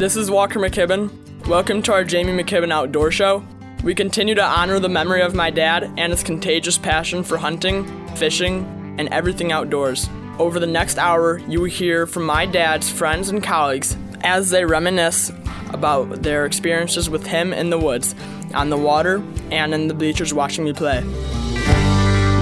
This 0.00 0.16
is 0.16 0.30
Walker 0.30 0.58
McKibben. 0.58 1.46
Welcome 1.46 1.82
to 1.82 1.92
our 1.92 2.04
Jamie 2.04 2.32
McKibben 2.32 2.72
Outdoor 2.72 3.10
Show. 3.10 3.44
We 3.84 3.94
continue 3.94 4.34
to 4.34 4.42
honor 4.42 4.78
the 4.78 4.88
memory 4.88 5.20
of 5.20 5.34
my 5.34 5.50
dad 5.50 5.92
and 5.98 6.10
his 6.10 6.22
contagious 6.22 6.78
passion 6.78 7.22
for 7.22 7.36
hunting, 7.36 7.84
fishing, 8.16 8.96
and 8.98 9.10
everything 9.10 9.52
outdoors. 9.52 10.08
Over 10.38 10.58
the 10.58 10.66
next 10.66 10.96
hour, 10.96 11.36
you 11.40 11.60
will 11.60 11.68
hear 11.68 12.06
from 12.06 12.24
my 12.24 12.46
dad's 12.46 12.88
friends 12.88 13.28
and 13.28 13.42
colleagues 13.42 13.94
as 14.22 14.48
they 14.48 14.64
reminisce 14.64 15.32
about 15.68 16.22
their 16.22 16.46
experiences 16.46 17.10
with 17.10 17.26
him 17.26 17.52
in 17.52 17.68
the 17.68 17.78
woods, 17.78 18.14
on 18.54 18.70
the 18.70 18.78
water, 18.78 19.22
and 19.50 19.74
in 19.74 19.86
the 19.86 19.92
bleachers 19.92 20.32
watching 20.32 20.64
me 20.64 20.72
play. 20.72 21.04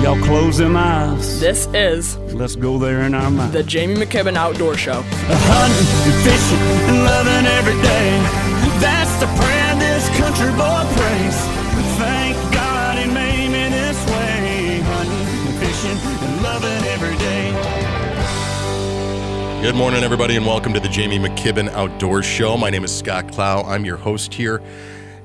Y'all 0.03 0.21
close 0.23 0.57
them 0.59 0.77
eyes. 0.77 1.41
This 1.41 1.67
is 1.75 2.17
Let's 2.33 2.55
go 2.57 2.79
there 2.79 3.03
in 3.03 3.15
our 3.15 3.31
mind. 3.31 3.53
the 3.53 3.63
Jamie 3.65 3.95
McKibben 3.97 4.37
Outdoor 4.37 4.77
Show. 4.77 5.03
Hunting 5.03 5.89
and 6.07 6.15
fishing 6.25 6.65
and 6.89 7.05
loving 7.05 7.47
every 7.59 7.75
day. 7.83 8.11
That's 8.81 9.13
the 9.21 9.27
prayer 9.27 9.75
this 9.77 10.09
country 10.17 10.51
boy 10.53 10.85
prays. 10.97 11.37
Thank 11.99 12.37
God 12.55 12.97
he 12.99 13.07
made 13.13 13.49
me 13.49 13.69
this 13.69 13.99
way. 14.07 14.81
Hunting 14.85 15.49
and 15.49 15.59
fishing 15.59 15.99
and 15.99 16.43
loving 16.43 16.85
every 16.95 17.17
day. 17.19 17.51
Good 19.63 19.75
morning, 19.75 20.05
everybody, 20.05 20.37
and 20.37 20.47
welcome 20.47 20.73
to 20.75 20.81
the 20.81 20.89
Jamie 20.89 21.19
McKibben 21.19 21.69
Outdoor 21.71 22.23
Show. 22.23 22.57
My 22.57 22.71
name 22.71 22.85
is 22.85 22.97
Scott 22.97 23.33
Clow. 23.33 23.63
I'm 23.63 23.85
your 23.85 23.97
host 23.97 24.33
here 24.33 24.63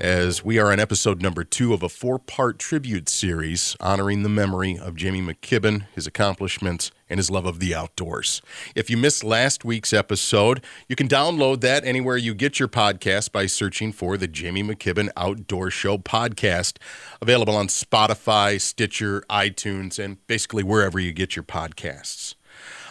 as 0.04 0.44
we 0.44 0.60
are 0.60 0.70
on 0.70 0.82
episode 0.82 1.22
number 1.22 1.46
two 1.46 1.74
of 1.74 1.82
a 1.82 1.88
four 1.88 2.20
part 2.20 2.60
tribute 2.60 3.08
series 3.08 3.78
honoring 3.80 4.22
the 4.22 4.28
memory 4.28 4.78
of 4.78 4.98
Jamie 4.98 5.22
McKibben, 5.22 5.86
his 5.96 6.06
accomplishments, 6.06 6.92
and 7.10 7.18
his 7.18 7.32
love 7.32 7.46
of 7.46 7.60
the 7.60 7.74
outdoors. 7.74 8.42
If 8.76 8.90
you 8.90 8.98
missed 8.98 9.24
last 9.24 9.64
week's 9.64 9.94
episode, 9.94 10.62
you 10.90 10.98
can 10.98 11.08
download 11.08 11.62
that 11.62 11.86
anywhere 11.86 12.18
you 12.18 12.34
get 12.34 12.60
your 12.60 12.68
podcast 12.68 13.32
by 13.32 13.46
searching 13.46 13.94
for 13.94 14.18
the 14.18 14.28
Jamie 14.28 14.62
McKibben 14.62 15.10
Outdoor 15.16 15.70
Show 15.72 15.98
podcast, 15.98 16.80
available 17.22 17.56
on 17.56 17.68
Spotify, 17.68 18.60
Stitcher, 18.60 19.22
iTunes, 19.30 20.04
and 20.04 20.18
basically 20.28 20.64
wherever 20.64 21.00
you 21.00 21.14
get 21.14 21.38
your 21.38 21.44
podcasts. 21.44 22.36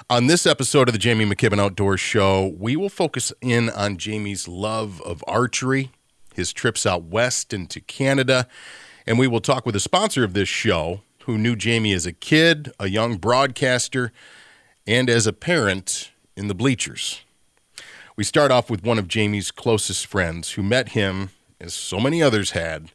On 0.08 0.28
this 0.28 0.46
episode 0.46 0.88
of 0.88 0.94
the 0.94 0.98
Jamie 0.98 1.26
McKibben 1.26 1.60
Outdoor 1.60 1.98
Show, 1.98 2.54
we 2.58 2.74
will 2.74 2.88
focus 2.88 3.34
in 3.42 3.68
on 3.68 3.98
Jamie's 3.98 4.48
love 4.48 5.02
of 5.02 5.22
archery, 5.28 5.90
his 6.34 6.52
trips 6.52 6.86
out 6.86 7.04
west 7.04 7.52
into 7.52 7.80
Canada, 7.80 8.46
and 9.06 9.18
we 9.18 9.26
will 9.26 9.40
talk 9.40 9.66
with 9.66 9.76
a 9.76 9.80
sponsor 9.80 10.24
of 10.24 10.34
this 10.34 10.48
show 10.48 11.02
who 11.24 11.38
knew 11.38 11.56
Jamie 11.56 11.92
as 11.92 12.06
a 12.06 12.12
kid, 12.12 12.72
a 12.80 12.88
young 12.88 13.16
broadcaster, 13.16 14.12
and 14.86 15.08
as 15.08 15.26
a 15.26 15.32
parent 15.32 16.10
in 16.36 16.48
the 16.48 16.54
bleachers. 16.54 17.22
We 18.16 18.24
start 18.24 18.50
off 18.50 18.68
with 18.68 18.84
one 18.84 18.98
of 18.98 19.08
Jamie's 19.08 19.50
closest 19.50 20.06
friends 20.06 20.52
who 20.52 20.62
met 20.62 20.90
him, 20.90 21.30
as 21.60 21.74
so 21.74 21.98
many 21.98 22.22
others 22.22 22.50
had, 22.50 22.90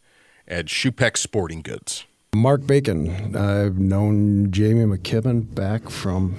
at 0.47 0.65
Shupex 0.65 1.17
Sporting 1.17 1.61
Goods. 1.61 2.05
Mark 2.35 2.67
Bacon. 2.67 3.35
I've 3.35 3.79
known 3.79 4.51
Jamie 4.51 4.85
McKibben 4.85 5.55
back 5.55 5.89
from, 5.89 6.35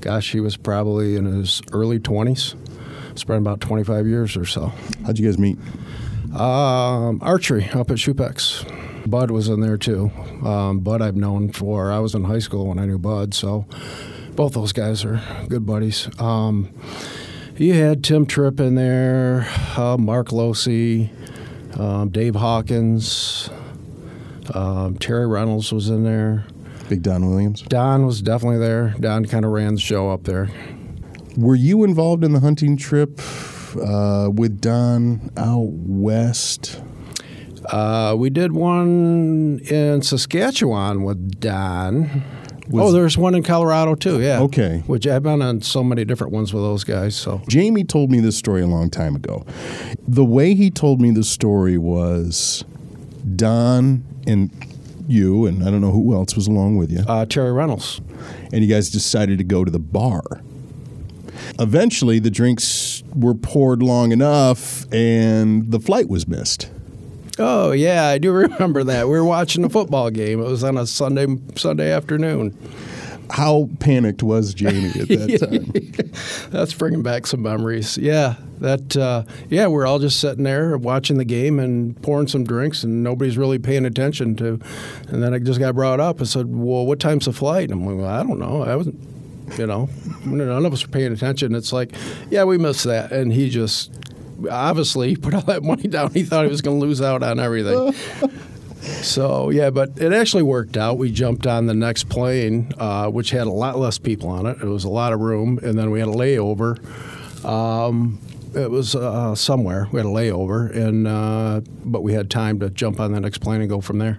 gosh, 0.00 0.32
he 0.32 0.40
was 0.40 0.56
probably 0.56 1.16
in 1.16 1.24
his 1.24 1.62
early 1.72 1.98
20s. 1.98 2.54
It's 3.10 3.24
been 3.24 3.36
about 3.36 3.60
25 3.60 4.06
years 4.06 4.36
or 4.36 4.44
so. 4.44 4.72
How'd 5.04 5.18
you 5.18 5.26
guys 5.26 5.38
meet? 5.38 5.58
Um, 6.34 7.18
archery 7.22 7.68
up 7.70 7.90
at 7.90 7.96
Shupex. 7.96 8.64
Bud 9.10 9.30
was 9.30 9.48
in 9.48 9.60
there 9.60 9.76
too. 9.76 10.10
Um, 10.44 10.80
Bud 10.80 11.02
I've 11.02 11.16
known 11.16 11.50
for, 11.50 11.90
I 11.90 11.98
was 11.98 12.14
in 12.14 12.24
high 12.24 12.38
school 12.38 12.68
when 12.68 12.78
I 12.78 12.84
knew 12.84 12.98
Bud, 12.98 13.34
so 13.34 13.66
both 14.36 14.52
those 14.52 14.72
guys 14.72 15.04
are 15.04 15.20
good 15.48 15.66
buddies. 15.66 16.08
Um, 16.20 16.72
you 17.56 17.74
had 17.74 18.04
Tim 18.04 18.26
Tripp 18.26 18.60
in 18.60 18.76
there, 18.76 19.48
uh, 19.76 19.96
Mark 19.98 20.28
Losey, 20.28 21.10
um, 21.78 22.10
Dave 22.10 22.36
Hawkins, 22.36 23.50
um, 24.54 24.96
Terry 24.98 25.26
Reynolds 25.26 25.72
was 25.72 25.88
in 25.88 26.04
there. 26.04 26.44
Big 26.88 27.02
Don 27.02 27.28
Williams. 27.28 27.62
Don 27.62 28.06
was 28.06 28.20
definitely 28.22 28.58
there. 28.58 28.94
Don 28.98 29.24
kind 29.24 29.44
of 29.44 29.52
ran 29.52 29.74
the 29.74 29.80
show 29.80 30.10
up 30.10 30.24
there. 30.24 30.48
Were 31.36 31.54
you 31.54 31.84
involved 31.84 32.24
in 32.24 32.32
the 32.32 32.40
hunting 32.40 32.76
trip 32.76 33.20
uh, 33.76 34.30
with 34.32 34.60
Don 34.60 35.30
out 35.36 35.68
west? 35.70 36.82
Uh, 37.66 38.14
we 38.18 38.30
did 38.30 38.52
one 38.52 39.60
in 39.70 40.02
Saskatchewan 40.02 41.02
with 41.02 41.40
Don. 41.40 42.22
oh, 42.72 42.90
there's 42.92 43.18
one 43.18 43.34
in 43.34 43.42
Colorado 43.42 43.94
too. 43.94 44.20
Yeah. 44.20 44.40
Okay. 44.40 44.82
Which 44.86 45.06
I've 45.06 45.22
been 45.22 45.42
on 45.42 45.60
so 45.60 45.84
many 45.84 46.04
different 46.04 46.32
ones 46.32 46.54
with 46.54 46.62
those 46.62 46.84
guys. 46.84 47.14
So 47.14 47.42
Jamie 47.48 47.84
told 47.84 48.10
me 48.10 48.20
this 48.20 48.36
story 48.36 48.62
a 48.62 48.66
long 48.66 48.90
time 48.90 49.14
ago. 49.14 49.44
The 50.08 50.24
way 50.24 50.54
he 50.54 50.70
told 50.70 51.00
me 51.00 51.10
the 51.10 51.24
story 51.24 51.76
was 51.78 52.64
Don 53.36 54.04
and 54.26 54.50
you, 55.06 55.46
and 55.46 55.62
I 55.62 55.70
don't 55.70 55.80
know 55.80 55.90
who 55.90 56.14
else 56.14 56.36
was 56.36 56.46
along 56.46 56.76
with 56.76 56.90
you, 56.90 57.00
uh, 57.06 57.26
Terry 57.26 57.52
Reynolds. 57.52 58.00
and 58.52 58.64
you 58.64 58.72
guys 58.72 58.90
decided 58.90 59.38
to 59.38 59.44
go 59.44 59.64
to 59.64 59.70
the 59.70 59.78
bar. 59.80 60.22
Eventually, 61.58 62.18
the 62.18 62.30
drinks 62.30 63.02
were 63.14 63.34
poured 63.34 63.82
long 63.82 64.12
enough, 64.12 64.90
and 64.92 65.70
the 65.70 65.80
flight 65.80 66.08
was 66.08 66.26
missed. 66.28 66.70
Oh 67.38 67.72
yeah, 67.72 68.06
I 68.06 68.18
do 68.18 68.32
remember 68.32 68.84
that. 68.84 69.06
We 69.06 69.12
were 69.12 69.24
watching 69.24 69.64
a 69.64 69.68
football 69.68 70.10
game. 70.10 70.40
It 70.40 70.44
was 70.46 70.64
on 70.64 70.76
a 70.76 70.86
Sunday 70.86 71.26
Sunday 71.56 71.90
afternoon. 71.90 72.56
How 73.30 73.68
panicked 73.78 74.24
was 74.24 74.54
Jamie 74.54 74.88
at 74.88 75.06
that 75.06 75.38
time? 76.48 76.50
That's 76.50 76.74
bringing 76.74 77.02
back 77.02 77.28
some 77.28 77.42
memories. 77.42 77.96
Yeah, 77.96 78.34
that. 78.58 78.96
Uh, 78.96 79.22
yeah, 79.48 79.68
we're 79.68 79.86
all 79.86 80.00
just 80.00 80.18
sitting 80.18 80.42
there 80.44 80.76
watching 80.76 81.16
the 81.18 81.24
game 81.24 81.60
and 81.60 82.00
pouring 82.02 82.26
some 82.26 82.42
drinks, 82.44 82.82
and 82.82 83.04
nobody's 83.04 83.38
really 83.38 83.58
paying 83.58 83.86
attention 83.86 84.34
to. 84.36 84.58
And 85.08 85.22
then 85.22 85.32
it 85.32 85.44
just 85.44 85.60
got 85.60 85.74
brought 85.76 86.00
up. 86.00 86.20
I 86.20 86.24
said, 86.24 86.46
"Well, 86.48 86.84
what 86.86 86.98
time's 86.98 87.26
the 87.26 87.32
flight?" 87.32 87.70
And 87.70 87.80
I'm 87.80 87.86
like, 87.86 87.96
well, 88.04 88.08
"I 88.12 88.22
don't 88.24 88.38
know. 88.40 88.62
I 88.62 88.74
wasn't." 88.74 89.00
You 89.58 89.66
know, 89.66 89.88
none 90.24 90.64
of 90.66 90.72
us 90.72 90.86
were 90.86 90.92
paying 90.92 91.12
attention. 91.12 91.54
It's 91.54 91.72
like, 91.72 91.92
yeah, 92.30 92.44
we 92.44 92.58
missed 92.58 92.84
that, 92.84 93.12
and 93.12 93.32
he 93.32 93.50
just 93.50 93.92
obviously 94.50 95.16
put 95.16 95.34
all 95.34 95.42
that 95.42 95.62
money 95.62 95.88
down. 95.88 96.12
He 96.12 96.22
thought 96.22 96.44
he 96.44 96.50
was 96.50 96.62
going 96.62 96.80
to 96.80 96.86
lose 96.86 97.02
out 97.02 97.22
on 97.22 97.38
everything. 97.38 97.94
So 98.82 99.50
yeah, 99.50 99.68
but 99.68 99.98
it 99.98 100.12
actually 100.12 100.42
worked 100.42 100.76
out. 100.76 100.96
We 100.96 101.10
jumped 101.12 101.46
on 101.46 101.66
the 101.66 101.74
next 101.74 102.08
plane, 102.08 102.72
uh, 102.78 103.08
which 103.08 103.30
had 103.30 103.46
a 103.46 103.52
lot 103.52 103.78
less 103.78 103.98
people 103.98 104.30
on 104.30 104.46
it. 104.46 104.56
It 104.62 104.66
was 104.66 104.84
a 104.84 104.88
lot 104.88 105.12
of 105.12 105.20
room, 105.20 105.58
and 105.62 105.78
then 105.78 105.90
we 105.90 106.00
had 106.00 106.08
a 106.08 106.12
layover. 106.12 106.78
Um, 107.44 108.18
it 108.54 108.70
was 108.70 108.94
uh, 108.94 109.34
somewhere. 109.34 109.86
We 109.92 109.98
had 109.98 110.06
a 110.06 110.10
layover, 110.10 110.74
and 110.74 111.06
uh, 111.06 111.60
but 111.84 112.02
we 112.02 112.14
had 112.14 112.30
time 112.30 112.58
to 112.60 112.70
jump 112.70 113.00
on 113.00 113.12
the 113.12 113.20
next 113.20 113.38
plane 113.38 113.60
and 113.60 113.68
go 113.68 113.80
from 113.82 113.98
there. 113.98 114.18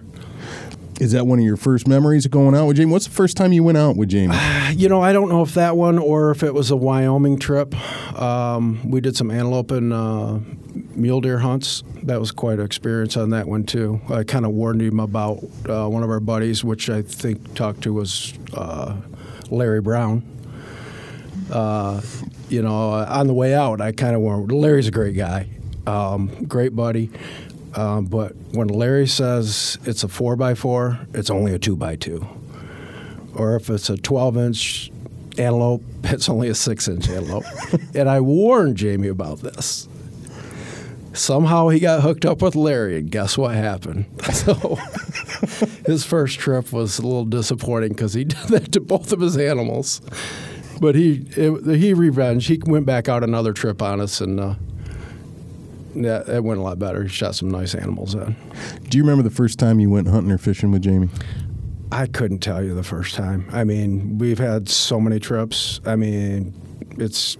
Is 1.00 1.12
that 1.12 1.26
one 1.26 1.38
of 1.38 1.44
your 1.44 1.56
first 1.56 1.88
memories 1.88 2.24
of 2.26 2.30
going 2.30 2.54
out 2.54 2.66
with 2.66 2.76
Jamie? 2.76 2.92
What's 2.92 3.06
the 3.06 3.12
first 3.12 3.36
time 3.36 3.52
you 3.52 3.64
went 3.64 3.78
out 3.78 3.96
with 3.96 4.08
Jamie? 4.08 4.36
You 4.72 4.88
know, 4.88 5.02
I 5.02 5.12
don't 5.12 5.28
know 5.28 5.42
if 5.42 5.52
that 5.52 5.76
one 5.76 5.98
or 5.98 6.30
if 6.30 6.42
it 6.42 6.54
was 6.54 6.70
a 6.70 6.76
Wyoming 6.76 7.38
trip. 7.38 7.74
Um, 8.18 8.80
we 8.90 9.02
did 9.02 9.16
some 9.18 9.30
antelope 9.30 9.70
and 9.70 9.92
uh, 9.92 10.38
mule 10.94 11.20
deer 11.20 11.40
hunts. 11.40 11.82
That 12.04 12.18
was 12.18 12.30
quite 12.30 12.58
an 12.58 12.64
experience 12.64 13.18
on 13.18 13.30
that 13.30 13.46
one 13.46 13.64
too. 13.64 14.00
I 14.08 14.24
kind 14.24 14.46
of 14.46 14.52
warned 14.52 14.80
him 14.80 14.98
about 14.98 15.44
uh, 15.68 15.88
one 15.88 16.02
of 16.02 16.08
our 16.08 16.20
buddies, 16.20 16.64
which 16.64 16.88
I 16.88 17.02
think 17.02 17.54
talked 17.54 17.82
to 17.82 17.92
was 17.92 18.32
uh, 18.54 18.96
Larry 19.50 19.82
Brown. 19.82 20.22
Uh, 21.50 22.00
you 22.48 22.62
know, 22.62 22.92
on 22.92 23.26
the 23.26 23.34
way 23.34 23.54
out, 23.54 23.82
I 23.82 23.92
kind 23.92 24.14
of 24.14 24.22
warned. 24.22 24.50
Larry's 24.50 24.88
a 24.88 24.90
great 24.90 25.16
guy, 25.16 25.48
um, 25.86 26.28
great 26.44 26.74
buddy. 26.74 27.10
Um, 27.74 28.04
but 28.04 28.34
when 28.52 28.68
Larry 28.68 29.06
says 29.06 29.78
it's 29.84 30.04
a 30.04 30.08
four 30.08 30.36
by 30.36 30.54
four, 30.54 31.00
it's 31.14 31.30
only 31.30 31.54
a 31.54 31.58
two 31.58 31.76
by 31.76 31.96
two 31.96 32.26
or 33.34 33.56
if 33.56 33.70
it's 33.70 33.90
a 33.90 33.96
12 33.96 34.36
inch 34.36 34.90
antelope, 35.38 35.82
it's 36.04 36.28
only 36.28 36.48
a 36.48 36.54
six 36.54 36.88
inch 36.88 37.08
antelope. 37.08 37.44
and 37.94 38.08
I 38.08 38.20
warned 38.20 38.76
Jamie 38.76 39.08
about 39.08 39.40
this. 39.40 39.88
Somehow 41.14 41.68
he 41.68 41.78
got 41.78 42.00
hooked 42.02 42.24
up 42.24 42.40
with 42.40 42.56
Larry, 42.56 42.98
and 42.98 43.10
guess 43.10 43.36
what 43.36 43.54
happened? 43.54 44.06
So 44.32 44.78
his 45.86 46.04
first 46.04 46.38
trip 46.38 46.72
was 46.72 46.98
a 46.98 47.02
little 47.02 47.24
disappointing 47.24 47.90
because 47.90 48.14
he 48.14 48.24
did 48.24 48.38
that 48.48 48.72
to 48.72 48.80
both 48.80 49.12
of 49.12 49.20
his 49.20 49.36
animals. 49.36 50.00
But 50.80 50.94
he 50.94 51.26
it, 51.36 51.76
he 51.76 51.92
revenged. 51.92 52.48
He 52.48 52.60
went 52.64 52.86
back 52.86 53.08
out 53.08 53.22
another 53.22 53.52
trip 53.52 53.82
on 53.82 54.00
us, 54.00 54.20
and 54.20 54.40
uh, 54.40 54.54
yeah, 55.94 56.22
it 56.28 56.44
went 56.44 56.60
a 56.60 56.62
lot 56.62 56.78
better. 56.78 57.02
He 57.02 57.08
shot 57.08 57.34
some 57.34 57.50
nice 57.50 57.74
animals 57.74 58.14
in. 58.14 58.36
Do 58.88 58.98
you 58.98 59.04
remember 59.04 59.22
the 59.22 59.34
first 59.34 59.58
time 59.58 59.80
you 59.80 59.90
went 59.90 60.08
hunting 60.08 60.30
or 60.30 60.38
fishing 60.38 60.70
with 60.70 60.82
Jamie? 60.82 61.08
I 61.90 62.06
couldn't 62.06 62.38
tell 62.38 62.62
you 62.62 62.74
the 62.74 62.82
first 62.82 63.14
time. 63.14 63.46
I 63.52 63.64
mean, 63.64 64.18
we've 64.18 64.38
had 64.38 64.68
so 64.68 64.98
many 64.98 65.20
trips. 65.20 65.80
I 65.84 65.96
mean, 65.96 66.54
it's 66.98 67.36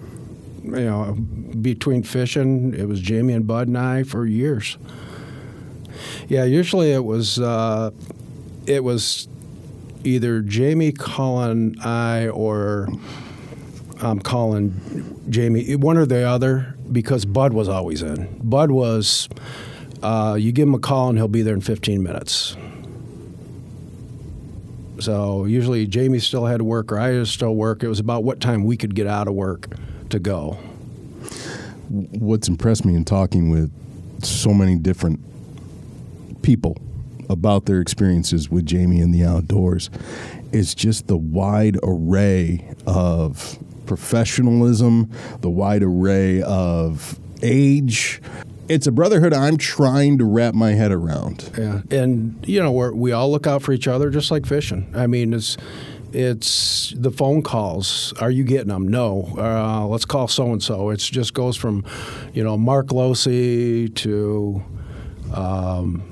you 0.63 0.71
know 0.71 1.13
between 1.13 2.03
fishing, 2.03 2.73
it 2.73 2.87
was 2.87 2.99
Jamie 2.99 3.33
and 3.33 3.47
Bud 3.47 3.67
and 3.67 3.77
I 3.77 4.03
for 4.03 4.25
years. 4.25 4.77
Yeah, 6.27 6.43
usually 6.43 6.91
it 6.91 7.03
was 7.03 7.39
uh, 7.39 7.91
it 8.65 8.83
was 8.83 9.27
either 10.03 10.41
Jamie, 10.41 10.91
Cullen, 10.91 11.75
I, 11.79 12.27
or 12.27 12.87
I'm 14.03 14.19
calling 14.19 15.21
Jamie 15.29 15.75
one 15.75 15.97
or 15.97 16.05
the 16.05 16.27
other 16.27 16.75
because 16.91 17.25
Bud 17.25 17.53
was 17.53 17.69
always 17.69 18.01
in. 18.01 18.39
Bud 18.43 18.71
was, 18.71 19.29
uh, 20.01 20.35
you 20.39 20.51
give 20.51 20.67
him 20.67 20.75
a 20.75 20.79
call 20.79 21.09
and 21.09 21.17
he'll 21.17 21.27
be 21.27 21.41
there 21.41 21.53
in 21.53 21.61
15 21.61 22.03
minutes. 22.03 22.57
So 24.99 25.45
usually 25.45 25.87
Jamie 25.87 26.19
still 26.19 26.45
had 26.45 26.57
to 26.57 26.63
work 26.63 26.91
or 26.91 26.99
I 26.99 27.23
still 27.23 27.55
work. 27.55 27.83
It 27.83 27.87
was 27.87 27.99
about 27.99 28.23
what 28.23 28.39
time 28.39 28.63
we 28.63 28.77
could 28.77 28.93
get 28.93 29.07
out 29.07 29.27
of 29.27 29.33
work 29.33 29.67
to 30.09 30.19
go. 30.19 30.57
What's 31.89 32.47
impressed 32.47 32.85
me 32.85 32.95
in 32.95 33.05
talking 33.05 33.49
with 33.49 33.71
so 34.23 34.53
many 34.53 34.77
different 34.77 35.19
people 36.41 36.77
about 37.29 37.65
their 37.65 37.79
experiences 37.79 38.49
with 38.49 38.65
Jamie 38.65 38.99
in 38.99 39.11
the 39.11 39.23
outdoors 39.23 39.89
is 40.51 40.75
just 40.75 41.07
the 41.07 41.17
wide 41.17 41.77
array 41.83 42.73
of 42.85 43.57
professionalism, 43.85 45.11
the 45.41 45.49
wide 45.49 45.83
array 45.83 46.41
of 46.41 47.19
age. 47.41 48.21
It's 48.69 48.87
a 48.87 48.91
brotherhood 48.91 49.33
I'm 49.33 49.57
trying 49.57 50.17
to 50.19 50.25
wrap 50.25 50.53
my 50.53 50.71
head 50.71 50.91
around. 50.91 51.51
Yeah, 51.57 51.81
and 51.91 52.43
you 52.47 52.61
know 52.61 52.71
we 52.71 53.11
all 53.11 53.29
look 53.29 53.45
out 53.45 53.61
for 53.61 53.73
each 53.73 53.87
other, 53.87 54.09
just 54.09 54.31
like 54.31 54.45
fishing. 54.45 54.91
I 54.95 55.07
mean, 55.07 55.33
it's 55.33 55.57
it's 56.13 56.93
the 56.95 57.11
phone 57.11 57.41
calls. 57.41 58.13
Are 58.19 58.31
you 58.31 58.43
getting 58.43 58.69
them? 58.69 58.87
No. 58.87 59.33
Uh, 59.37 59.85
let's 59.87 60.05
call 60.05 60.27
so 60.27 60.51
and 60.51 60.63
so. 60.63 60.91
It 60.91 60.97
just 60.97 61.33
goes 61.33 61.57
from, 61.57 61.83
you 62.33 62.43
know, 62.43 62.57
Mark 62.57 62.87
Losey 62.87 63.93
to. 63.95 64.63
Um, 65.33 66.03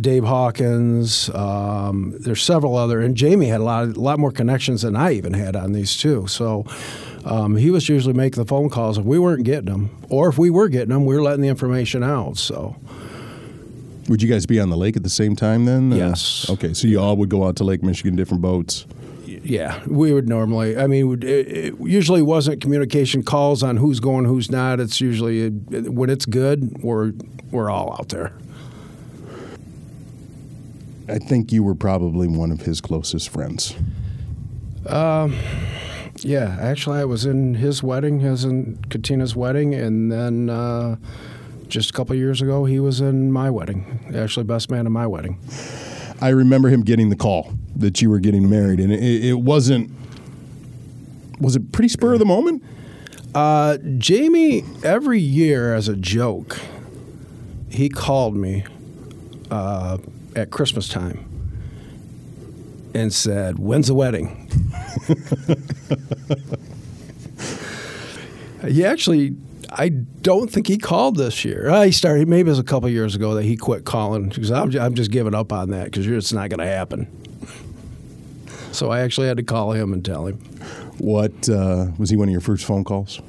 Dave 0.00 0.24
Hawkins. 0.24 1.28
Um, 1.30 2.14
there's 2.20 2.42
several 2.42 2.76
other, 2.76 3.00
and 3.00 3.16
Jamie 3.16 3.46
had 3.46 3.60
a 3.60 3.64
lot, 3.64 3.84
a 3.88 4.00
lot 4.00 4.18
more 4.18 4.30
connections 4.30 4.82
than 4.82 4.94
I 4.94 5.12
even 5.14 5.32
had 5.32 5.56
on 5.56 5.72
these 5.72 5.96
two. 5.96 6.26
So 6.28 6.64
um, 7.28 7.56
he 7.56 7.70
was 7.70 7.88
usually 7.88 8.14
making 8.14 8.42
the 8.42 8.48
phone 8.48 8.70
calls 8.70 8.96
if 8.98 9.04
we 9.04 9.18
weren't 9.18 9.44
getting 9.44 9.66
them, 9.66 9.90
or 10.08 10.28
if 10.28 10.38
we 10.38 10.50
were 10.50 10.68
getting 10.68 10.88
them, 10.88 11.04
we 11.04 11.14
were 11.14 11.22
letting 11.22 11.42
the 11.42 11.48
information 11.48 12.02
out. 12.02 12.38
So. 12.38 12.76
Would 14.08 14.22
you 14.22 14.28
guys 14.28 14.46
be 14.46 14.58
on 14.58 14.70
the 14.70 14.76
lake 14.76 14.96
at 14.96 15.02
the 15.02 15.10
same 15.10 15.36
time 15.36 15.66
then? 15.66 15.92
Yes. 15.92 16.48
Uh, 16.48 16.54
okay, 16.54 16.72
so 16.72 16.88
you 16.88 16.98
all 16.98 17.16
would 17.18 17.28
go 17.28 17.44
out 17.44 17.56
to 17.56 17.64
Lake 17.64 17.82
Michigan, 17.82 18.16
different 18.16 18.40
boats. 18.40 18.86
Yeah, 19.26 19.82
we 19.86 20.14
would 20.14 20.28
normally. 20.28 20.78
I 20.78 20.86
mean, 20.86 21.22
it, 21.22 21.24
it 21.24 21.74
usually 21.80 22.22
wasn't 22.22 22.62
communication 22.62 23.22
calls 23.22 23.62
on 23.62 23.76
who's 23.76 24.00
going, 24.00 24.24
who's 24.24 24.50
not. 24.50 24.80
It's 24.80 25.00
usually 25.00 25.50
when 25.50 26.08
it's 26.08 26.24
good, 26.24 26.82
we're 26.82 27.12
we're 27.50 27.70
all 27.70 27.92
out 27.92 28.08
there. 28.08 28.32
I 31.08 31.18
think 31.18 31.52
you 31.52 31.62
were 31.62 31.74
probably 31.74 32.28
one 32.28 32.50
of 32.50 32.62
his 32.62 32.80
closest 32.80 33.28
friends. 33.28 33.74
Um, 34.86 35.34
yeah, 36.24 36.56
actually, 36.60 37.00
I 37.00 37.04
was 37.04 37.24
in 37.24 37.54
his 37.54 37.82
wedding, 37.82 38.20
his 38.20 38.44
in 38.44 38.78
Katina's 38.88 39.34
wedding, 39.34 39.74
and 39.74 40.10
then 40.10 40.50
uh, 40.50 40.96
just 41.68 41.90
a 41.90 41.92
couple 41.92 42.16
years 42.16 42.40
ago, 42.40 42.64
he 42.64 42.80
was 42.80 43.00
in 43.00 43.32
my 43.32 43.50
wedding. 43.50 44.12
Actually, 44.14 44.44
best 44.44 44.70
man 44.70 44.86
in 44.86 44.92
my 44.92 45.06
wedding. 45.06 45.38
I 46.20 46.30
remember 46.30 46.68
him 46.68 46.82
getting 46.82 47.10
the 47.10 47.16
call 47.16 47.52
that 47.76 48.02
you 48.02 48.10
were 48.10 48.18
getting 48.18 48.48
married, 48.48 48.80
and 48.80 48.92
it, 48.92 49.24
it 49.24 49.40
wasn't. 49.40 49.90
Was 51.40 51.54
it 51.54 51.72
pretty 51.72 51.88
spur 51.88 52.14
of 52.14 52.18
the 52.18 52.24
moment? 52.24 52.62
Uh, 53.34 53.78
Jamie, 53.98 54.64
every 54.82 55.20
year 55.20 55.74
as 55.74 55.88
a 55.88 55.94
joke, 55.94 56.58
he 57.68 57.88
called 57.88 58.34
me 58.34 58.64
uh, 59.50 59.98
at 60.34 60.50
Christmas 60.50 60.88
time 60.88 61.24
and 62.94 63.12
said, 63.12 63.58
"When's 63.58 63.86
the 63.86 63.94
wedding?" 63.94 64.37
he 68.68 68.84
actually, 68.84 69.36
I 69.70 69.88
don't 69.88 70.50
think 70.50 70.66
he 70.66 70.78
called 70.78 71.16
this 71.16 71.44
year. 71.44 71.68
Uh, 71.68 71.84
he 71.84 71.92
started 71.92 72.28
maybe 72.28 72.48
it 72.48 72.50
was 72.50 72.58
a 72.58 72.64
couple 72.64 72.88
years 72.88 73.14
ago 73.14 73.34
that 73.34 73.44
he 73.44 73.56
quit 73.56 73.84
calling 73.84 74.28
because 74.28 74.50
I'm, 74.50 74.74
I'm 74.76 74.94
just 74.94 75.10
giving 75.10 75.34
up 75.34 75.52
on 75.52 75.70
that 75.70 75.86
because 75.86 76.06
it's 76.06 76.32
not 76.32 76.50
going 76.50 76.60
to 76.60 76.66
happen. 76.66 77.06
So 78.72 78.90
I 78.90 79.00
actually 79.00 79.28
had 79.28 79.38
to 79.38 79.42
call 79.42 79.72
him 79.72 79.92
and 79.92 80.04
tell 80.04 80.26
him. 80.26 80.36
What 80.98 81.48
uh, 81.48 81.86
was 81.96 82.10
he 82.10 82.16
one 82.16 82.28
of 82.28 82.32
your 82.32 82.40
first 82.40 82.64
phone 82.64 82.84
calls? 82.84 83.20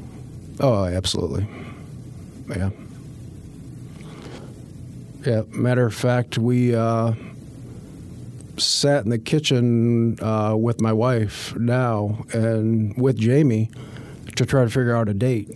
Oh, 0.60 0.86
absolutely. 0.86 1.48
Yeah. 2.50 2.72
Yeah. 5.26 5.44
Matter 5.50 5.86
of 5.86 5.94
fact, 5.94 6.38
we 6.38 6.76
uh, 6.76 7.14
sat 8.60 9.04
in 9.04 9.10
the 9.10 9.20
kitchen 9.20 10.22
uh, 10.22 10.56
with 10.56 10.82
my 10.82 10.94
wife 10.94 11.56
now 11.56 12.26
and 12.34 12.96
with 12.98 13.18
Jamie 13.18 13.70
to 14.36 14.46
try 14.46 14.64
to 14.64 14.70
figure 14.70 14.96
out 14.96 15.10
a 15.10 15.14
date 15.14 15.50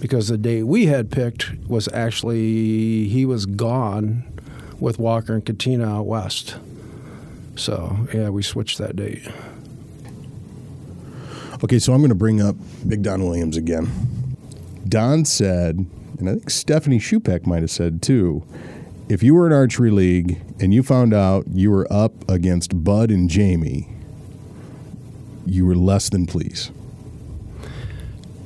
because 0.00 0.28
the 0.28 0.38
date 0.38 0.64
we 0.64 0.86
had 0.86 1.10
picked 1.10 1.50
was 1.68 1.88
actually 1.92 3.08
he 3.08 3.24
was 3.24 3.46
gone 3.46 4.24
with 4.78 4.98
Walker 4.98 5.34
and 5.34 5.44
Katina 5.44 5.98
out 5.98 6.06
west. 6.06 6.56
So 7.56 8.06
yeah, 8.12 8.28
we 8.28 8.42
switched 8.42 8.78
that 8.78 8.96
date. 8.96 9.26
Okay, 11.64 11.78
so 11.78 11.94
I'm 11.94 12.00
going 12.00 12.10
to 12.10 12.14
bring 12.14 12.42
up 12.42 12.54
Big 12.86 13.02
Don 13.02 13.24
Williams 13.24 13.56
again. 13.56 13.90
Don 14.86 15.24
said, 15.24 15.86
and 16.18 16.28
I 16.28 16.34
think 16.34 16.50
Stephanie 16.50 16.98
Shupak 16.98 17.46
might 17.46 17.62
have 17.62 17.70
said 17.70 18.02
too, 18.02 18.44
if 19.08 19.22
you 19.22 19.34
were 19.34 19.46
in 19.46 19.52
archery 19.52 19.90
league 19.90 20.40
and 20.60 20.74
you 20.74 20.82
found 20.82 21.14
out 21.14 21.46
you 21.48 21.70
were 21.70 21.86
up 21.92 22.28
against 22.28 22.82
Bud 22.82 23.10
and 23.10 23.30
Jamie, 23.30 23.88
you 25.44 25.64
were 25.64 25.76
less 25.76 26.08
than 26.08 26.26
pleased. 26.26 26.72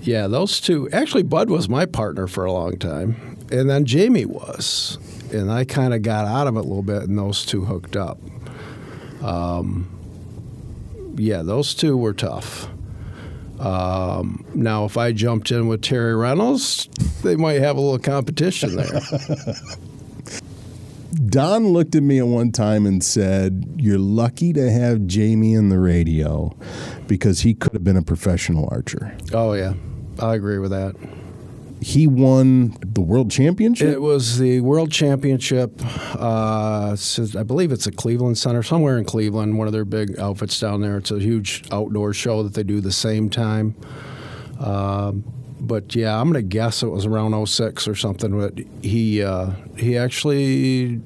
Yeah, 0.02 0.26
those 0.28 0.60
two. 0.60 0.88
Actually, 0.90 1.24
Bud 1.24 1.50
was 1.50 1.68
my 1.68 1.86
partner 1.86 2.26
for 2.26 2.44
a 2.44 2.52
long 2.52 2.78
time, 2.78 3.36
and 3.50 3.68
then 3.68 3.84
Jamie 3.84 4.24
was, 4.24 4.98
and 5.32 5.50
I 5.50 5.64
kind 5.64 5.92
of 5.92 6.02
got 6.02 6.26
out 6.26 6.46
of 6.46 6.56
it 6.56 6.60
a 6.60 6.62
little 6.62 6.82
bit, 6.82 7.02
and 7.02 7.18
those 7.18 7.44
two 7.44 7.64
hooked 7.64 7.96
up. 7.96 8.18
Um, 9.22 9.88
yeah, 11.16 11.42
those 11.42 11.74
two 11.74 11.96
were 11.96 12.14
tough. 12.14 12.68
Um, 13.58 14.46
now, 14.54 14.86
if 14.86 14.96
I 14.96 15.12
jumped 15.12 15.50
in 15.50 15.68
with 15.68 15.82
Terry 15.82 16.14
Reynolds, 16.14 16.88
they 17.22 17.36
might 17.36 17.60
have 17.60 17.76
a 17.76 17.80
little 17.80 17.98
competition 17.98 18.76
there. 18.76 19.00
Don 21.30 21.68
looked 21.68 21.94
at 21.94 22.02
me 22.02 22.18
at 22.18 22.26
one 22.26 22.50
time 22.50 22.86
and 22.86 23.04
said, 23.04 23.76
You're 23.76 23.98
lucky 23.98 24.52
to 24.52 24.70
have 24.70 25.06
Jamie 25.06 25.54
in 25.54 25.68
the 25.68 25.78
radio 25.78 26.56
because 27.06 27.40
he 27.40 27.54
could 27.54 27.72
have 27.72 27.84
been 27.84 27.96
a 27.96 28.02
professional 28.02 28.68
archer. 28.70 29.16
oh, 29.32 29.52
yeah, 29.52 29.74
I 30.18 30.34
agree 30.34 30.58
with 30.58 30.72
that. 30.72 30.96
He 31.80 32.06
won 32.06 32.76
the 32.84 33.00
world 33.00 33.30
championship. 33.30 33.88
It 33.88 34.02
was 34.02 34.38
the 34.38 34.60
World 34.60 34.92
Championship. 34.92 35.80
Uh, 36.14 36.94
I 36.94 37.42
believe 37.42 37.72
it's 37.72 37.87
a 37.87 37.92
Cleveland 37.92 38.37
Center, 38.37 38.62
somewhere 38.62 38.99
in 38.99 39.04
Cleveland, 39.06 39.56
one 39.56 39.66
of 39.66 39.72
their 39.72 39.87
big 39.87 40.18
outfits 40.18 40.60
down 40.60 40.82
there. 40.82 40.99
It's 40.99 41.10
a 41.10 41.18
huge 41.18 41.64
outdoor 41.72 42.12
show 42.12 42.42
that 42.42 42.52
they 42.52 42.64
do 42.64 42.82
the 42.82 42.92
same 42.92 43.30
time. 43.30 43.76
Um, 44.58 45.25
but 45.58 45.94
yeah, 45.94 46.20
I'm 46.20 46.30
going 46.30 46.42
to 46.42 46.49
guess 46.49 46.82
it 46.82 46.88
was 46.88 47.06
around 47.06 47.46
06 47.46 47.88
or 47.88 47.94
something. 47.94 48.38
But 48.38 48.58
he 48.82 49.22
uh, 49.22 49.52
he 49.78 49.96
actually 49.96 51.00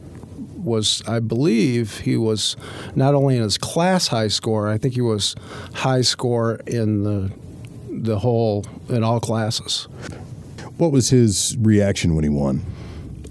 was, 0.65 1.03
I 1.07 1.21
believe, 1.21 2.01
he 2.01 2.17
was 2.17 2.57
not 2.95 3.15
only 3.15 3.37
in 3.37 3.43
his 3.43 3.59
class 3.59 4.09
high 4.09 4.29
score. 4.29 4.69
I 4.69 4.79
think 4.79 4.95
he 4.95 5.01
was 5.01 5.35
high 5.75 6.03
score 6.03 6.61
in 6.67 7.05
the 7.05 7.33
the 7.91 8.19
whole 8.19 8.65
in 8.89 9.05
all 9.05 9.21
classes. 9.21 9.87
what 10.79 10.91
was 10.91 11.11
his 11.11 11.57
reaction 11.61 12.15
when 12.15 12.25
he 12.25 12.31
won? 12.31 12.65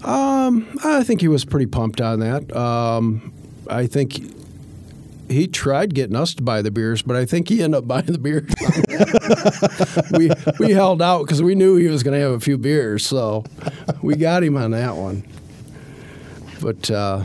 Um, 0.02 0.78
I 0.84 1.02
think 1.04 1.20
he 1.20 1.28
was 1.28 1.44
pretty 1.44 1.66
pumped 1.66 2.00
on 2.00 2.20
that. 2.20 2.54
Um, 2.56 3.32
I 3.68 3.86
think 3.86 4.34
he 5.30 5.46
tried 5.46 5.94
getting 5.94 6.16
us 6.16 6.34
to 6.34 6.42
buy 6.42 6.62
the 6.62 6.70
beers, 6.70 7.02
but 7.02 7.16
I 7.16 7.24
think 7.24 7.48
he 7.48 7.62
ended 7.62 7.78
up 7.78 7.88
buying 7.88 8.06
the 8.06 8.18
beers. 8.18 8.50
we 10.12 10.30
we 10.58 10.72
held 10.72 11.00
out 11.00 11.22
because 11.24 11.42
we 11.42 11.54
knew 11.54 11.76
he 11.76 11.88
was 11.88 12.02
going 12.02 12.14
to 12.14 12.20
have 12.20 12.32
a 12.32 12.40
few 12.40 12.58
beers, 12.58 13.06
so 13.06 13.44
we 14.02 14.16
got 14.16 14.42
him 14.42 14.56
on 14.56 14.72
that 14.72 14.96
one. 14.96 15.24
But 16.64 16.90
uh, 16.90 17.22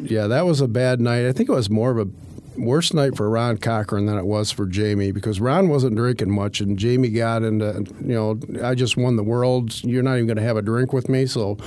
yeah, 0.00 0.28
that 0.28 0.46
was 0.46 0.60
a 0.60 0.68
bad 0.68 1.00
night. 1.00 1.26
I 1.26 1.32
think 1.32 1.48
it 1.48 1.52
was 1.52 1.68
more 1.68 1.90
of 1.90 1.98
a 1.98 2.08
worse 2.56 2.94
night 2.94 3.16
for 3.16 3.28
Ron 3.28 3.58
Cochran 3.58 4.06
than 4.06 4.16
it 4.16 4.24
was 4.24 4.52
for 4.52 4.66
Jamie 4.66 5.10
because 5.10 5.40
Ron 5.40 5.68
wasn't 5.68 5.96
drinking 5.96 6.30
much, 6.30 6.60
and 6.60 6.78
Jamie 6.78 7.08
got 7.08 7.42
into 7.42 7.84
you 8.00 8.14
know 8.14 8.38
I 8.62 8.76
just 8.76 8.96
won 8.96 9.16
the 9.16 9.24
world. 9.24 9.82
You're 9.82 10.04
not 10.04 10.14
even 10.14 10.28
going 10.28 10.36
to 10.36 10.44
have 10.44 10.56
a 10.56 10.62
drink 10.62 10.92
with 10.92 11.08
me, 11.08 11.26
so 11.26 11.58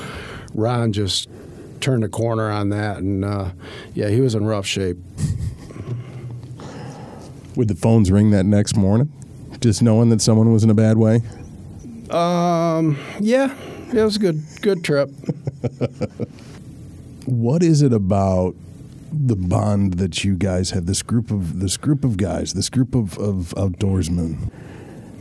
Ron 0.53 0.93
just 0.93 1.27
turned 1.81 2.05
a 2.05 2.07
corner 2.07 2.49
on 2.49 2.69
that, 2.69 2.99
and 2.99 3.25
uh, 3.25 3.51
yeah, 3.93 4.07
he 4.07 4.21
was 4.21 4.33
in 4.33 4.45
rough 4.45 4.65
shape. 4.65 4.95
Would 7.57 7.67
the 7.67 7.75
phones 7.75 8.09
ring 8.09 8.31
that 8.31 8.45
next 8.45 8.77
morning? 8.77 9.11
Just 9.59 9.81
knowing 9.81 10.07
that 10.11 10.21
someone 10.21 10.53
was 10.53 10.63
in 10.63 10.69
a 10.69 10.73
bad 10.73 10.97
way? 10.97 11.19
Um, 12.09 12.97
yeah, 13.19 13.53
it 13.93 14.01
was 14.01 14.15
a 14.15 14.19
good 14.19 14.41
good 14.61 14.85
trip. 14.85 15.09
What 17.25 17.63
is 17.63 17.81
it 17.81 17.93
about 17.93 18.55
the 19.11 19.35
bond 19.35 19.95
that 19.95 20.23
you 20.23 20.35
guys 20.35 20.71
have? 20.71 20.85
This 20.85 21.01
group 21.03 21.31
of 21.31 21.59
this 21.59 21.77
group 21.77 22.03
of 22.03 22.17
guys, 22.17 22.53
this 22.53 22.69
group 22.69 22.95
of, 22.95 23.17
of 23.17 23.53
outdoorsmen 23.57 24.51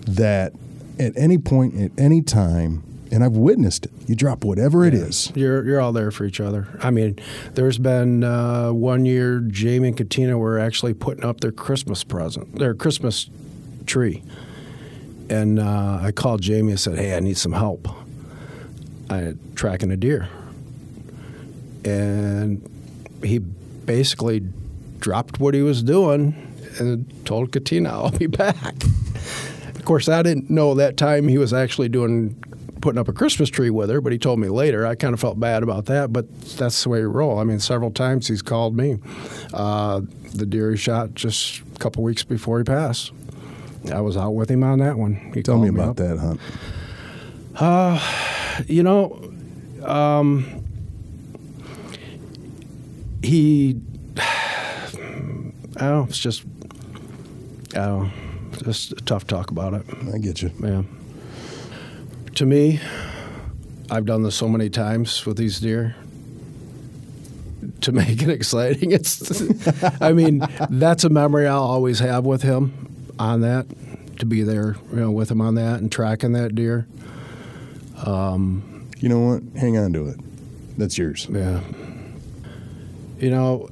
that 0.06 0.52
at 0.98 1.16
any 1.16 1.38
point, 1.38 1.80
at 1.80 1.90
any 1.98 2.22
time, 2.22 2.82
and 3.10 3.24
I've 3.24 3.36
witnessed 3.36 3.86
it. 3.86 3.92
You 4.06 4.14
drop 4.14 4.44
whatever 4.44 4.84
it 4.84 4.94
is. 4.94 5.32
You're 5.34 5.64
you're 5.66 5.80
all 5.80 5.92
there 5.92 6.10
for 6.10 6.24
each 6.24 6.40
other. 6.40 6.68
I 6.80 6.90
mean, 6.90 7.18
there's 7.54 7.78
been 7.78 8.22
uh, 8.24 8.72
one 8.72 9.04
year 9.04 9.40
Jamie 9.40 9.88
and 9.88 9.96
Katina 9.96 10.38
were 10.38 10.58
actually 10.58 10.94
putting 10.94 11.24
up 11.24 11.40
their 11.40 11.52
Christmas 11.52 12.04
present, 12.04 12.58
their 12.58 12.74
Christmas 12.74 13.28
tree, 13.86 14.22
and 15.28 15.58
uh, 15.58 16.00
I 16.02 16.12
called 16.12 16.42
Jamie 16.42 16.70
and 16.72 16.80
said, 16.80 16.98
"Hey, 16.98 17.16
I 17.16 17.20
need 17.20 17.36
some 17.36 17.52
help. 17.52 17.88
I 19.08 19.34
tracking 19.54 19.90
a 19.90 19.96
deer," 19.96 20.28
and 21.84 22.68
he 23.22 23.38
basically 23.38 24.42
dropped 24.98 25.40
what 25.40 25.54
he 25.54 25.62
was 25.62 25.82
doing 25.82 26.34
and 26.78 27.06
told 27.26 27.52
Katina, 27.52 27.88
"I'll 27.90 28.10
be 28.10 28.26
back." 28.26 28.74
of 29.74 29.84
course, 29.84 30.08
I 30.08 30.22
didn't 30.22 30.50
know 30.50 30.74
that 30.74 30.96
time 30.96 31.28
he 31.28 31.38
was 31.38 31.52
actually 31.52 31.88
doing 31.88 32.36
putting 32.80 32.98
up 32.98 33.08
a 33.08 33.12
Christmas 33.12 33.50
tree 33.50 33.68
with 33.68 33.90
her, 33.90 34.00
but 34.00 34.10
he 34.10 34.18
told 34.18 34.38
me 34.38 34.48
later. 34.48 34.86
I 34.86 34.94
kind 34.94 35.12
of 35.12 35.20
felt 35.20 35.38
bad 35.38 35.62
about 35.62 35.84
that, 35.86 36.12
but 36.14 36.26
that's 36.56 36.82
the 36.82 36.88
way 36.88 37.00
we 37.00 37.06
roll. 37.06 37.38
I 37.38 37.44
mean, 37.44 37.60
several 37.60 37.90
times 37.90 38.26
he's 38.28 38.40
called 38.40 38.74
me. 38.74 38.98
Uh, 39.52 40.00
the 40.34 40.46
deer 40.46 40.70
he 40.70 40.76
shot 40.78 41.14
just 41.14 41.60
a 41.76 41.78
couple 41.78 42.02
weeks 42.02 42.22
before 42.22 42.56
he 42.58 42.64
passed. 42.64 43.12
I 43.92 44.00
was 44.00 44.16
out 44.16 44.30
with 44.30 44.50
him 44.50 44.62
on 44.62 44.78
that 44.78 44.96
one. 44.96 45.30
He 45.34 45.42
Tell 45.42 45.58
me 45.58 45.68
about 45.68 45.90
up. 45.90 45.96
that 45.96 46.18
hunt. 46.18 46.40
You 48.68 48.82
know, 48.82 49.32
um, 49.84 50.59
he. 53.22 53.80
I 54.16 54.90
don't. 55.78 56.08
It's 56.08 56.18
just. 56.18 56.44
I 57.74 57.86
don't 57.86 58.04
know. 58.04 58.10
Just 58.64 59.06
tough 59.06 59.26
to 59.26 59.34
talk 59.34 59.50
about 59.50 59.74
it. 59.74 59.84
I 60.12 60.18
get 60.18 60.42
you. 60.42 60.50
Yeah. 60.60 60.82
To 62.34 62.46
me, 62.46 62.80
I've 63.90 64.04
done 64.06 64.22
this 64.22 64.34
so 64.34 64.48
many 64.48 64.68
times 64.70 65.24
with 65.24 65.36
these 65.36 65.60
deer. 65.60 65.94
To 67.82 67.92
make 68.00 68.22
it 68.22 68.28
exciting, 68.28 68.90
it's. 68.92 69.42
I 70.02 70.12
mean, 70.12 70.42
that's 70.70 71.04
a 71.04 71.08
memory 71.10 71.46
I'll 71.46 71.62
always 71.62 71.98
have 72.00 72.24
with 72.24 72.42
him 72.42 73.12
on 73.18 73.40
that. 73.42 73.66
To 74.18 74.26
be 74.26 74.42
there, 74.42 74.76
you 74.92 74.96
know, 75.00 75.10
with 75.10 75.30
him 75.30 75.40
on 75.40 75.54
that 75.54 75.80
and 75.80 75.90
tracking 75.90 76.32
that 76.32 76.54
deer. 76.54 76.86
Um, 78.04 78.86
You 78.98 79.08
know 79.08 79.20
what? 79.20 79.42
Hang 79.58 79.78
on 79.78 79.94
to 79.94 80.08
it. 80.08 80.20
That's 80.76 80.98
yours. 80.98 81.26
Yeah. 81.30 81.60
You 83.20 83.30
know, 83.30 83.68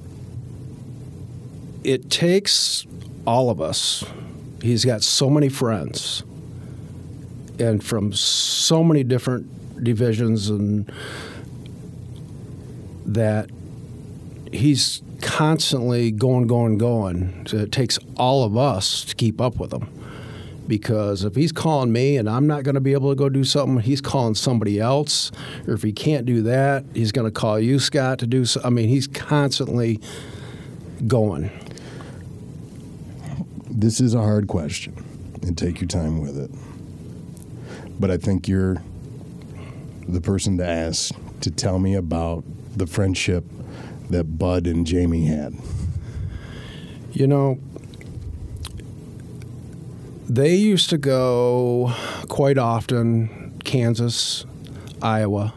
it 1.82 2.10
takes 2.10 2.86
all 3.26 3.48
of 3.48 3.60
us. 3.60 4.04
He's 4.60 4.84
got 4.84 5.02
so 5.02 5.30
many 5.30 5.48
friends 5.48 6.22
and 7.58 7.82
from 7.82 8.12
so 8.12 8.84
many 8.84 9.02
different 9.04 9.82
divisions 9.82 10.50
and 10.50 10.92
that 13.06 13.48
he's 14.52 15.02
constantly 15.22 16.10
going, 16.10 16.46
going, 16.46 16.76
going. 16.76 17.46
So 17.46 17.56
it 17.56 17.72
takes 17.72 17.98
all 18.16 18.44
of 18.44 18.56
us 18.56 19.04
to 19.04 19.14
keep 19.14 19.40
up 19.40 19.56
with 19.56 19.72
him. 19.72 19.88
Because 20.68 21.24
if 21.24 21.34
he's 21.34 21.50
calling 21.50 21.90
me 21.90 22.18
and 22.18 22.28
I'm 22.28 22.46
not 22.46 22.62
going 22.62 22.74
to 22.74 22.80
be 22.80 22.92
able 22.92 23.08
to 23.08 23.16
go 23.16 23.30
do 23.30 23.42
something, 23.42 23.80
he's 23.80 24.02
calling 24.02 24.34
somebody 24.34 24.78
else. 24.78 25.32
Or 25.66 25.72
if 25.72 25.82
he 25.82 25.92
can't 25.92 26.26
do 26.26 26.42
that, 26.42 26.84
he's 26.94 27.10
going 27.10 27.24
to 27.24 27.30
call 27.30 27.58
you, 27.58 27.78
Scott, 27.78 28.18
to 28.18 28.26
do 28.26 28.44
so. 28.44 28.60
I 28.62 28.68
mean, 28.68 28.90
he's 28.90 29.06
constantly 29.06 29.98
going. 31.06 31.50
This 33.70 34.00
is 34.00 34.12
a 34.12 34.20
hard 34.20 34.46
question, 34.46 34.94
and 35.42 35.56
take 35.56 35.80
your 35.80 35.88
time 35.88 36.20
with 36.20 36.36
it. 36.36 36.50
But 37.98 38.10
I 38.10 38.18
think 38.18 38.46
you're 38.46 38.82
the 40.06 40.20
person 40.20 40.58
to 40.58 40.66
ask 40.66 41.14
to 41.40 41.50
tell 41.50 41.78
me 41.78 41.94
about 41.94 42.44
the 42.76 42.86
friendship 42.86 43.44
that 44.10 44.38
Bud 44.38 44.66
and 44.66 44.86
Jamie 44.86 45.26
had. 45.26 45.54
You 47.12 47.26
know, 47.26 47.58
they 50.28 50.54
used 50.54 50.90
to 50.90 50.98
go 50.98 51.94
quite 52.28 52.58
often, 52.58 53.58
Kansas, 53.64 54.44
Iowa. 55.02 55.54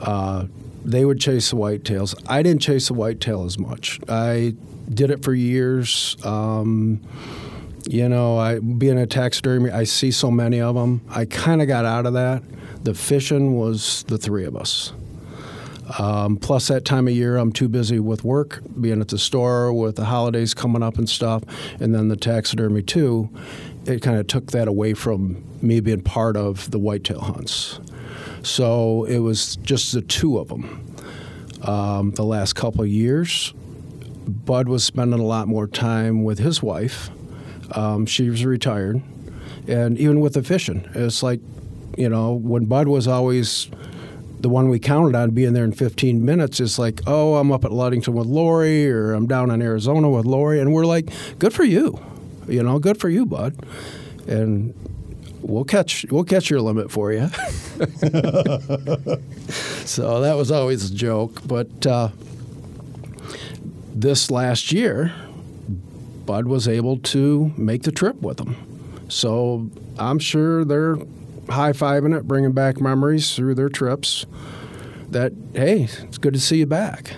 Uh, 0.00 0.46
they 0.84 1.04
would 1.04 1.20
chase 1.20 1.50
the 1.50 1.56
whitetails. 1.56 2.14
I 2.28 2.42
didn't 2.42 2.62
chase 2.62 2.88
the 2.88 2.94
whitetail 2.94 3.44
as 3.44 3.58
much. 3.58 4.00
I 4.08 4.54
did 4.92 5.10
it 5.10 5.22
for 5.22 5.34
years. 5.34 6.16
Um, 6.24 7.00
you 7.88 8.08
know, 8.08 8.38
I 8.38 8.58
being 8.58 8.98
a 8.98 9.06
taxidermy, 9.06 9.70
I 9.70 9.84
see 9.84 10.10
so 10.10 10.30
many 10.30 10.60
of 10.60 10.74
them. 10.74 11.00
I 11.08 11.24
kind 11.24 11.62
of 11.62 11.68
got 11.68 11.84
out 11.84 12.06
of 12.06 12.12
that. 12.14 12.42
The 12.82 12.94
fishing 12.94 13.58
was 13.58 14.04
the 14.04 14.18
three 14.18 14.44
of 14.44 14.56
us. 14.56 14.92
Um, 15.98 16.36
plus, 16.36 16.68
that 16.68 16.84
time 16.84 17.08
of 17.08 17.14
year, 17.14 17.36
I'm 17.36 17.52
too 17.52 17.68
busy 17.68 17.98
with 17.98 18.22
work, 18.22 18.62
being 18.80 19.00
at 19.00 19.08
the 19.08 19.18
store, 19.18 19.72
with 19.72 19.96
the 19.96 20.04
holidays 20.04 20.54
coming 20.54 20.82
up 20.82 20.98
and 20.98 21.08
stuff, 21.08 21.42
and 21.80 21.94
then 21.94 22.08
the 22.08 22.16
taxidermy 22.16 22.82
too. 22.82 23.28
It 23.86 24.02
kind 24.02 24.18
of 24.18 24.26
took 24.26 24.50
that 24.52 24.68
away 24.68 24.94
from 24.94 25.44
me 25.62 25.80
being 25.80 26.02
part 26.02 26.36
of 26.36 26.70
the 26.70 26.78
whitetail 26.78 27.20
hunts. 27.20 27.80
So 28.42 29.04
it 29.04 29.18
was 29.18 29.56
just 29.56 29.92
the 29.92 30.02
two 30.02 30.38
of 30.38 30.48
them. 30.48 30.86
Um, 31.62 32.12
the 32.12 32.24
last 32.24 32.54
couple 32.54 32.82
of 32.82 32.88
years, 32.88 33.52
Bud 34.26 34.68
was 34.68 34.84
spending 34.84 35.20
a 35.20 35.24
lot 35.24 35.48
more 35.48 35.66
time 35.66 36.24
with 36.24 36.38
his 36.38 36.62
wife. 36.62 37.10
Um, 37.72 38.06
she 38.06 38.30
was 38.30 38.44
retired, 38.44 39.02
and 39.68 39.98
even 39.98 40.20
with 40.20 40.34
the 40.34 40.42
fishing, 40.42 40.88
it's 40.94 41.22
like, 41.22 41.40
you 41.96 42.08
know, 42.08 42.32
when 42.34 42.64
Bud 42.64 42.88
was 42.88 43.06
always 43.06 43.68
the 44.40 44.48
one 44.48 44.68
we 44.70 44.78
counted 44.78 45.14
on 45.14 45.30
being 45.30 45.52
there 45.52 45.64
in 45.64 45.72
15 45.72 46.24
minutes 46.24 46.60
is 46.60 46.78
like, 46.78 47.02
oh, 47.06 47.36
I'm 47.36 47.52
up 47.52 47.64
at 47.64 47.72
Ludington 47.72 48.14
with 48.14 48.26
Lori, 48.26 48.90
or 48.90 49.12
I'm 49.12 49.26
down 49.26 49.50
in 49.50 49.60
Arizona 49.60 50.08
with 50.08 50.24
Lori, 50.24 50.60
and 50.60 50.72
we're 50.72 50.86
like, 50.86 51.10
good 51.38 51.52
for 51.52 51.64
you, 51.64 52.00
you 52.50 52.62
know, 52.62 52.78
good 52.78 53.00
for 53.00 53.08
you, 53.08 53.24
Bud, 53.26 53.56
and 54.26 54.74
we'll 55.42 55.64
catch 55.64 56.04
we'll 56.10 56.24
catch 56.24 56.50
your 56.50 56.60
limit 56.60 56.90
for 56.90 57.12
you. 57.12 57.28
so 59.86 60.20
that 60.20 60.34
was 60.36 60.50
always 60.50 60.90
a 60.90 60.94
joke, 60.94 61.40
but 61.46 61.86
uh, 61.86 62.08
this 63.94 64.30
last 64.30 64.72
year, 64.72 65.14
Bud 66.26 66.46
was 66.46 66.68
able 66.68 66.98
to 66.98 67.52
make 67.56 67.82
the 67.82 67.92
trip 67.92 68.20
with 68.22 68.36
them. 68.38 68.56
So 69.08 69.70
I'm 69.98 70.18
sure 70.18 70.64
they're 70.64 70.96
high 71.48 71.72
fiving 71.72 72.16
it, 72.16 72.28
bringing 72.28 72.52
back 72.52 72.80
memories 72.80 73.34
through 73.34 73.54
their 73.54 73.68
trips. 73.68 74.26
That 75.10 75.32
hey, 75.54 75.88
it's 76.02 76.18
good 76.18 76.34
to 76.34 76.40
see 76.40 76.58
you 76.58 76.66
back. 76.66 77.16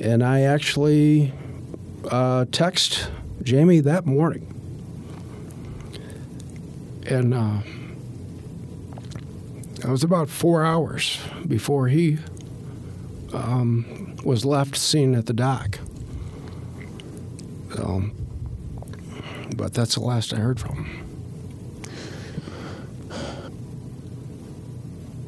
And 0.00 0.22
I 0.22 0.42
actually 0.42 1.32
uh, 2.10 2.46
text 2.52 3.10
Jamie 3.46 3.78
that 3.78 4.04
morning, 4.06 4.44
and 7.06 7.32
uh, 7.32 7.60
it 9.78 9.88
was 9.88 10.02
about 10.02 10.28
four 10.28 10.64
hours 10.64 11.20
before 11.46 11.86
he 11.86 12.18
um, 13.32 14.16
was 14.24 14.44
left 14.44 14.76
seen 14.76 15.14
at 15.14 15.26
the 15.26 15.32
dock. 15.32 15.78
So, 17.76 18.10
but 19.54 19.72
that's 19.72 19.94
the 19.94 20.00
last 20.00 20.34
I 20.34 20.38
heard 20.38 20.58
from 20.58 20.84
him. 20.84 21.02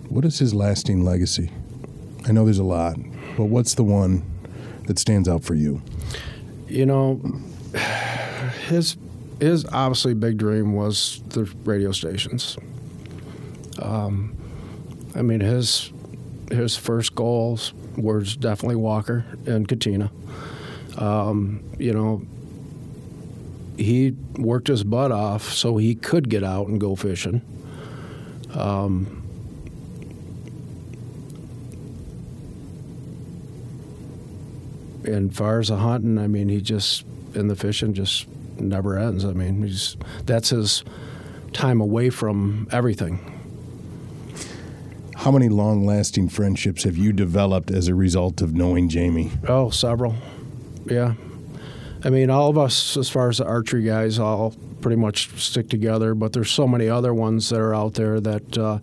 What 0.08 0.24
is 0.24 0.40
his 0.40 0.52
lasting 0.52 1.04
legacy? 1.04 1.52
I 2.26 2.32
know 2.32 2.44
there's 2.44 2.58
a 2.58 2.64
lot, 2.64 2.96
but 3.36 3.44
what's 3.44 3.74
the 3.74 3.84
one 3.84 4.24
that 4.88 4.98
stands 4.98 5.28
out 5.28 5.44
for 5.44 5.54
you? 5.54 5.82
You 6.66 6.84
know, 6.84 7.20
his 8.68 8.96
his 9.40 9.64
obviously 9.66 10.14
big 10.14 10.36
dream 10.36 10.74
was 10.74 11.22
the 11.28 11.44
radio 11.64 11.92
stations. 11.92 12.58
Um, 13.80 14.36
I 15.14 15.22
mean, 15.22 15.40
his 15.40 15.92
his 16.50 16.76
first 16.76 17.14
goals 17.14 17.72
was 17.96 18.36
definitely 18.36 18.76
Walker 18.76 19.24
and 19.46 19.66
Katina. 19.68 20.10
Um, 20.96 21.62
you 21.78 21.92
know, 21.92 22.22
he 23.76 24.14
worked 24.36 24.68
his 24.68 24.82
butt 24.84 25.12
off 25.12 25.52
so 25.52 25.76
he 25.76 25.94
could 25.94 26.28
get 26.28 26.42
out 26.42 26.68
and 26.68 26.80
go 26.80 26.96
fishing. 26.96 27.42
Um, 28.52 29.22
and 35.04 35.34
far 35.34 35.60
as 35.60 35.68
the 35.68 35.76
hunting, 35.76 36.18
I 36.18 36.26
mean, 36.26 36.48
he 36.48 36.60
just 36.60 37.04
and 37.34 37.48
the 37.50 37.56
fishing 37.56 37.94
just 37.94 38.26
never 38.60 38.98
ends. 38.98 39.24
I 39.24 39.32
mean, 39.32 39.62
he's 39.62 39.96
that's 40.24 40.50
his 40.50 40.84
time 41.52 41.80
away 41.80 42.10
from 42.10 42.68
everything. 42.70 43.34
How 45.16 45.32
many 45.32 45.48
long 45.48 45.84
lasting 45.84 46.28
friendships 46.28 46.84
have 46.84 46.96
you 46.96 47.12
developed 47.12 47.70
as 47.70 47.88
a 47.88 47.94
result 47.94 48.40
of 48.40 48.54
knowing 48.54 48.88
Jamie? 48.88 49.32
Oh, 49.48 49.70
several. 49.70 50.14
Yeah. 50.86 51.14
I 52.04 52.10
mean, 52.10 52.30
all 52.30 52.48
of 52.48 52.56
us, 52.56 52.96
as 52.96 53.10
far 53.10 53.28
as 53.28 53.38
the 53.38 53.44
archery 53.44 53.82
guys, 53.82 54.20
all 54.20 54.54
pretty 54.80 54.96
much 54.96 55.28
stick 55.40 55.68
together. 55.68 56.14
But 56.14 56.32
there's 56.32 56.50
so 56.50 56.68
many 56.68 56.88
other 56.88 57.12
ones 57.12 57.48
that 57.48 57.58
are 57.58 57.74
out 57.74 57.94
there 57.94 58.20
that 58.20 58.56
uh, 58.56 58.78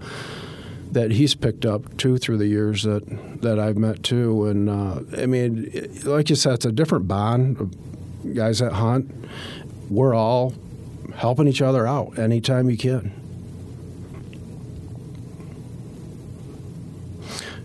that 0.92 1.12
he's 1.12 1.36
picked 1.36 1.66
up 1.66 1.98
too 1.98 2.18
through 2.18 2.38
the 2.38 2.48
years 2.48 2.84
that 2.84 3.42
that 3.42 3.58
I've 3.58 3.78
met 3.78 4.04
too. 4.04 4.48
And 4.48 4.70
uh, 4.70 5.00
I 5.18 5.26
mean, 5.26 5.72
like 6.04 6.30
you 6.30 6.36
said, 6.36 6.56
it's 6.56 6.66
a 6.66 6.72
different 6.72 7.08
bond. 7.08 7.62
of 7.62 7.74
Guys 8.34 8.58
that 8.58 8.74
hunt, 8.74 9.14
we're 9.90 10.14
all 10.14 10.54
helping 11.16 11.48
each 11.48 11.62
other 11.62 11.88
out 11.88 12.18
anytime 12.18 12.70
you 12.70 12.78
can. 12.78 13.14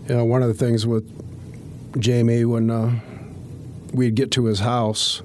You 0.07 0.17
know, 0.17 0.25
one 0.25 0.41
of 0.41 0.47
the 0.47 0.53
things 0.53 0.85
with 0.85 1.07
Jamie 1.99 2.45
when 2.45 2.69
uh, 2.69 2.99
we'd 3.93 4.15
get 4.15 4.31
to 4.31 4.45
his 4.45 4.59
house, 4.59 5.21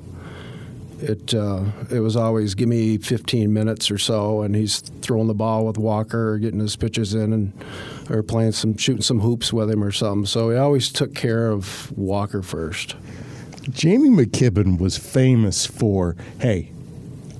it 1.00 1.35
uh, 1.35 1.65
it 1.91 2.00
was 2.00 2.17
always 2.17 2.55
give 2.55 2.69
me 2.69 2.99
15 2.99 3.53
minutes 3.53 3.91
or 3.91 3.99
so, 3.99 4.43
and 4.43 4.55
he's 4.55 4.81
throwing 4.81 5.26
the 5.26 5.35
ball 5.35 5.67
with 5.67 5.79
Walker, 5.79 6.31
or 6.31 6.38
getting 6.38 6.61
his 6.61 6.76
pitches 6.76 7.15
in, 7.15 7.33
and 7.33 7.53
or 8.11 8.23
playing 8.23 8.53
some 8.53 8.76
shooting 8.76 9.03
some 9.03 9.21
hoops 9.21 9.53
with 9.53 9.71
him 9.71 9.83
or 9.83 9.93
something. 9.93 10.26
So 10.26 10.50
he 10.50 10.57
always 10.57 10.91
took 10.91 11.15
care 11.15 11.50
of 11.50 11.97
Walker 11.97 12.43
first. 12.43 12.97
Jamie 13.71 14.11
McKibben 14.11 14.79
was 14.79 14.97
famous 14.97 15.67
for, 15.67 16.15
hey, 16.41 16.71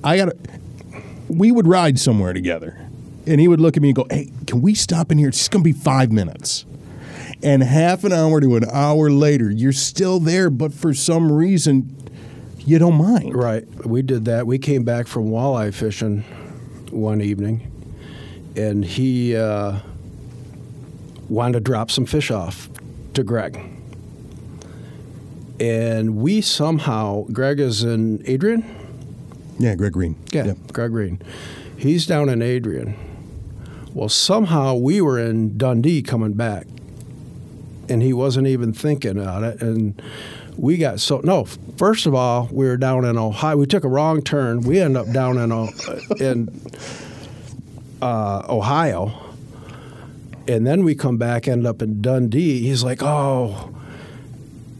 I 0.07 0.17
got. 0.17 0.33
We 1.27 1.51
would 1.51 1.67
ride 1.67 1.99
somewhere 1.99 2.31
together. 2.31 2.79
And 3.25 3.41
he 3.41 3.49
would 3.49 3.59
look 3.59 3.75
at 3.75 3.83
me 3.83 3.89
and 3.89 3.95
go, 3.97 4.07
hey, 4.09 4.31
can 4.45 4.61
we 4.61 4.73
stop 4.73 5.11
in 5.11 5.17
here? 5.17 5.27
It's 5.27 5.37
just 5.37 5.51
going 5.51 5.61
to 5.61 5.69
be 5.69 5.77
five 5.77 6.13
minutes. 6.13 6.65
And 7.43 7.61
half 7.61 8.05
an 8.05 8.13
hour 8.13 8.39
to 8.39 8.55
an 8.55 8.63
hour 8.71 9.09
later, 9.09 9.51
you're 9.51 9.73
still 9.73 10.21
there, 10.21 10.49
but 10.49 10.73
for 10.73 10.93
some 10.93 11.29
reason, 11.29 11.93
you 12.59 12.79
don't 12.79 12.95
mind. 12.95 13.35
Right. 13.35 13.67
We 13.85 14.01
did 14.01 14.23
that. 14.25 14.47
We 14.47 14.57
came 14.57 14.85
back 14.85 15.07
from 15.07 15.29
walleye 15.29 15.73
fishing 15.73 16.21
one 16.89 17.21
evening, 17.21 17.69
and 18.55 18.85
he 18.85 19.35
uh, 19.35 19.79
wanted 21.27 21.53
to 21.53 21.59
drop 21.59 21.91
some 21.91 22.05
fish 22.05 22.31
off 22.31 22.69
to 23.13 23.23
Greg. 23.23 23.61
And 25.59 26.15
we 26.15 26.39
somehow, 26.39 27.25
Greg 27.25 27.59
is 27.59 27.83
in 27.83 28.23
Adrian? 28.25 28.86
Yeah, 29.59 29.75
Greg 29.75 29.93
Green. 29.93 30.15
Yeah. 30.31 30.53
Greg 30.71 30.91
Green. 30.91 31.21
He's 31.77 32.05
down 32.05 32.29
in 32.29 32.41
Adrian. 32.41 32.95
Well, 33.93 34.09
somehow 34.09 34.75
we 34.75 35.01
were 35.01 35.19
in 35.19 35.57
Dundee 35.57 36.01
coming 36.01 36.33
back, 36.33 36.67
and 37.89 38.01
he 38.03 38.13
wasn't 38.13 38.47
even 38.47 38.73
thinking 38.73 39.17
about 39.17 39.43
it. 39.43 39.61
And 39.61 39.99
we 40.57 40.77
got 40.77 40.99
so 40.99 41.19
no. 41.23 41.45
First 41.77 42.05
of 42.05 42.13
all, 42.13 42.49
we 42.51 42.65
were 42.65 42.77
down 42.77 43.05
in 43.05 43.17
Ohio. 43.17 43.57
We 43.57 43.65
took 43.65 43.83
a 43.83 43.87
wrong 43.87 44.21
turn. 44.21 44.61
We 44.61 44.79
end 44.79 44.97
up 44.97 45.11
down 45.11 45.37
in 45.37 45.51
in 46.19 46.61
uh, 48.01 48.43
Ohio, 48.49 49.11
and 50.47 50.65
then 50.65 50.83
we 50.83 50.93
come 50.93 51.17
back, 51.17 51.47
ended 51.47 51.65
up 51.65 51.81
in 51.81 52.01
Dundee. 52.01 52.61
He's 52.61 52.83
like, 52.83 53.01
"Oh." 53.01 53.73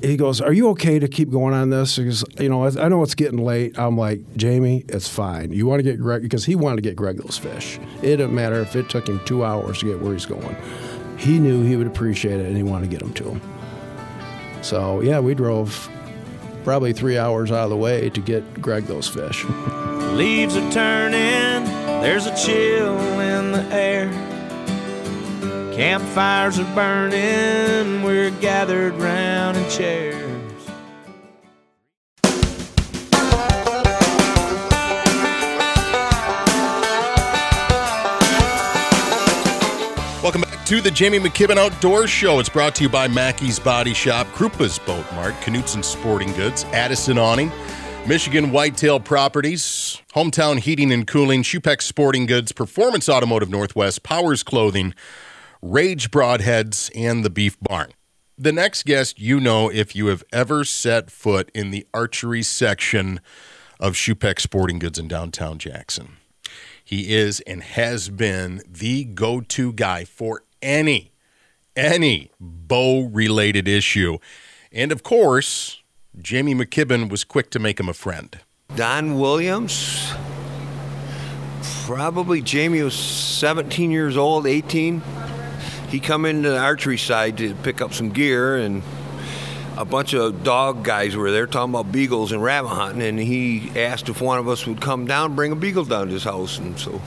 He 0.01 0.17
goes, 0.17 0.41
"Are 0.41 0.53
you 0.53 0.69
okay 0.69 0.99
to 0.99 1.07
keep 1.07 1.29
going 1.29 1.53
on 1.53 1.69
this?" 1.69 1.97
Because 1.97 2.23
you 2.39 2.49
know, 2.49 2.63
I 2.63 2.85
I 2.85 2.87
know 2.87 3.03
it's 3.03 3.15
getting 3.15 3.43
late. 3.43 3.77
I'm 3.77 3.97
like, 3.97 4.21
Jamie, 4.35 4.85
it's 4.89 5.07
fine. 5.07 5.51
You 5.51 5.65
want 5.65 5.79
to 5.79 5.83
get 5.83 5.99
Greg 5.99 6.21
because 6.21 6.45
he 6.45 6.55
wanted 6.55 6.77
to 6.77 6.81
get 6.81 6.95
Greg 6.95 7.17
those 7.17 7.37
fish. 7.37 7.79
It 8.01 8.17
didn't 8.17 8.35
matter 8.35 8.59
if 8.59 8.75
it 8.75 8.89
took 8.89 9.07
him 9.07 9.19
two 9.25 9.43
hours 9.43 9.79
to 9.79 9.85
get 9.85 10.01
where 10.01 10.13
he's 10.13 10.25
going. 10.25 10.55
He 11.17 11.39
knew 11.39 11.63
he 11.63 11.75
would 11.75 11.87
appreciate 11.87 12.39
it, 12.39 12.45
and 12.45 12.55
he 12.55 12.63
wanted 12.63 12.89
to 12.89 12.91
get 12.91 12.99
them 12.99 13.13
to 13.13 13.31
him. 13.31 13.41
So 14.61 15.01
yeah, 15.01 15.19
we 15.19 15.33
drove 15.33 15.89
probably 16.63 16.93
three 16.93 17.17
hours 17.17 17.51
out 17.51 17.63
of 17.63 17.69
the 17.69 17.77
way 17.77 18.09
to 18.09 18.21
get 18.21 18.61
Greg 18.61 18.83
those 18.85 19.07
fish. 19.07 19.45
Leaves 20.13 20.57
are 20.57 20.71
turning, 20.71 21.63
there's 22.01 22.25
a 22.25 22.35
chill 22.35 22.97
in 23.19 23.51
the 23.51 23.63
air. 23.73 23.86
Campfires 25.77 26.57
are 26.57 26.73
burning, 26.73 28.01
we're 28.01 28.31
gathered 28.31 28.95
round 28.95 29.55
in 29.55 29.69
chairs. 29.69 30.25
Welcome 40.23 40.41
back 40.41 40.65
to 40.65 40.81
the 40.81 40.89
Jamie 40.91 41.19
McKibben 41.19 41.57
Outdoor 41.57 42.07
Show. 42.07 42.39
It's 42.39 42.49
brought 42.49 42.73
to 42.73 42.83
you 42.83 42.89
by 42.89 43.07
Mackey's 43.07 43.59
Body 43.59 43.93
Shop, 43.93 44.25
Krupa's 44.33 44.79
Boat 44.79 45.05
Mart, 45.13 45.35
Knutson 45.41 45.83
Sporting 45.83 46.33
Goods, 46.33 46.63
Addison 46.73 47.19
Awning, 47.19 47.51
Michigan 48.07 48.49
Whitetail 48.49 48.99
Properties, 48.99 50.01
Hometown 50.15 50.57
Heating 50.57 50.91
and 50.91 51.05
Cooling, 51.05 51.43
Shupex 51.43 51.83
Sporting 51.83 52.25
Goods, 52.25 52.51
Performance 52.51 53.07
Automotive 53.07 53.51
Northwest, 53.51 54.01
Powers 54.01 54.41
Clothing, 54.41 54.95
Rage 55.61 56.11
Broadheads, 56.11 56.91
and 56.95 57.25
the 57.25 57.29
Beef 57.29 57.57
Barn. 57.59 57.91
The 58.37 58.51
next 58.51 58.85
guest 58.85 59.19
you 59.19 59.39
know 59.39 59.69
if 59.69 59.95
you 59.95 60.07
have 60.07 60.23
ever 60.31 60.63
set 60.63 61.09
foot 61.09 61.49
in 61.55 61.71
the 61.71 61.87
archery 61.93 62.43
section 62.43 63.19
of 63.79 63.93
Shupex 63.93 64.41
Sporting 64.41 64.79
Goods 64.79 64.99
in 64.99 65.07
downtown 65.07 65.57
Jackson. 65.57 66.17
He 66.83 67.13
is 67.15 67.41
and 67.41 67.63
has 67.63 68.09
been 68.09 68.61
the 68.67 69.03
go 69.05 69.41
to 69.41 69.73
guy 69.73 70.05
for 70.05 70.43
any, 70.61 71.11
any 71.75 72.31
bow 72.39 73.07
related 73.07 73.67
issue. 73.67 74.19
And 74.71 74.91
of 74.91 75.03
course, 75.03 75.81
Jamie 76.17 76.55
McKibben 76.55 77.09
was 77.09 77.23
quick 77.23 77.49
to 77.51 77.59
make 77.59 77.79
him 77.79 77.89
a 77.89 77.93
friend. 77.93 78.39
Don 78.75 79.19
Williams. 79.19 80.13
Probably 81.85 82.41
Jamie 82.41 82.83
was 82.83 82.95
17 82.95 83.91
years 83.91 84.15
old, 84.15 84.45
18. 84.45 85.01
He 85.89 85.99
come 85.99 86.25
into 86.25 86.49
the 86.49 86.59
archery 86.59 86.97
side 86.97 87.37
to 87.37 87.55
pick 87.55 87.81
up 87.81 87.93
some 87.93 88.09
gear, 88.09 88.57
and 88.57 88.83
a 89.77 89.85
bunch 89.85 90.13
of 90.13 90.43
dog 90.43 90.83
guys 90.83 91.15
were 91.15 91.31
there 91.31 91.47
talking 91.47 91.73
about 91.73 91.91
beagles 91.91 92.31
and 92.31 92.43
rabbit 92.43 92.69
hunting. 92.69 93.01
And 93.03 93.19
he 93.19 93.71
asked 93.79 94.09
if 94.09 94.19
one 94.19 94.37
of 94.37 94.49
us 94.49 94.67
would 94.67 94.81
come 94.81 95.05
down, 95.05 95.35
bring 95.35 95.51
a 95.51 95.55
beagle 95.55 95.85
down 95.85 96.07
to 96.07 96.13
his 96.13 96.23
house. 96.23 96.57
And 96.57 96.77
so, 96.77 96.99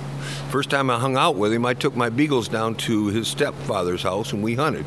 first 0.50 0.70
time 0.70 0.88
I 0.88 0.98
hung 0.98 1.16
out 1.16 1.36
with 1.36 1.52
him, 1.52 1.66
I 1.66 1.74
took 1.74 1.94
my 1.94 2.08
beagles 2.08 2.48
down 2.48 2.74
to 2.76 3.08
his 3.08 3.28
stepfather's 3.28 4.02
house, 4.02 4.32
and 4.32 4.42
we 4.42 4.54
hunted. 4.54 4.86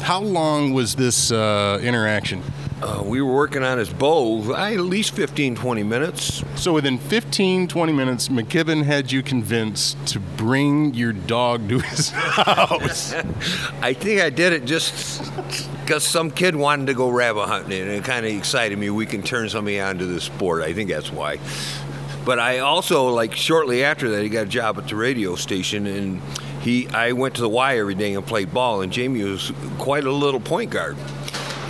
How 0.00 0.20
long 0.20 0.72
was 0.72 0.94
this 0.94 1.30
uh, 1.30 1.78
interaction? 1.82 2.42
Uh, 2.82 3.02
we 3.02 3.22
were 3.22 3.32
working 3.32 3.62
on 3.62 3.78
his 3.78 3.88
bow, 3.90 4.52
I, 4.52 4.74
at 4.74 4.80
least 4.80 5.14
15, 5.14 5.56
20 5.56 5.82
minutes. 5.82 6.44
So 6.56 6.74
within 6.74 6.98
15, 6.98 7.68
20 7.68 7.92
minutes, 7.92 8.28
McKibben 8.28 8.84
had 8.84 9.10
you 9.10 9.22
convinced 9.22 10.06
to 10.08 10.20
bring 10.20 10.92
your 10.92 11.14
dog 11.14 11.70
to 11.70 11.78
his 11.78 12.10
house. 12.14 13.14
I 13.82 13.94
think 13.94 14.20
I 14.20 14.28
did 14.28 14.52
it 14.52 14.66
just 14.66 15.22
because 15.80 16.04
some 16.04 16.30
kid 16.30 16.54
wanted 16.54 16.88
to 16.88 16.94
go 16.94 17.08
rabbit 17.08 17.46
hunting, 17.46 17.80
and 17.80 17.90
it 17.90 18.04
kind 18.04 18.26
of 18.26 18.32
excited 18.32 18.78
me. 18.78 18.90
We 18.90 19.06
can 19.06 19.22
turn 19.22 19.48
somebody 19.48 19.80
onto 19.80 20.06
this 20.06 20.24
sport. 20.24 20.62
I 20.62 20.74
think 20.74 20.90
that's 20.90 21.10
why. 21.10 21.38
But 22.26 22.38
I 22.40 22.58
also, 22.58 23.08
like, 23.08 23.34
shortly 23.34 23.84
after 23.84 24.10
that, 24.10 24.22
he 24.22 24.28
got 24.28 24.42
a 24.42 24.50
job 24.50 24.76
at 24.76 24.88
the 24.88 24.96
radio 24.96 25.34
station, 25.36 25.86
and 25.86 26.20
he, 26.60 26.88
I 26.88 27.12
went 27.12 27.36
to 27.36 27.40
the 27.40 27.48
Y 27.48 27.78
every 27.78 27.94
day 27.94 28.12
and 28.12 28.26
played 28.26 28.52
ball, 28.52 28.82
and 28.82 28.92
Jamie 28.92 29.22
was 29.22 29.50
quite 29.78 30.04
a 30.04 30.12
little 30.12 30.40
point 30.40 30.70
guard. 30.70 30.96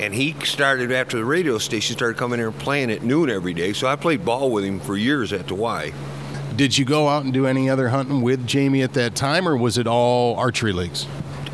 And 0.01 0.15
he 0.15 0.35
started 0.45 0.93
after 0.93 1.17
the 1.17 1.25
radio 1.25 1.59
station 1.59 1.97
started 1.97 2.19
coming 2.19 2.39
here 2.39 2.49
and 2.49 2.59
playing 2.59 2.91
at 2.91 3.03
noon 3.03 3.31
every 3.31 3.55
day. 3.55 3.73
So 3.73 3.87
I 3.87 3.97
played 3.97 4.25
ball 4.25 4.51
with 4.51 4.65
him 4.65 4.79
for 4.79 4.97
years 4.97 5.33
at 5.33 5.49
the 5.49 5.55
Y. 5.55 5.93
Did 6.55 6.77
you 6.77 6.85
go 6.85 7.09
out 7.09 7.25
and 7.25 7.33
do 7.33 7.47
any 7.47 7.69
other 7.69 7.89
hunting 7.89 8.23
with 8.23 8.47
Jamie 8.47 8.83
at 8.83 8.95
that 8.95 9.15
time, 9.15 9.49
or 9.49 9.57
was 9.57 9.79
it 9.79 9.87
all 9.87 10.37
archery 10.37 10.73
leagues? 10.73 11.07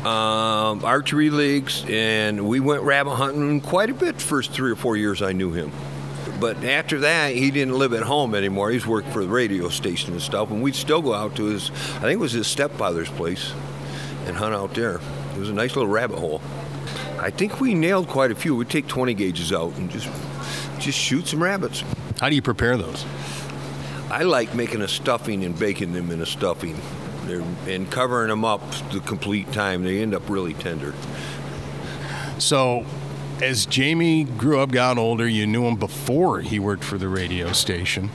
um, 0.05 0.83
archery 0.83 1.29
leagues, 1.29 1.85
and 1.87 2.47
we 2.47 2.59
went 2.59 2.83
rabbit 2.83 3.15
hunting 3.15 3.61
quite 3.61 3.89
a 3.89 3.93
bit. 3.93 4.21
First 4.21 4.51
three 4.51 4.71
or 4.71 4.75
four 4.75 4.97
years 4.97 5.21
I 5.21 5.31
knew 5.31 5.51
him, 5.51 5.71
but 6.41 6.61
after 6.65 6.99
that 6.99 7.33
he 7.35 7.51
didn't 7.51 7.77
live 7.77 7.93
at 7.93 8.03
home 8.03 8.35
anymore. 8.35 8.69
He's 8.71 8.85
worked 8.85 9.09
for 9.09 9.23
the 9.23 9.29
radio 9.29 9.69
station 9.69 10.11
and 10.11 10.21
stuff, 10.21 10.51
and 10.51 10.61
we'd 10.61 10.75
still 10.75 11.01
go 11.01 11.13
out 11.13 11.35
to 11.37 11.45
his. 11.45 11.69
I 11.71 11.99
think 12.01 12.13
it 12.13 12.19
was 12.19 12.33
his 12.33 12.47
stepfather's 12.47 13.09
place, 13.09 13.53
and 14.25 14.35
hunt 14.35 14.53
out 14.53 14.73
there. 14.73 14.99
It 15.33 15.39
was 15.39 15.49
a 15.49 15.53
nice 15.53 15.75
little 15.75 15.91
rabbit 15.91 16.19
hole. 16.19 16.41
I 17.23 17.29
think 17.29 17.61
we 17.61 17.73
nailed 17.73 18.09
quite 18.09 18.31
a 18.31 18.35
few. 18.35 18.53
We'd 18.53 18.69
take 18.69 18.85
20 18.85 19.13
gauges 19.13 19.53
out 19.53 19.73
and 19.77 19.89
just 19.89 20.09
just 20.79 20.99
shoot 20.99 21.25
some 21.25 21.41
rabbits. 21.41 21.81
How 22.19 22.27
do 22.27 22.35
you 22.35 22.41
prepare 22.41 22.75
those? 22.75 23.05
I 24.11 24.23
like 24.23 24.53
making 24.53 24.81
a 24.81 24.89
stuffing 24.89 25.45
and 25.45 25.57
baking 25.57 25.93
them 25.93 26.11
in 26.11 26.19
a 26.19 26.25
stuffing. 26.25 26.75
They're, 27.23 27.41
and 27.65 27.89
covering 27.89 28.27
them 28.27 28.43
up 28.43 28.61
the 28.91 28.99
complete 28.99 29.49
time. 29.53 29.85
They 29.85 30.01
end 30.01 30.13
up 30.13 30.29
really 30.29 30.53
tender. 30.53 30.93
So, 32.39 32.85
as 33.41 33.65
Jamie 33.67 34.25
grew 34.25 34.59
up, 34.59 34.71
got 34.71 34.97
older, 34.97 35.25
you 35.25 35.47
knew 35.47 35.63
him 35.63 35.77
before 35.77 36.41
he 36.41 36.59
worked 36.59 36.83
for 36.83 36.97
the 36.97 37.07
radio 37.07 37.53
station. 37.53 38.09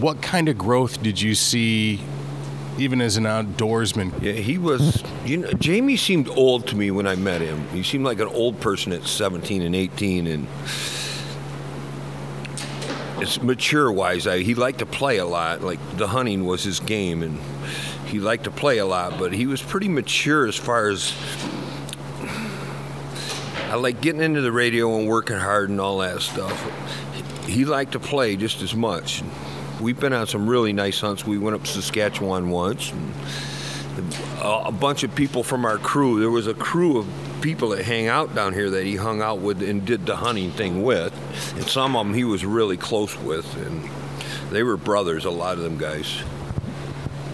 What 0.00 0.22
kind 0.22 0.48
of 0.48 0.56
growth 0.56 1.02
did 1.02 1.20
you 1.20 1.34
see, 1.34 2.00
even 2.80 3.00
as 3.00 3.16
an 3.16 3.24
outdoorsman? 3.24 4.20
Yeah, 4.22 4.32
he 4.32 4.58
was. 4.58 5.02
You 5.24 5.38
know, 5.38 5.52
Jamie 5.52 5.96
seemed 5.96 6.28
old 6.28 6.66
to 6.68 6.76
me 6.76 6.90
when 6.90 7.06
I 7.06 7.14
met 7.14 7.40
him. 7.40 7.68
He 7.68 7.82
seemed 7.82 8.04
like 8.04 8.20
an 8.20 8.28
old 8.28 8.60
person 8.60 8.92
at 8.92 9.04
17 9.04 9.62
and 9.62 9.74
18, 9.74 10.26
and 10.26 10.46
it's 13.20 13.42
mature 13.42 13.92
wise. 13.92 14.26
I, 14.26 14.38
he 14.38 14.54
liked 14.54 14.78
to 14.78 14.86
play 14.86 15.18
a 15.18 15.26
lot. 15.26 15.62
Like 15.62 15.78
the 15.96 16.08
hunting 16.08 16.46
was 16.46 16.64
his 16.64 16.80
game, 16.80 17.22
and 17.22 17.38
he 18.06 18.18
liked 18.18 18.44
to 18.44 18.50
play 18.50 18.78
a 18.78 18.86
lot. 18.86 19.18
But 19.18 19.32
he 19.32 19.46
was 19.46 19.62
pretty 19.62 19.88
mature 19.88 20.46
as 20.46 20.56
far 20.56 20.88
as 20.88 21.14
I 23.70 23.76
like 23.76 24.00
getting 24.00 24.20
into 24.20 24.40
the 24.40 24.50
radio 24.50 24.98
and 24.98 25.06
working 25.08 25.36
hard 25.36 25.70
and 25.70 25.80
all 25.80 25.98
that 25.98 26.22
stuff. 26.22 26.58
He 27.46 27.64
liked 27.64 27.92
to 27.92 28.00
play 28.00 28.36
just 28.36 28.62
as 28.62 28.74
much. 28.74 29.22
We've 29.80 29.98
been 29.98 30.12
on 30.12 30.26
some 30.26 30.48
really 30.48 30.72
nice 30.72 31.00
hunts. 31.00 31.26
We 31.26 31.38
went 31.38 31.56
up 31.56 31.62
to 31.62 31.68
Saskatchewan 31.68 32.50
once. 32.50 32.92
A 34.42 34.72
bunch 34.72 35.04
of 35.04 35.14
people 35.14 35.42
from 35.42 35.64
our 35.64 35.78
crew. 35.78 36.20
There 36.20 36.30
was 36.30 36.46
a 36.46 36.54
crew 36.54 36.98
of 36.98 37.06
people 37.40 37.70
that 37.70 37.84
hang 37.84 38.06
out 38.06 38.34
down 38.34 38.52
here 38.52 38.68
that 38.70 38.84
he 38.84 38.96
hung 38.96 39.22
out 39.22 39.38
with 39.38 39.62
and 39.62 39.84
did 39.84 40.06
the 40.06 40.16
hunting 40.16 40.50
thing 40.50 40.82
with. 40.82 41.14
And 41.56 41.66
some 41.66 41.96
of 41.96 42.06
them 42.06 42.14
he 42.14 42.24
was 42.24 42.44
really 42.44 42.76
close 42.76 43.18
with. 43.18 43.56
And 43.66 43.88
they 44.52 44.62
were 44.62 44.76
brothers, 44.76 45.24
a 45.24 45.30
lot 45.30 45.56
of 45.56 45.64
them 45.64 45.78
guys. 45.78 46.22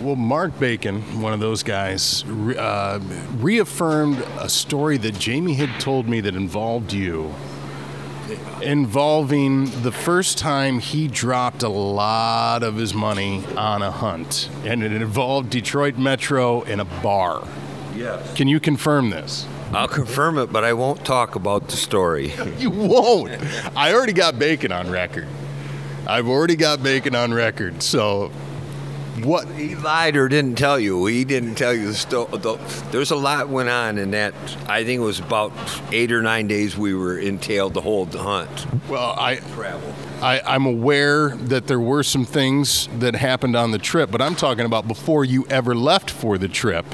Well, 0.00 0.16
Mark 0.16 0.58
Bacon, 0.60 1.20
one 1.20 1.32
of 1.32 1.40
those 1.40 1.62
guys, 1.62 2.22
uh, 2.24 3.00
reaffirmed 3.38 4.18
a 4.38 4.48
story 4.48 4.98
that 4.98 5.18
Jamie 5.18 5.54
had 5.54 5.80
told 5.80 6.08
me 6.08 6.20
that 6.20 6.36
involved 6.36 6.92
you, 6.92 7.34
involving 8.62 9.82
the 9.82 9.92
first 9.92 10.38
time 10.38 10.78
he 10.78 11.08
dropped 11.08 11.62
a 11.62 11.68
lot 11.68 12.62
of 12.62 12.76
his 12.76 12.94
money 12.94 13.44
on 13.56 13.82
a 13.82 13.90
hunt, 13.90 14.48
and 14.64 14.82
it 14.82 14.92
involved 14.92 15.50
Detroit 15.50 15.96
Metro 15.96 16.62
in 16.62 16.80
a 16.80 16.84
bar. 16.84 17.46
Yes. 17.94 18.34
Can 18.34 18.48
you 18.48 18.60
confirm 18.60 19.10
this? 19.10 19.46
I'll 19.72 19.88
confirm 19.88 20.38
it, 20.38 20.52
but 20.52 20.64
I 20.64 20.72
won't 20.74 21.04
talk 21.04 21.34
about 21.34 21.68
the 21.68 21.76
story. 21.76 22.32
You 22.58 22.70
won't. 22.70 23.32
I 23.76 23.92
already 23.92 24.12
got 24.12 24.38
Bacon 24.38 24.72
on 24.72 24.90
record. 24.90 25.28
I've 26.06 26.28
already 26.28 26.56
got 26.56 26.82
Bacon 26.82 27.14
on 27.14 27.34
record. 27.34 27.82
So, 27.82 28.30
what? 29.24 29.48
He 29.48 29.74
lied 29.74 30.16
or 30.16 30.28
didn't 30.28 30.56
tell 30.56 30.78
you. 30.78 31.06
He 31.06 31.24
didn't 31.24 31.54
tell 31.54 31.72
you 31.72 31.88
the 31.88 31.94
story. 31.94 32.28
There's 32.90 33.10
a 33.10 33.16
lot 33.16 33.48
went 33.48 33.68
on 33.68 33.98
in 33.98 34.10
that. 34.12 34.34
I 34.68 34.84
think 34.84 35.00
it 35.00 35.04
was 35.04 35.18
about 35.20 35.52
eight 35.92 36.12
or 36.12 36.22
nine 36.22 36.46
days 36.48 36.76
we 36.76 36.94
were 36.94 37.18
entailed 37.18 37.74
to 37.74 37.80
hold 37.80 38.12
the 38.12 38.22
hunt. 38.22 38.66
Well, 38.88 39.14
I 39.18 39.36
Travel. 39.36 39.94
I, 40.20 40.40
I'm 40.46 40.66
aware 40.66 41.30
that 41.36 41.66
there 41.66 41.80
were 41.80 42.02
some 42.02 42.24
things 42.24 42.88
that 42.98 43.14
happened 43.14 43.56
on 43.56 43.70
the 43.70 43.78
trip, 43.78 44.10
but 44.10 44.22
I'm 44.22 44.34
talking 44.34 44.64
about 44.64 44.88
before 44.88 45.24
you 45.24 45.46
ever 45.48 45.74
left 45.74 46.10
for 46.10 46.38
the 46.38 46.48
trip. 46.48 46.86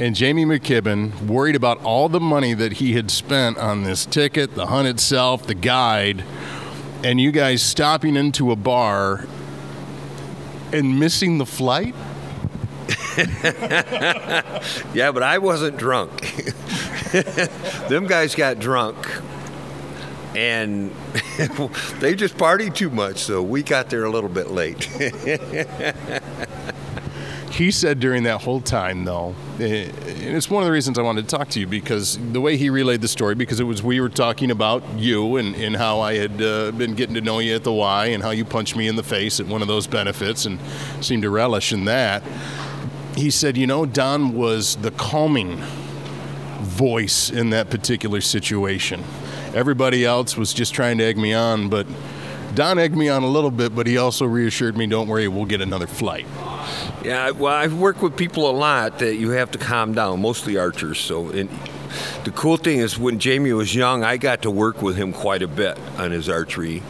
And 0.00 0.14
Jamie 0.14 0.44
McKibben 0.44 1.26
worried 1.26 1.54
about 1.54 1.82
all 1.84 2.08
the 2.08 2.20
money 2.20 2.54
that 2.54 2.74
he 2.74 2.94
had 2.94 3.10
spent 3.10 3.58
on 3.58 3.84
this 3.84 4.06
ticket, 4.06 4.54
the 4.54 4.66
hunt 4.66 4.88
itself, 4.88 5.46
the 5.46 5.54
guide, 5.54 6.24
and 7.04 7.20
you 7.20 7.30
guys 7.30 7.62
stopping 7.62 8.16
into 8.16 8.50
a 8.50 8.56
bar 8.56 9.26
and 10.72 10.98
missing 10.98 11.38
the 11.38 11.46
flight? 11.46 11.94
Yeah, 14.94 15.10
but 15.12 15.22
I 15.22 15.38
wasn't 15.38 15.76
drunk. 15.76 16.20
Them 17.88 18.06
guys 18.06 18.34
got 18.34 18.58
drunk. 18.58 18.96
And 20.34 20.90
they 22.00 22.14
just 22.14 22.36
partied 22.38 22.74
too 22.74 22.90
much, 22.90 23.18
so 23.18 23.42
we 23.42 23.62
got 23.62 23.90
there 23.90 24.04
a 24.04 24.10
little 24.10 24.30
bit 24.30 24.50
late. 24.50 24.84
He 27.50 27.70
said 27.70 28.00
during 28.00 28.22
that 28.22 28.40
whole 28.42 28.62
time, 28.62 29.04
though, 29.04 29.34
it's 29.62 30.50
one 30.50 30.62
of 30.62 30.66
the 30.66 30.72
reasons 30.72 30.98
I 30.98 31.02
wanted 31.02 31.28
to 31.28 31.36
talk 31.36 31.48
to 31.50 31.60
you 31.60 31.66
because 31.66 32.18
the 32.32 32.40
way 32.40 32.56
he 32.56 32.70
relayed 32.70 33.00
the 33.00 33.08
story, 33.08 33.34
because 33.34 33.60
it 33.60 33.64
was 33.64 33.82
we 33.82 34.00
were 34.00 34.08
talking 34.08 34.50
about 34.50 34.82
you 34.96 35.36
and, 35.36 35.54
and 35.56 35.76
how 35.76 36.00
I 36.00 36.14
had 36.14 36.42
uh, 36.42 36.72
been 36.72 36.94
getting 36.94 37.14
to 37.14 37.20
know 37.20 37.38
you 37.38 37.54
at 37.54 37.64
the 37.64 37.72
Y 37.72 38.06
and 38.06 38.22
how 38.22 38.30
you 38.30 38.44
punched 38.44 38.76
me 38.76 38.88
in 38.88 38.96
the 38.96 39.02
face 39.02 39.40
at 39.40 39.46
one 39.46 39.62
of 39.62 39.68
those 39.68 39.86
benefits 39.86 40.44
and 40.44 40.58
seemed 41.00 41.22
to 41.22 41.30
relish 41.30 41.72
in 41.72 41.84
that. 41.84 42.22
He 43.14 43.30
said, 43.30 43.56
you 43.56 43.66
know, 43.66 43.86
Don 43.86 44.34
was 44.34 44.76
the 44.76 44.90
calming 44.90 45.56
voice 46.60 47.30
in 47.30 47.50
that 47.50 47.70
particular 47.70 48.20
situation. 48.20 49.04
Everybody 49.54 50.04
else 50.04 50.36
was 50.36 50.54
just 50.54 50.72
trying 50.74 50.98
to 50.98 51.04
egg 51.04 51.18
me 51.18 51.34
on, 51.34 51.68
but 51.68 51.86
Don 52.54 52.78
egged 52.78 52.96
me 52.96 53.08
on 53.08 53.22
a 53.22 53.28
little 53.28 53.50
bit, 53.50 53.74
but 53.74 53.86
he 53.86 53.98
also 53.98 54.24
reassured 54.24 54.76
me, 54.76 54.86
don't 54.86 55.08
worry, 55.08 55.28
we'll 55.28 55.44
get 55.44 55.60
another 55.60 55.86
flight. 55.86 56.26
Yeah, 57.04 57.30
well, 57.30 57.54
I've 57.54 57.74
worked 57.74 58.02
with 58.02 58.16
people 58.16 58.48
a 58.48 58.52
lot 58.52 58.98
that 59.00 59.16
you 59.16 59.30
have 59.30 59.50
to 59.52 59.58
calm 59.58 59.94
down, 59.94 60.20
mostly 60.20 60.56
archers. 60.56 60.98
So, 60.98 61.28
and 61.30 61.48
the 62.24 62.30
cool 62.30 62.56
thing 62.56 62.78
is, 62.78 62.98
when 62.98 63.18
Jamie 63.18 63.52
was 63.52 63.74
young, 63.74 64.04
I 64.04 64.16
got 64.16 64.42
to 64.42 64.50
work 64.50 64.82
with 64.82 64.96
him 64.96 65.12
quite 65.12 65.42
a 65.42 65.48
bit 65.48 65.78
on 65.98 66.10
his 66.10 66.28
archery. 66.28 66.82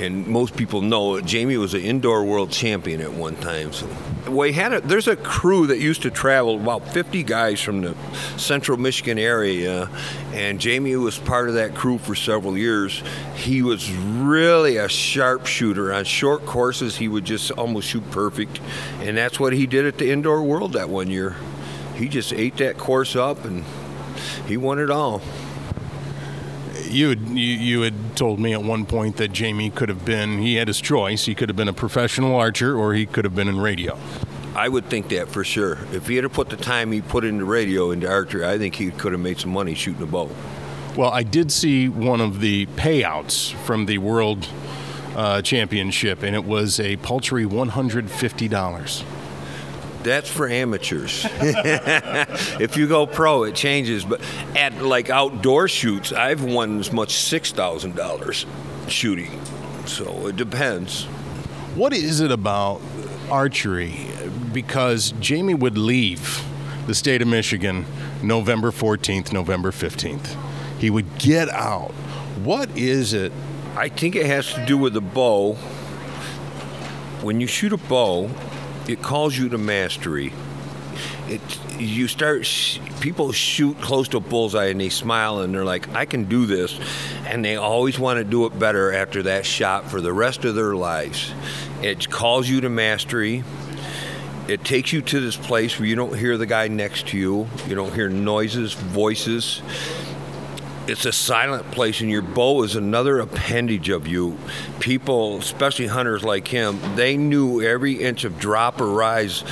And 0.00 0.26
most 0.26 0.56
people 0.56 0.80
know 0.80 1.20
Jamie 1.20 1.56
was 1.56 1.74
an 1.74 1.80
indoor 1.80 2.24
world 2.24 2.50
champion 2.50 3.00
at 3.00 3.12
one 3.12 3.36
time. 3.36 3.72
So, 3.72 3.88
we 4.28 4.52
had 4.52 4.72
a, 4.72 4.80
there's 4.80 5.08
a 5.08 5.16
crew 5.16 5.66
that 5.68 5.78
used 5.78 6.02
to 6.02 6.10
travel 6.10 6.56
about 6.56 6.88
50 6.88 7.22
guys 7.22 7.60
from 7.60 7.82
the 7.82 7.94
central 8.36 8.78
Michigan 8.78 9.18
area, 9.18 9.82
uh, 9.82 9.88
and 10.32 10.58
Jamie 10.60 10.96
was 10.96 11.18
part 11.18 11.48
of 11.48 11.54
that 11.54 11.74
crew 11.74 11.98
for 11.98 12.14
several 12.14 12.56
years. 12.56 13.02
He 13.36 13.62
was 13.62 13.90
really 13.92 14.78
a 14.78 14.88
sharpshooter 14.88 15.92
on 15.92 16.04
short 16.04 16.46
courses. 16.46 16.96
He 16.96 17.08
would 17.08 17.24
just 17.24 17.50
almost 17.52 17.88
shoot 17.88 18.08
perfect, 18.10 18.60
and 19.00 19.16
that's 19.16 19.38
what 19.38 19.52
he 19.52 19.66
did 19.66 19.86
at 19.86 19.98
the 19.98 20.10
indoor 20.10 20.42
world 20.42 20.72
that 20.72 20.88
one 20.88 21.10
year. 21.10 21.36
He 21.94 22.08
just 22.08 22.32
ate 22.32 22.56
that 22.56 22.78
course 22.78 23.14
up, 23.14 23.44
and 23.44 23.64
he 24.46 24.56
won 24.56 24.78
it 24.78 24.90
all. 24.90 25.22
You 26.94 27.08
had, 27.08 27.28
you, 27.30 27.34
you 27.34 27.80
had 27.80 28.16
told 28.16 28.38
me 28.38 28.52
at 28.52 28.62
one 28.62 28.86
point 28.86 29.16
that 29.16 29.32
Jamie 29.32 29.68
could 29.68 29.88
have 29.88 30.04
been, 30.04 30.38
he 30.38 30.54
had 30.54 30.68
his 30.68 30.80
choice. 30.80 31.24
He 31.24 31.34
could 31.34 31.48
have 31.48 31.56
been 31.56 31.66
a 31.66 31.72
professional 31.72 32.36
archer 32.36 32.78
or 32.78 32.94
he 32.94 33.04
could 33.04 33.24
have 33.24 33.34
been 33.34 33.48
in 33.48 33.58
radio. 33.58 33.98
I 34.54 34.68
would 34.68 34.84
think 34.84 35.08
that 35.08 35.28
for 35.28 35.42
sure. 35.42 35.78
If 35.92 36.06
he 36.06 36.14
had 36.14 36.32
put 36.32 36.50
the 36.50 36.56
time 36.56 36.92
he 36.92 37.00
put 37.00 37.24
into 37.24 37.44
radio 37.44 37.90
into 37.90 38.08
archery, 38.08 38.46
I 38.46 38.58
think 38.58 38.76
he 38.76 38.92
could 38.92 39.10
have 39.10 39.20
made 39.20 39.40
some 39.40 39.50
money 39.50 39.74
shooting 39.74 40.04
a 40.04 40.06
bow. 40.06 40.30
Well, 40.96 41.10
I 41.10 41.24
did 41.24 41.50
see 41.50 41.88
one 41.88 42.20
of 42.20 42.38
the 42.38 42.66
payouts 42.76 43.52
from 43.64 43.86
the 43.86 43.98
World 43.98 44.48
uh, 45.16 45.42
Championship, 45.42 46.22
and 46.22 46.36
it 46.36 46.44
was 46.44 46.78
a 46.78 46.96
paltry 46.98 47.44
$150. 47.44 49.23
That's 50.04 50.28
for 50.28 50.46
amateurs. 50.46 51.26
if 52.60 52.76
you 52.76 52.86
go 52.86 53.06
pro, 53.06 53.44
it 53.44 53.54
changes. 53.54 54.04
But 54.04 54.20
at 54.54 54.82
like 54.82 55.08
outdoor 55.08 55.66
shoots, 55.66 56.12
I've 56.12 56.44
won 56.44 56.78
as 56.78 56.92
much 56.92 57.14
six 57.16 57.52
thousand 57.52 57.96
dollars 57.96 58.44
shooting. 58.86 59.40
So 59.86 60.28
it 60.28 60.36
depends. 60.36 61.04
What 61.74 61.92
is 61.92 62.20
it 62.20 62.30
about 62.30 62.82
archery? 63.30 63.96
Because 64.52 65.12
Jamie 65.20 65.54
would 65.54 65.78
leave 65.78 66.44
the 66.86 66.94
state 66.94 67.22
of 67.22 67.28
Michigan 67.28 67.86
November 68.22 68.70
14th, 68.70 69.32
November 69.32 69.70
15th. 69.70 70.36
He 70.78 70.90
would 70.90 71.18
get 71.18 71.48
out. 71.48 71.92
What 72.44 72.76
is 72.76 73.12
it? 73.14 73.32
I 73.74 73.88
think 73.88 74.16
it 74.16 74.26
has 74.26 74.52
to 74.54 74.64
do 74.66 74.76
with 74.76 74.92
the 74.92 75.00
bow. 75.00 75.54
When 77.22 77.40
you 77.40 77.46
shoot 77.46 77.72
a 77.72 77.76
bow, 77.76 78.28
it 78.88 79.02
calls 79.02 79.36
you 79.36 79.48
to 79.50 79.58
mastery. 79.58 80.32
It 81.28 81.40
you 81.78 82.06
start 82.06 82.46
sh- 82.46 82.78
people 83.00 83.32
shoot 83.32 83.80
close 83.80 84.08
to 84.08 84.18
a 84.18 84.20
bullseye 84.20 84.66
and 84.66 84.80
they 84.80 84.88
smile 84.88 85.40
and 85.40 85.52
they're 85.52 85.64
like, 85.64 85.92
I 85.94 86.04
can 86.04 86.24
do 86.24 86.46
this, 86.46 86.78
and 87.26 87.44
they 87.44 87.56
always 87.56 87.98
want 87.98 88.18
to 88.18 88.24
do 88.24 88.46
it 88.46 88.56
better 88.58 88.92
after 88.92 89.24
that 89.24 89.44
shot 89.44 89.90
for 89.90 90.00
the 90.00 90.12
rest 90.12 90.44
of 90.44 90.54
their 90.54 90.76
lives. 90.76 91.32
It 91.82 92.08
calls 92.10 92.48
you 92.48 92.60
to 92.60 92.68
mastery. 92.68 93.42
It 94.46 94.62
takes 94.62 94.92
you 94.92 95.00
to 95.02 95.20
this 95.20 95.36
place 95.36 95.78
where 95.78 95.88
you 95.88 95.96
don't 95.96 96.16
hear 96.16 96.36
the 96.36 96.46
guy 96.46 96.68
next 96.68 97.08
to 97.08 97.18
you. 97.18 97.48
You 97.66 97.74
don't 97.74 97.94
hear 97.94 98.08
noises, 98.08 98.74
voices 98.74 99.62
it's 100.86 101.06
a 101.06 101.12
silent 101.12 101.70
place 101.70 102.00
and 102.00 102.10
your 102.10 102.22
bow 102.22 102.62
is 102.62 102.76
another 102.76 103.18
appendage 103.20 103.88
of 103.88 104.06
you. 104.06 104.38
People 104.80 105.38
especially 105.38 105.86
hunters 105.86 106.22
like 106.22 106.48
him 106.48 106.78
they 106.96 107.16
knew 107.16 107.62
every 107.62 107.94
inch 107.94 108.24
of 108.24 108.38
drop 108.38 108.80
or 108.80 108.88
rise 108.88 109.44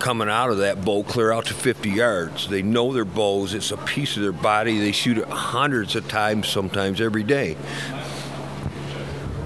coming 0.00 0.28
out 0.28 0.50
of 0.50 0.58
that 0.58 0.84
bow 0.84 1.02
clear 1.02 1.32
out 1.32 1.46
to 1.46 1.54
50 1.54 1.88
yards. 1.90 2.48
They 2.48 2.60
know 2.60 2.92
their 2.92 3.06
bows. 3.06 3.54
It's 3.54 3.70
a 3.70 3.78
piece 3.78 4.16
of 4.16 4.22
their 4.22 4.32
body. 4.32 4.78
They 4.78 4.92
shoot 4.92 5.16
it 5.16 5.28
hundreds 5.28 5.96
of 5.96 6.06
times 6.08 6.46
sometimes 6.46 7.00
every 7.00 7.22
day. 7.22 7.56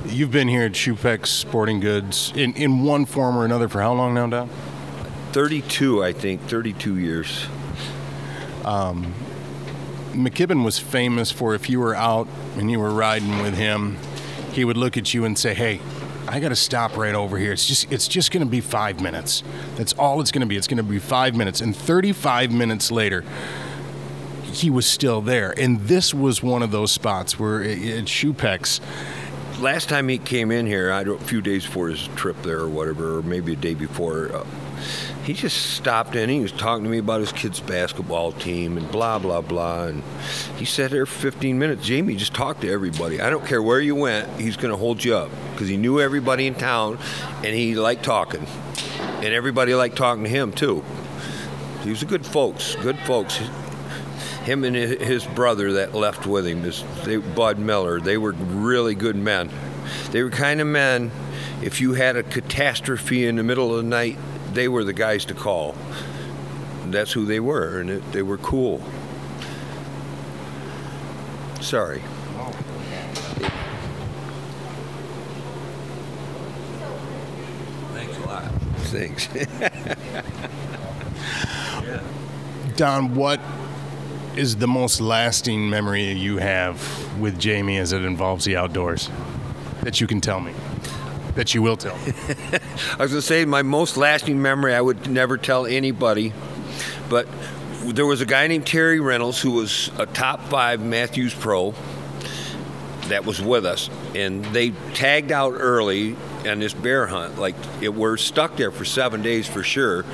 You've 0.06 0.32
been 0.32 0.48
here 0.48 0.62
at 0.62 0.72
Shupex 0.72 1.26
Sporting 1.26 1.78
Goods 1.78 2.32
in, 2.34 2.54
in 2.54 2.82
one 2.82 3.04
form 3.04 3.36
or 3.36 3.44
another 3.44 3.68
for 3.68 3.80
how 3.80 3.92
long 3.92 4.14
now, 4.14 4.26
Don? 4.26 4.50
32 5.32 6.02
i 6.02 6.12
think. 6.12 6.40
32 6.42 6.98
years 6.98 7.46
um, 8.64 9.14
McKibben 10.18 10.64
was 10.64 10.78
famous 10.78 11.30
for 11.30 11.54
if 11.54 11.70
you 11.70 11.80
were 11.80 11.94
out 11.94 12.28
and 12.56 12.70
you 12.70 12.78
were 12.80 12.90
riding 12.90 13.42
with 13.42 13.54
him, 13.54 13.96
he 14.52 14.64
would 14.64 14.76
look 14.76 14.96
at 14.96 15.14
you 15.14 15.24
and 15.24 15.38
say, 15.38 15.54
"Hey, 15.54 15.80
I 16.26 16.40
got 16.40 16.50
to 16.50 16.56
stop 16.56 16.96
right 16.96 17.14
over 17.14 17.38
here. 17.38 17.52
It's 17.52 17.66
just 17.66 17.90
it's 17.92 18.08
just 18.08 18.30
going 18.30 18.44
to 18.44 18.50
be 18.50 18.60
5 18.60 19.00
minutes. 19.00 19.42
That's 19.76 19.92
all 19.94 20.20
it's 20.20 20.32
going 20.32 20.40
to 20.40 20.46
be. 20.46 20.56
It's 20.56 20.66
going 20.66 20.78
to 20.78 20.82
be 20.82 20.98
5 20.98 21.36
minutes." 21.36 21.60
And 21.60 21.76
35 21.76 22.50
minutes 22.52 22.90
later, 22.90 23.24
he 24.52 24.70
was 24.70 24.86
still 24.86 25.20
there. 25.20 25.54
And 25.58 25.80
this 25.82 26.12
was 26.12 26.42
one 26.42 26.62
of 26.62 26.70
those 26.70 26.90
spots 26.90 27.38
where 27.38 27.62
at 27.62 28.06
Shupex 28.06 28.80
last 29.60 29.88
time 29.88 30.08
he 30.08 30.18
came 30.18 30.50
in 30.50 30.66
here, 30.66 30.92
I 30.92 31.04
don't, 31.04 31.20
a 31.20 31.24
few 31.24 31.40
days 31.40 31.66
before 31.66 31.88
his 31.88 32.08
trip 32.16 32.40
there 32.42 32.60
or 32.60 32.68
whatever, 32.68 33.18
or 33.18 33.22
maybe 33.22 33.52
a 33.52 33.56
day 33.56 33.74
before, 33.74 34.34
uh, 34.34 34.46
he 35.28 35.34
just 35.34 35.74
stopped 35.74 36.16
in. 36.16 36.30
He 36.30 36.40
was 36.40 36.52
talking 36.52 36.84
to 36.84 36.88
me 36.88 36.96
about 36.96 37.20
his 37.20 37.32
kid's 37.32 37.60
basketball 37.60 38.32
team 38.32 38.78
and 38.78 38.90
blah 38.90 39.18
blah 39.18 39.42
blah. 39.42 39.84
And 39.84 40.02
he 40.56 40.64
sat 40.64 40.90
there 40.90 41.04
for 41.04 41.20
15 41.20 41.58
minutes. 41.58 41.84
Jamie 41.84 42.16
just 42.16 42.32
talked 42.32 42.62
to 42.62 42.70
everybody. 42.70 43.20
I 43.20 43.28
don't 43.28 43.44
care 43.44 43.62
where 43.62 43.78
you 43.78 43.94
went, 43.94 44.40
he's 44.40 44.56
going 44.56 44.70
to 44.70 44.78
hold 44.78 45.04
you 45.04 45.14
up 45.14 45.30
because 45.52 45.68
he 45.68 45.76
knew 45.76 46.00
everybody 46.00 46.46
in 46.46 46.54
town, 46.54 46.96
and 47.44 47.54
he 47.54 47.74
liked 47.74 48.04
talking, 48.04 48.46
and 48.98 49.26
everybody 49.26 49.74
liked 49.74 49.96
talking 49.96 50.24
to 50.24 50.30
him 50.30 50.50
too. 50.50 50.82
He 51.82 51.90
was 51.90 52.02
a 52.02 52.06
good 52.06 52.24
folks, 52.24 52.74
good 52.76 52.98
folks. 53.00 53.36
Him 54.44 54.64
and 54.64 54.74
his 54.74 55.26
brother 55.26 55.74
that 55.74 55.94
left 55.94 56.26
with 56.26 56.46
him, 56.46 56.64
is 56.64 56.82
Bud 57.34 57.58
Miller, 57.58 58.00
they 58.00 58.16
were 58.16 58.32
really 58.32 58.94
good 58.94 59.16
men. 59.16 59.50
They 60.10 60.22
were 60.22 60.30
kind 60.30 60.62
of 60.62 60.66
men. 60.66 61.10
If 61.60 61.82
you 61.82 61.92
had 61.92 62.16
a 62.16 62.22
catastrophe 62.22 63.26
in 63.26 63.36
the 63.36 63.42
middle 63.42 63.70
of 63.74 63.84
the 63.84 63.90
night, 63.90 64.16
they 64.58 64.66
were 64.66 64.82
the 64.82 64.92
guys 64.92 65.24
to 65.24 65.34
call. 65.34 65.76
That's 66.86 67.12
who 67.12 67.24
they 67.24 67.38
were, 67.38 67.78
and 67.78 67.90
it, 67.90 68.10
they 68.10 68.22
were 68.22 68.38
cool. 68.38 68.82
Sorry. 71.60 72.02
Thanks 77.94 78.18
a 78.18 78.26
lot. 78.26 78.50
Thanks. 78.90 79.28
Don, 82.76 83.14
what 83.14 83.40
is 84.34 84.56
the 84.56 84.66
most 84.66 85.00
lasting 85.00 85.70
memory 85.70 86.10
you 86.10 86.38
have 86.38 87.20
with 87.20 87.38
Jamie 87.38 87.78
as 87.78 87.92
it 87.92 88.02
involves 88.02 88.44
the 88.44 88.56
outdoors 88.56 89.08
that 89.82 90.00
you 90.00 90.08
can 90.08 90.20
tell 90.20 90.40
me? 90.40 90.52
That 91.36 91.54
you 91.54 91.62
will 91.62 91.76
tell 91.76 91.96
me. 91.98 92.12
I 92.98 93.02
was 93.02 93.12
going 93.12 93.20
to 93.20 93.22
say 93.22 93.44
my 93.44 93.62
most 93.62 93.96
lasting 93.96 94.40
memory 94.40 94.74
I 94.74 94.80
would 94.80 95.10
never 95.10 95.36
tell 95.36 95.66
anybody, 95.66 96.32
but 97.08 97.26
there 97.84 98.06
was 98.06 98.20
a 98.20 98.26
guy 98.26 98.46
named 98.46 98.66
Terry 98.66 99.00
Reynolds 99.00 99.40
who 99.40 99.52
was 99.52 99.90
a 99.98 100.06
top 100.06 100.42
five 100.44 100.80
Mathews 100.80 101.34
Pro 101.34 101.74
that 103.06 103.24
was 103.24 103.40
with 103.40 103.64
us, 103.64 103.88
and 104.14 104.44
they 104.46 104.70
tagged 104.94 105.32
out 105.32 105.54
early 105.56 106.16
on 106.46 106.60
this 106.60 106.74
bear 106.74 107.06
hunt. 107.06 107.38
Like 107.38 107.56
it, 107.80 107.94
we're 107.94 108.16
stuck 108.16 108.56
there 108.56 108.70
for 108.70 108.84
seven 108.84 109.22
days 109.22 109.46
for 109.46 109.62
sure, 109.62 110.04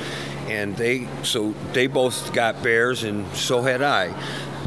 and 0.47 0.77
they 0.77 1.09
so 1.23 1.55
they 1.73 1.87
both 1.87 2.33
got 2.33 2.63
bears, 2.63 3.03
and 3.03 3.27
so 3.37 3.63
had 3.63 3.83
I. 3.83 4.15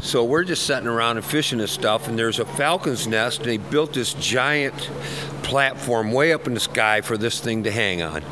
So 0.00 0.22
we're 0.22 0.44
just 0.44 0.64
sitting 0.64 0.86
around 0.86 1.16
and 1.16 1.26
fishing 1.26 1.58
this 1.58 1.72
stuff, 1.72 2.06
and 2.06 2.18
there's 2.18 2.38
a 2.38 2.44
falcon's 2.44 3.08
nest, 3.08 3.40
and 3.40 3.48
they 3.48 3.56
built 3.56 3.94
this 3.94 4.14
giant 4.14 4.90
platform 5.48 6.12
way 6.12 6.32
up 6.32 6.46
in 6.46 6.52
the 6.52 6.60
sky 6.60 7.00
for 7.00 7.16
this 7.16 7.40
thing 7.40 7.64
to 7.64 7.70
hang 7.70 8.02
on. 8.02 8.22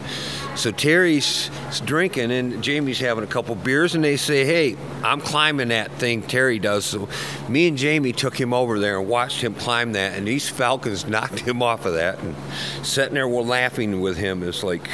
So 0.55 0.71
Terry's 0.71 1.51
drinking 1.85 2.31
and 2.31 2.63
Jamie's 2.63 2.99
having 2.99 3.25
a 3.25 3.27
couple 3.27 3.55
beers, 3.55 3.95
and 3.95 4.05
they 4.05 4.17
say, 4.17 4.45
"Hey, 4.45 4.77
I'm 5.03 5.21
climbing 5.21 5.69
that 5.69 5.93
thing." 5.93 6.23
Terry 6.23 6.59
does. 6.59 6.85
So 6.87 7.09
me 7.49 7.69
and 7.69 7.77
Jamie 7.77 8.13
took 8.13 8.39
him 8.39 8.55
over 8.55 8.79
there 8.79 8.99
and 8.99 9.09
watched 9.09 9.43
him 9.43 9.55
climb 9.55 9.93
that, 9.93 10.17
and 10.17 10.27
these 10.27 10.49
falcons 10.49 11.07
knocked 11.09 11.41
him 11.41 11.63
off 11.63 11.85
of 11.85 11.95
that. 11.95 12.19
And 12.21 12.35
sitting 12.83 13.15
there, 13.15 13.29
we're 13.29 13.43
laughing 13.43 14.01
with 14.01 14.17
him. 14.17 14.43
It's 14.43 14.63
like 14.63 14.89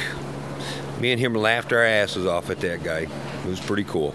me 0.99 1.11
and 1.11 1.19
him 1.19 1.33
laughed 1.33 1.71
our 1.71 1.83
asses 1.83 2.25
off 2.25 2.49
at 2.49 2.59
that 2.61 2.83
guy. 2.83 3.07
It 3.43 3.45
was 3.45 3.59
pretty 3.59 3.83
cool. 3.83 4.13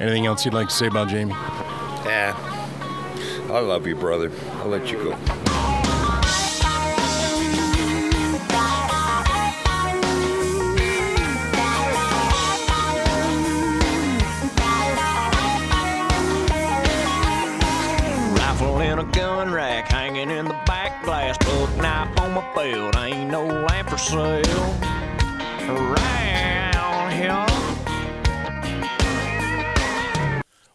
Anything 0.00 0.26
else 0.26 0.44
you'd 0.44 0.54
like 0.54 0.68
to 0.68 0.74
say 0.74 0.86
about 0.86 1.08
Jamie? 1.08 1.32
Yeah, 2.04 2.34
I 3.50 3.60
love 3.60 3.86
you, 3.86 3.96
brother. 3.96 4.30
I'll 4.56 4.68
let 4.68 4.90
you 4.90 5.02
go. 5.02 5.53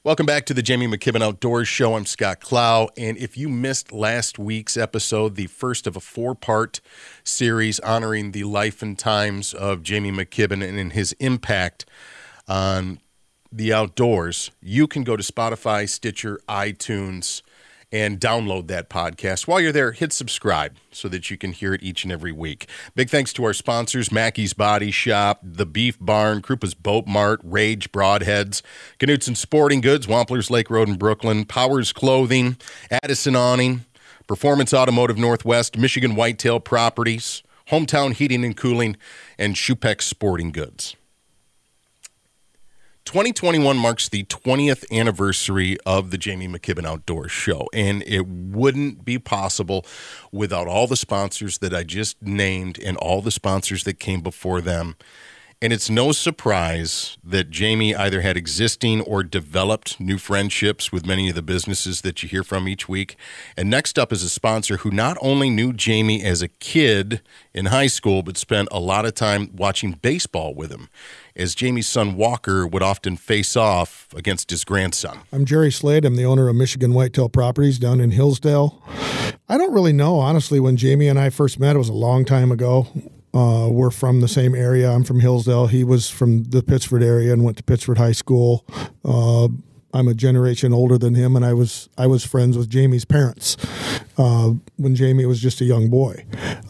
Welcome 0.10 0.26
back 0.26 0.48
to 0.48 0.56
the 0.56 0.64
Jamie 0.64 0.88
McKibben 0.88 1.22
Outdoors 1.22 1.68
Show. 1.68 1.94
I'm 1.94 2.08
Scott 2.08 2.40
Clow. 2.40 2.90
And 2.98 3.16
if 3.16 3.38
you 3.38 3.48
missed 3.48 3.92
last 3.92 4.40
week's 4.40 4.76
episode, 4.76 5.36
the 5.36 5.46
first 5.46 5.86
of 5.86 5.96
a 5.96 6.00
four 6.00 6.34
part 6.34 6.82
series 7.24 7.80
honoring 7.82 8.32
the 8.32 8.46
life 8.46 8.82
and 8.82 8.98
times 8.98 9.54
of 9.54 9.84
Jamie 9.84 10.12
McKibben 10.12 10.68
and 10.68 10.94
his 10.94 11.12
impact 11.20 11.86
on 12.48 13.02
the 13.52 13.72
outdoors, 13.72 14.50
you 14.64 14.88
can 14.88 15.04
go 15.04 15.16
to 15.16 15.22
Spotify, 15.22 15.88
Stitcher, 15.88 16.40
iTunes, 16.50 17.44
and 17.92 18.20
download 18.20 18.68
that 18.68 18.90
podcast. 18.90 19.48
While 19.48 19.62
you're 19.62 19.72
there, 19.72 19.92
hit 19.92 20.14
subscribe 20.14 20.76
so 20.92 21.08
that 21.10 21.30
you 21.32 21.38
can 21.38 21.54
hear 21.54 21.74
it 21.74 21.84
each 21.84 22.04
and 22.04 22.12
every 22.12 22.32
week. 22.32 22.68
Big 22.96 23.10
thanks 23.10 23.34
to 23.34 23.44
our 23.46 23.54
sponsors 23.54 24.12
Mackey's 24.12 24.54
Body 24.54 24.92
Shop, 24.92 25.40
The 25.44 25.66
Beef 25.66 25.98
Barn, 26.00 26.42
Krupa's 26.42 26.74
Boat 26.74 27.08
Mart, 27.08 27.40
Rage 27.44 27.92
Broadheads, 27.92 28.62
Knutson 29.00 29.36
Sporting 29.36 29.82
Goods, 29.82 30.08
Wampler's 30.08 30.52
Lake 30.52 30.70
Road 30.70 30.88
in 30.88 30.98
Brooklyn, 30.98 31.46
Powers 31.46 31.92
Clothing, 31.92 32.58
Addison 32.92 33.36
Awning, 33.36 33.86
Performance 34.28 34.74
Automotive 34.74 35.18
Northwest, 35.18 35.78
Michigan 35.78 36.16
Whitetail 36.16 36.60
Properties, 36.60 37.42
Hometown 37.70 38.14
Heating 38.14 38.46
and 38.46 38.56
Cooling, 38.56 38.98
and 39.38 39.56
Shupex 39.56 40.04
Sporting 40.04 40.52
Goods. 40.52 40.96
2021 43.10 43.76
marks 43.76 44.08
the 44.08 44.24
20th 44.26 44.86
anniversary 44.92 45.80
of 45.84 46.12
the 46.12 46.18
Jamie 46.20 46.48
McKibben 46.48 46.86
Outdoor 46.86 47.28
Show, 47.28 47.68
and 47.74 48.04
it 48.04 48.28
wouldn't 48.28 49.04
be 49.04 49.18
possible 49.18 49.84
without 50.32 50.68
all 50.68 50.86
the 50.86 50.96
sponsors 50.96 51.58
that 51.58 51.74
I 51.74 51.82
just 51.82 52.22
named 52.22 52.78
and 52.78 52.96
all 52.98 53.24
the 53.24 53.32
sponsors 53.32 53.84
that 53.86 54.00
came 54.00 54.22
before 54.22 54.62
them. 54.62 54.96
And 55.62 55.74
it's 55.74 55.90
no 55.90 56.14
surprise 56.14 57.18
that 57.22 57.50
Jamie 57.50 57.94
either 57.94 58.22
had 58.22 58.38
existing 58.38 59.02
or 59.02 59.24
developed 59.24 60.00
new 60.00 60.18
friendships 60.18 60.94
with 60.94 61.06
many 61.06 61.28
of 61.28 61.36
the 61.36 61.42
businesses 61.42 62.00
that 62.00 62.24
you 62.24 62.30
hear 62.30 62.46
from 62.46 62.66
each 62.70 62.88
week. 62.88 63.18
And 63.58 63.70
next 63.70 64.00
up 64.00 64.14
is 64.14 64.24
a 64.24 64.30
sponsor 64.30 64.78
who 64.78 64.90
not 64.90 65.18
only 65.20 65.50
knew 65.50 65.74
Jamie 65.74 66.24
as 66.24 66.42
a 66.42 66.48
kid 66.48 67.22
in 67.54 67.66
high 67.66 67.88
school, 67.88 68.24
but 68.24 68.38
spent 68.38 68.70
a 68.72 68.80
lot 68.80 69.06
of 69.06 69.16
time 69.16 69.50
watching 69.54 70.00
baseball 70.02 70.56
with 70.56 70.72
him, 70.72 70.88
as 71.36 71.56
Jamie's 71.56 71.88
son 71.88 72.16
Walker 72.16 72.66
would 72.66 72.82
often 72.82 73.18
face 73.18 73.58
off 73.58 74.08
against 74.16 74.52
his 74.52 74.64
grandson. 74.64 75.20
I'm 75.34 75.44
Jerry 75.44 75.74
Slade. 75.74 76.06
I'm 76.06 76.16
the 76.16 76.24
owner 76.24 76.48
of 76.48 76.56
Michigan 76.56 76.94
Whitetail 76.94 77.28
Properties 77.28 77.78
down 77.78 78.00
in 78.00 78.12
Hillsdale. 78.12 78.82
I 79.50 79.58
don't 79.58 79.74
really 79.74 79.92
know, 79.92 80.20
honestly, 80.20 80.62
when 80.62 80.78
Jamie 80.78 81.10
and 81.10 81.20
I 81.20 81.30
first 81.30 81.60
met, 81.60 81.76
it 81.76 81.80
was 81.80 81.90
a 81.90 81.94
long 81.94 82.24
time 82.24 82.50
ago. 82.50 82.88
Uh, 83.34 83.68
we're 83.72 83.92
from 83.92 84.22
the 84.22 84.28
same 84.28 84.56
area. 84.56 84.92
I'm 84.92 85.04
from 85.04 85.20
Hillsdale. 85.20 85.68
He 85.68 85.84
was 85.84 86.10
from 86.10 86.44
the 86.46 86.64
Pittsford 86.64 87.04
area 87.04 87.32
and 87.32 87.44
went 87.44 87.58
to 87.58 87.64
Pittsford 87.64 87.98
High 87.98 88.12
School. 88.14 88.66
Uh, 89.06 89.50
I'm 89.94 90.08
a 90.08 90.14
generation 90.14 90.72
older 90.72 90.98
than 90.98 91.16
him, 91.16 91.36
and 91.36 91.44
I 91.44 91.54
was 91.54 91.90
I 91.98 92.06
was 92.06 92.24
friends 92.24 92.58
with 92.58 92.70
Jamie's 92.70 93.06
parents 93.06 93.58
uh, 94.18 94.54
when 94.76 94.96
Jamie 94.96 95.26
was 95.26 95.40
just 95.40 95.62
a 95.62 95.66
young 95.66 95.90
boy. 95.90 96.26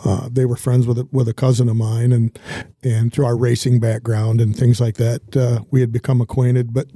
Uh, 0.05 0.29
they 0.31 0.45
were 0.45 0.55
friends 0.55 0.87
with 0.87 0.99
a, 0.99 1.07
with 1.11 1.27
a 1.27 1.33
cousin 1.33 1.67
of 1.67 1.75
mine, 1.75 2.13
and 2.13 2.39
and 2.81 3.11
through 3.11 3.25
our 3.25 3.35
racing 3.35 3.79
background 3.81 4.39
and 4.39 4.55
things 4.55 4.79
like 4.79 4.95
that, 4.95 5.35
uh, 5.35 5.63
we 5.69 5.81
had 5.81 5.91
become 5.91 6.21
acquainted. 6.21 6.73
But 6.73 6.87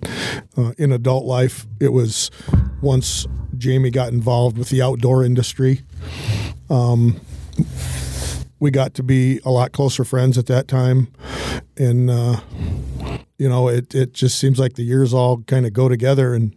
uh, 0.57 0.71
in 0.77 0.93
adult 0.93 1.25
life, 1.25 1.67
it 1.81 1.89
was 1.89 2.31
once 2.81 3.27
Jamie 3.57 3.91
got 3.91 4.13
involved 4.13 4.57
with 4.57 4.69
the 4.69 4.81
outdoor 4.81 5.25
industry. 5.25 5.81
Um, 6.69 7.19
we 8.63 8.71
got 8.71 8.93
to 8.93 9.03
be 9.03 9.41
a 9.43 9.51
lot 9.51 9.73
closer 9.73 10.05
friends 10.05 10.37
at 10.37 10.45
that 10.45 10.69
time, 10.69 11.09
and 11.75 12.09
uh, 12.09 12.39
you 13.37 13.49
know, 13.49 13.67
it 13.67 13.93
it 13.93 14.13
just 14.13 14.39
seems 14.39 14.57
like 14.57 14.75
the 14.75 14.83
years 14.83 15.13
all 15.13 15.41
kind 15.41 15.65
of 15.65 15.73
go 15.73 15.89
together, 15.89 16.33
and 16.33 16.55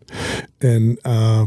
and 0.61 1.01
uh, 1.05 1.47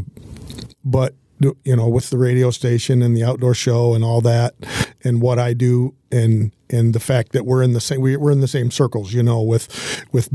but 0.84 1.14
you 1.40 1.74
know, 1.74 1.88
with 1.88 2.10
the 2.10 2.18
radio 2.18 2.50
station 2.50 3.00
and 3.00 3.16
the 3.16 3.24
outdoor 3.24 3.54
show 3.54 3.94
and 3.94 4.04
all 4.04 4.20
that, 4.20 4.54
and 5.02 5.22
what 5.22 5.38
I 5.38 5.54
do, 5.54 5.94
and 6.12 6.54
and 6.68 6.94
the 6.94 7.00
fact 7.00 7.32
that 7.32 7.46
we're 7.46 7.62
in 7.62 7.72
the 7.72 7.80
same 7.80 8.02
we, 8.02 8.18
we're 8.18 8.30
in 8.30 8.42
the 8.42 8.46
same 8.46 8.70
circles, 8.70 9.14
you 9.14 9.22
know, 9.22 9.40
with 9.40 10.04
with 10.12 10.28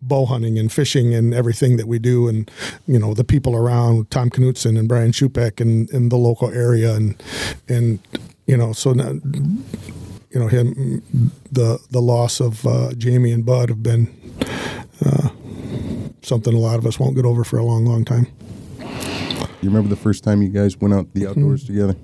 bow 0.00 0.26
hunting 0.26 0.60
and 0.60 0.70
fishing 0.70 1.12
and 1.12 1.34
everything 1.34 1.76
that 1.78 1.88
we 1.88 1.98
do, 1.98 2.28
and 2.28 2.48
you 2.86 3.00
know, 3.00 3.14
the 3.14 3.24
people 3.24 3.56
around 3.56 4.12
Tom 4.12 4.30
Knutson 4.30 4.78
and 4.78 4.88
Brian 4.88 5.10
Shupek 5.10 5.60
and 5.60 5.90
in 5.90 6.08
the 6.08 6.16
local 6.16 6.52
area, 6.52 6.94
and 6.94 7.20
and 7.68 7.98
you 8.46 8.56
know, 8.56 8.72
so 8.72 8.92
now, 8.92 9.12
you 10.30 10.40
know 10.40 10.48
him 10.48 11.02
the 11.50 11.78
the 11.90 12.00
loss 12.00 12.40
of 12.40 12.66
uh, 12.66 12.92
Jamie 12.94 13.32
and 13.32 13.44
Bud 13.44 13.68
have 13.68 13.82
been 13.82 14.08
uh, 15.04 15.28
something 16.22 16.54
a 16.54 16.58
lot 16.58 16.78
of 16.78 16.86
us 16.86 16.98
won't 16.98 17.16
get 17.16 17.24
over 17.24 17.44
for 17.44 17.58
a 17.58 17.64
long, 17.64 17.84
long 17.84 18.04
time. 18.04 18.26
You 18.80 19.68
remember 19.68 19.88
the 19.88 19.96
first 19.96 20.24
time 20.24 20.42
you 20.42 20.48
guys 20.48 20.76
went 20.76 20.94
out 20.94 21.12
the 21.14 21.26
outdoors 21.28 21.64
together? 21.64 21.94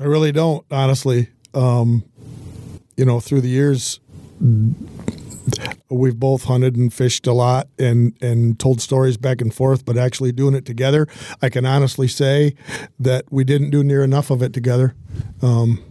I 0.00 0.04
really 0.04 0.32
don't, 0.32 0.64
honestly. 0.70 1.28
Um, 1.54 2.04
you 2.96 3.04
know, 3.04 3.20
through 3.20 3.42
the 3.42 3.48
years, 3.48 4.00
we've 5.88 6.18
both 6.18 6.44
hunted 6.44 6.76
and 6.76 6.92
fished 6.92 7.26
a 7.26 7.32
lot 7.32 7.68
and 7.78 8.16
and 8.20 8.58
told 8.58 8.80
stories 8.80 9.16
back 9.16 9.40
and 9.40 9.54
forth 9.54 9.84
but 9.84 9.96
actually 9.96 10.32
doing 10.32 10.54
it 10.54 10.64
together 10.64 11.06
i 11.42 11.48
can 11.48 11.64
honestly 11.64 12.08
say 12.08 12.54
that 12.98 13.24
we 13.30 13.44
didn't 13.44 13.70
do 13.70 13.82
near 13.82 14.02
enough 14.02 14.30
of 14.30 14.42
it 14.42 14.52
together 14.52 14.94
um, 15.42 15.82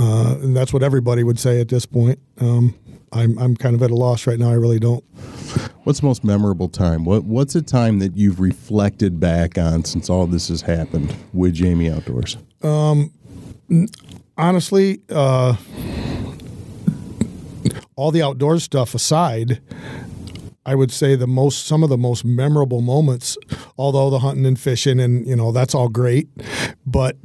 uh, 0.00 0.36
and 0.40 0.56
that's 0.56 0.72
what 0.72 0.82
everybody 0.82 1.22
would 1.22 1.38
say 1.38 1.60
at 1.60 1.68
this 1.68 1.86
point 1.86 2.18
um, 2.40 2.74
I'm, 3.12 3.38
I'm 3.38 3.56
kind 3.56 3.74
of 3.74 3.82
at 3.82 3.90
a 3.90 3.94
loss 3.94 4.26
right 4.26 4.38
now 4.38 4.50
i 4.50 4.54
really 4.54 4.78
don't 4.78 5.04
What's 5.84 5.98
the 5.98 6.06
most 6.06 6.22
memorable 6.22 6.68
time? 6.68 7.04
What 7.04 7.24
What's 7.24 7.56
a 7.56 7.62
time 7.62 7.98
that 7.98 8.16
you've 8.16 8.38
reflected 8.38 9.18
back 9.18 9.58
on 9.58 9.84
since 9.84 10.08
all 10.08 10.28
this 10.28 10.46
has 10.46 10.62
happened 10.62 11.14
with 11.32 11.54
Jamie 11.54 11.90
Outdoors? 11.90 12.36
honestly, 14.36 15.00
uh, 15.10 15.56
all 17.96 18.10
the 18.10 18.22
outdoor 18.22 18.58
stuff 18.58 18.94
aside, 18.94 19.60
I 20.64 20.74
would 20.74 20.92
say 20.92 21.16
the 21.16 21.26
most 21.26 21.66
some 21.66 21.82
of 21.82 21.88
the 21.88 21.98
most 21.98 22.24
memorable 22.24 22.82
moments, 22.82 23.36
although 23.76 24.10
the 24.10 24.20
hunting 24.20 24.46
and 24.46 24.58
fishing 24.58 25.00
and 25.00 25.26
you 25.26 25.34
know 25.34 25.50
that's 25.50 25.74
all 25.74 25.88
great, 25.88 26.28
but 26.86 27.16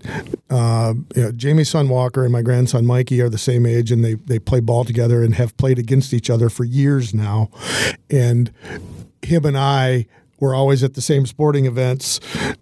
uh, 0.49 0.95
you 1.15 1.23
know, 1.23 1.31
Jamie's 1.31 1.69
son 1.69 1.87
Walker 1.87 2.23
and 2.23 2.31
my 2.31 2.41
grandson 2.41 2.85
Mikey 2.85 3.21
are 3.21 3.29
the 3.29 3.37
same 3.37 3.65
age 3.65 3.91
and 3.91 4.03
they 4.03 4.15
they 4.15 4.39
play 4.39 4.59
ball 4.59 4.83
together 4.83 5.23
and 5.23 5.35
have 5.35 5.55
played 5.57 5.77
against 5.77 6.13
each 6.13 6.29
other 6.29 6.49
for 6.49 6.63
years 6.63 7.13
now, 7.13 7.49
and 8.09 8.51
him 9.21 9.45
and 9.45 9.57
I 9.57 10.07
were 10.39 10.53
always 10.53 10.83
at 10.83 10.93
the 10.93 11.01
same 11.01 11.25
sporting 11.25 11.65
events, 11.65 12.19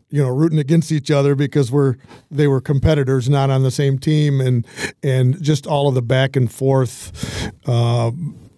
you 0.09 0.21
know, 0.21 0.29
rooting 0.29 0.59
against 0.59 0.91
each 0.91 1.11
other 1.11 1.35
because 1.35 1.71
we're 1.71 1.95
they 2.31 2.47
were 2.47 2.61
competitors, 2.61 3.29
not 3.29 3.49
on 3.49 3.63
the 3.63 3.71
same 3.71 3.97
team, 3.97 4.41
and 4.41 4.65
and 5.03 5.41
just 5.41 5.67
all 5.67 5.87
of 5.87 5.95
the 5.95 6.01
back 6.01 6.35
and 6.35 6.51
forth 6.51 7.51
uh, 7.67 8.11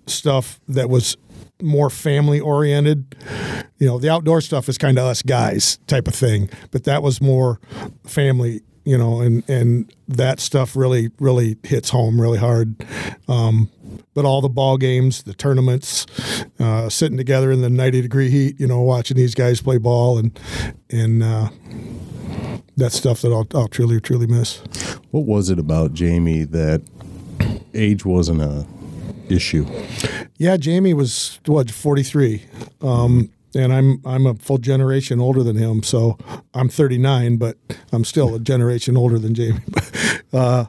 stuff 0.05 0.59
that 0.67 0.89
was 0.89 1.17
more 1.61 1.89
family 1.89 2.39
oriented. 2.39 3.15
You 3.79 3.87
know, 3.87 3.99
the 3.99 4.09
outdoor 4.09 4.41
stuff 4.41 4.69
is 4.69 4.77
kind 4.77 4.97
of 4.97 5.05
us 5.05 5.21
guys 5.21 5.77
type 5.87 6.07
of 6.07 6.15
thing, 6.15 6.49
but 6.71 6.83
that 6.85 7.03
was 7.03 7.21
more 7.21 7.59
family. 8.05 8.61
You 8.87 8.97
know, 8.97 9.19
and 9.19 9.43
and 9.49 9.93
that 10.07 10.39
stuff 10.39 10.75
really 10.75 11.11
really 11.19 11.57
hits 11.63 11.89
home 11.89 12.21
really 12.21 12.37
hard. 12.37 12.85
Um, 13.27 13.69
but 14.13 14.23
all 14.23 14.39
the 14.39 14.49
ball 14.49 14.77
games, 14.77 15.23
the 15.23 15.33
tournaments, 15.33 16.05
uh, 16.57 16.87
sitting 16.89 17.17
together 17.17 17.51
in 17.51 17.61
the 17.61 17.69
90 17.69 18.01
degree 18.01 18.29
heat, 18.29 18.59
you 18.59 18.65
know, 18.65 18.81
watching 18.81 19.17
these 19.17 19.35
guys 19.35 19.61
play 19.61 19.77
ball 19.77 20.17
and 20.17 20.39
and 20.89 21.21
uh, 21.21 21.49
that 22.77 22.93
stuff 22.93 23.21
that 23.23 23.33
I'll, 23.33 23.47
I'll 23.53 23.67
truly 23.67 23.99
truly 23.99 24.25
miss. 24.25 24.59
What 25.11 25.25
was 25.25 25.49
it 25.49 25.59
about 25.59 25.93
Jamie 25.93 26.45
that 26.45 26.81
age 27.73 28.05
wasn't 28.05 28.41
a 28.41 28.65
issue? 29.29 29.65
Yeah, 30.37 30.55
Jamie 30.57 30.93
was 30.93 31.39
what 31.45 31.71
43, 31.71 32.45
um, 32.81 33.29
and 33.57 33.73
I'm 33.73 34.01
I'm 34.05 34.25
a 34.25 34.35
full 34.35 34.57
generation 34.57 35.19
older 35.19 35.43
than 35.43 35.55
him. 35.55 35.83
So 35.83 36.17
I'm 36.53 36.69
39, 36.69 37.37
but 37.37 37.57
I'm 37.91 38.05
still 38.05 38.35
a 38.35 38.39
generation 38.39 38.95
older 38.95 39.19
than 39.19 39.33
Jamie. 39.33 39.61
uh, 40.33 40.65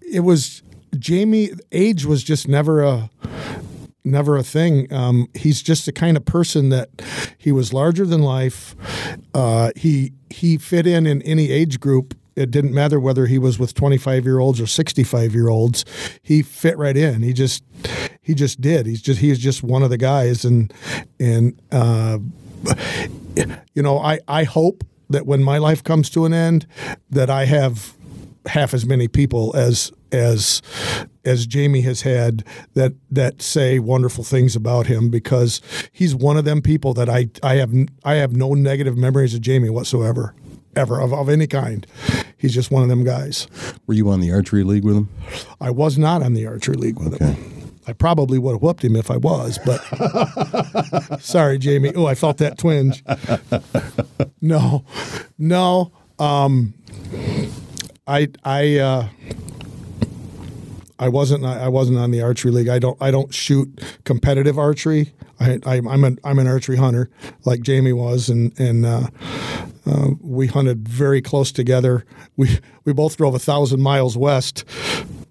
it 0.00 0.20
was 0.20 0.62
Jamie. 0.98 1.50
Age 1.72 2.04
was 2.04 2.22
just 2.22 2.48
never 2.48 2.82
a 2.82 3.10
never 4.04 4.36
a 4.36 4.42
thing. 4.42 4.92
Um, 4.92 5.28
he's 5.34 5.62
just 5.62 5.86
the 5.86 5.92
kind 5.92 6.16
of 6.16 6.24
person 6.24 6.68
that 6.68 6.90
he 7.38 7.52
was 7.52 7.72
larger 7.72 8.06
than 8.06 8.22
life. 8.22 8.76
Uh, 9.32 9.70
he 9.76 10.12
he 10.30 10.58
fit 10.58 10.86
in 10.86 11.06
in 11.06 11.22
any 11.22 11.50
age 11.50 11.80
group. 11.80 12.16
It 12.36 12.50
didn't 12.50 12.74
matter 12.74 12.98
whether 12.98 13.26
he 13.26 13.38
was 13.38 13.58
with 13.58 13.74
25 13.74 14.24
year 14.24 14.38
olds 14.38 14.60
or 14.60 14.66
65 14.66 15.34
year 15.34 15.48
olds. 15.48 15.84
He 16.22 16.42
fit 16.42 16.76
right 16.76 16.96
in. 16.96 17.22
He 17.22 17.32
just 17.32 17.64
he 18.22 18.34
just 18.34 18.60
did. 18.60 18.86
He's 18.86 19.02
just 19.02 19.20
he's 19.20 19.38
just 19.38 19.62
one 19.62 19.82
of 19.82 19.90
the 19.90 19.98
guys. 19.98 20.44
And 20.44 20.72
and 21.20 21.60
uh, 21.70 22.18
you 23.74 23.82
know 23.82 23.98
I 23.98 24.20
I 24.26 24.44
hope 24.44 24.84
that 25.10 25.26
when 25.26 25.42
my 25.42 25.58
life 25.58 25.84
comes 25.84 26.10
to 26.10 26.24
an 26.24 26.32
end 26.32 26.66
that 27.10 27.30
I 27.30 27.44
have 27.44 27.94
half 28.46 28.74
as 28.74 28.84
many 28.84 29.08
people 29.08 29.54
as 29.56 29.92
as 30.12 30.60
as 31.24 31.46
Jamie 31.46 31.80
has 31.82 32.02
had 32.02 32.44
that 32.74 32.92
that 33.10 33.42
say 33.42 33.78
wonderful 33.78 34.24
things 34.24 34.54
about 34.54 34.86
him 34.86 35.08
because 35.08 35.60
he's 35.92 36.14
one 36.14 36.36
of 36.36 36.44
them 36.44 36.62
people 36.62 36.94
that 36.94 37.08
I 37.08 37.28
I 37.42 37.54
have 37.56 37.72
I 38.04 38.14
have 38.14 38.36
no 38.36 38.54
negative 38.54 38.96
memories 38.96 39.34
of 39.34 39.40
Jamie 39.40 39.70
whatsoever 39.70 40.34
ever 40.76 41.00
of, 41.00 41.12
of 41.12 41.28
any 41.28 41.46
kind. 41.46 41.86
He's 42.36 42.54
just 42.54 42.70
one 42.70 42.82
of 42.82 42.88
them 42.88 43.04
guys. 43.04 43.46
Were 43.86 43.94
you 43.94 44.10
on 44.10 44.20
the 44.20 44.32
archery 44.32 44.64
league 44.64 44.84
with 44.84 44.96
him? 44.96 45.08
I 45.60 45.70
was 45.70 45.98
not 45.98 46.22
on 46.22 46.34
the 46.34 46.46
archery 46.46 46.76
league 46.76 46.98
with 46.98 47.18
him. 47.18 47.36
I 47.86 47.92
probably 47.92 48.38
would 48.38 48.52
have 48.52 48.62
whooped 48.62 48.82
him 48.82 48.96
if 48.96 49.10
I 49.10 49.18
was, 49.18 49.58
but 49.64 49.78
sorry, 51.20 51.58
Jamie. 51.58 51.92
Oh, 51.94 52.06
I 52.06 52.14
felt 52.14 52.38
that 52.38 52.56
twinge. 52.56 53.04
No, 54.40 54.84
no. 55.38 55.92
Um, 56.18 56.74
I 58.06 58.28
I 58.44 58.78
uh, 58.78 59.08
I 60.98 61.08
wasn't 61.08 61.44
I 61.44 61.68
wasn't 61.68 61.98
on 61.98 62.10
the 62.10 62.22
archery 62.22 62.52
league. 62.52 62.68
I 62.68 62.78
don't 62.78 63.00
I 63.02 63.10
don't 63.10 63.34
shoot 63.34 63.82
competitive 64.04 64.58
archery. 64.58 65.12
I, 65.40 65.58
I 65.66 65.76
I'm 65.76 66.04
an 66.04 66.18
I'm 66.24 66.38
an 66.38 66.46
archery 66.46 66.76
hunter 66.76 67.10
like 67.44 67.62
Jamie 67.62 67.92
was, 67.92 68.28
and 68.28 68.58
and 68.58 68.86
uh, 68.86 69.08
uh, 69.86 70.10
we 70.20 70.46
hunted 70.46 70.88
very 70.88 71.20
close 71.20 71.52
together. 71.52 72.04
We 72.36 72.58
we 72.84 72.92
both 72.92 73.16
drove 73.16 73.34
a 73.34 73.38
thousand 73.38 73.80
miles 73.80 74.16
west 74.16 74.64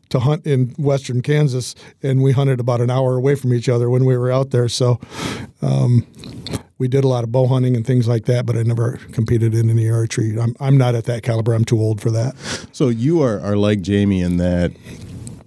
to 0.09 0.19
hunt 0.19 0.45
in 0.45 0.75
western 0.77 1.21
Kansas, 1.21 1.75
and 2.01 2.21
we 2.21 2.31
hunted 2.31 2.59
about 2.59 2.81
an 2.81 2.89
hour 2.89 3.15
away 3.15 3.35
from 3.35 3.53
each 3.53 3.67
other 3.67 3.89
when 3.89 4.05
we 4.05 4.17
were 4.17 4.31
out 4.31 4.51
there. 4.51 4.69
So. 4.69 4.99
Um, 5.61 6.05
we 6.79 6.89
did 6.89 7.05
a 7.05 7.07
lot 7.07 7.23
of 7.23 7.31
bow 7.31 7.47
hunting 7.47 7.77
and 7.77 7.87
things 7.87 8.09
like 8.09 8.25
that, 8.25 8.45
but 8.45 8.57
I 8.57 8.63
never 8.63 8.97
competed 9.13 9.53
in 9.53 9.69
any 9.69 9.89
archery. 9.89 10.37
I'm, 10.37 10.53
I'm 10.59 10.77
not 10.77 10.95
at 10.95 11.05
that 11.05 11.23
caliber. 11.23 11.53
I'm 11.53 11.63
too 11.63 11.79
old 11.79 12.01
for 12.01 12.11
that. 12.11 12.35
So 12.73 12.89
you 12.89 13.21
are, 13.21 13.39
are 13.39 13.55
like 13.55 13.81
Jamie 13.81 14.19
in 14.19 14.35
that, 14.37 14.73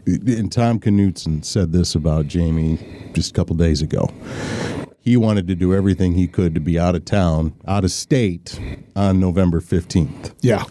and 0.07 0.51
Tom 0.51 0.81
Knutson 0.81 1.45
said 1.45 1.73
this 1.73 1.95
about 1.95 2.27
Jamie 2.27 2.79
just 3.13 3.33
a 3.33 3.35
couple 3.35 3.55
days 3.55 3.83
ago. 3.83 4.09
He 5.07 5.17
wanted 5.17 5.47
to 5.47 5.55
do 5.55 5.73
everything 5.73 6.15
he 6.15 6.27
could 6.27 6.53
to 6.55 6.61
be 6.61 6.81
out 6.81 6.97
of 6.97 7.05
town, 7.05 7.55
out 7.65 7.85
of 7.85 7.93
state 7.93 8.59
on 8.97 9.21
November 9.21 9.61
15th. 9.61 10.35
Yeah. 10.41 10.65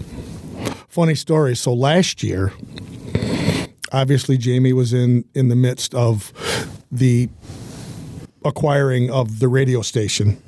Funny 0.90 1.16
story. 1.16 1.56
So 1.56 1.74
last 1.74 2.22
year, 2.22 2.52
obviously 3.94 4.38
Jamie 4.38 4.74
was 4.74 4.92
in 4.92 5.24
in 5.34 5.48
the 5.48 5.56
midst 5.56 5.96
of 5.96 6.34
the 6.92 7.30
acquiring 8.44 9.10
of 9.10 9.40
the 9.40 9.48
radio 9.48 9.82
station. 9.82 10.44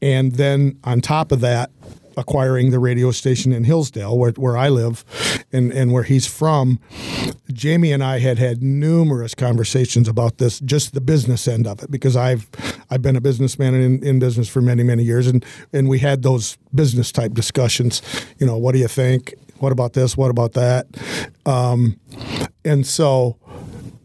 And 0.00 0.32
then 0.32 0.78
on 0.84 1.02
top 1.02 1.30
of 1.30 1.40
that, 1.40 1.70
acquiring 2.16 2.70
the 2.70 2.78
radio 2.78 3.10
station 3.10 3.52
in 3.52 3.64
Hillsdale, 3.64 4.16
where, 4.16 4.32
where 4.32 4.56
I 4.56 4.70
live 4.70 5.04
and, 5.52 5.70
and 5.72 5.92
where 5.92 6.04
he's 6.04 6.26
from, 6.26 6.80
Jamie 7.52 7.92
and 7.92 8.02
I 8.02 8.18
had 8.18 8.38
had 8.38 8.62
numerous 8.62 9.34
conversations 9.34 10.08
about 10.08 10.38
this, 10.38 10.60
just 10.60 10.94
the 10.94 11.00
business 11.00 11.48
end 11.48 11.66
of 11.66 11.82
it, 11.82 11.90
because 11.90 12.16
I've 12.16 12.48
I've 12.90 13.02
been 13.02 13.16
a 13.16 13.20
businessman 13.20 13.74
in, 13.74 14.02
in 14.04 14.18
business 14.18 14.48
for 14.48 14.60
many 14.60 14.82
many 14.82 15.02
years, 15.02 15.26
and 15.26 15.44
and 15.72 15.88
we 15.88 15.98
had 15.98 16.22
those 16.22 16.56
business 16.74 17.10
type 17.12 17.32
discussions. 17.32 18.02
You 18.38 18.46
know, 18.46 18.56
what 18.56 18.72
do 18.72 18.78
you 18.78 18.88
think? 18.88 19.34
What 19.58 19.72
about 19.72 19.92
this? 19.92 20.16
What 20.16 20.30
about 20.30 20.52
that? 20.52 20.86
Um, 21.44 21.98
and 22.64 22.86
so 22.86 23.36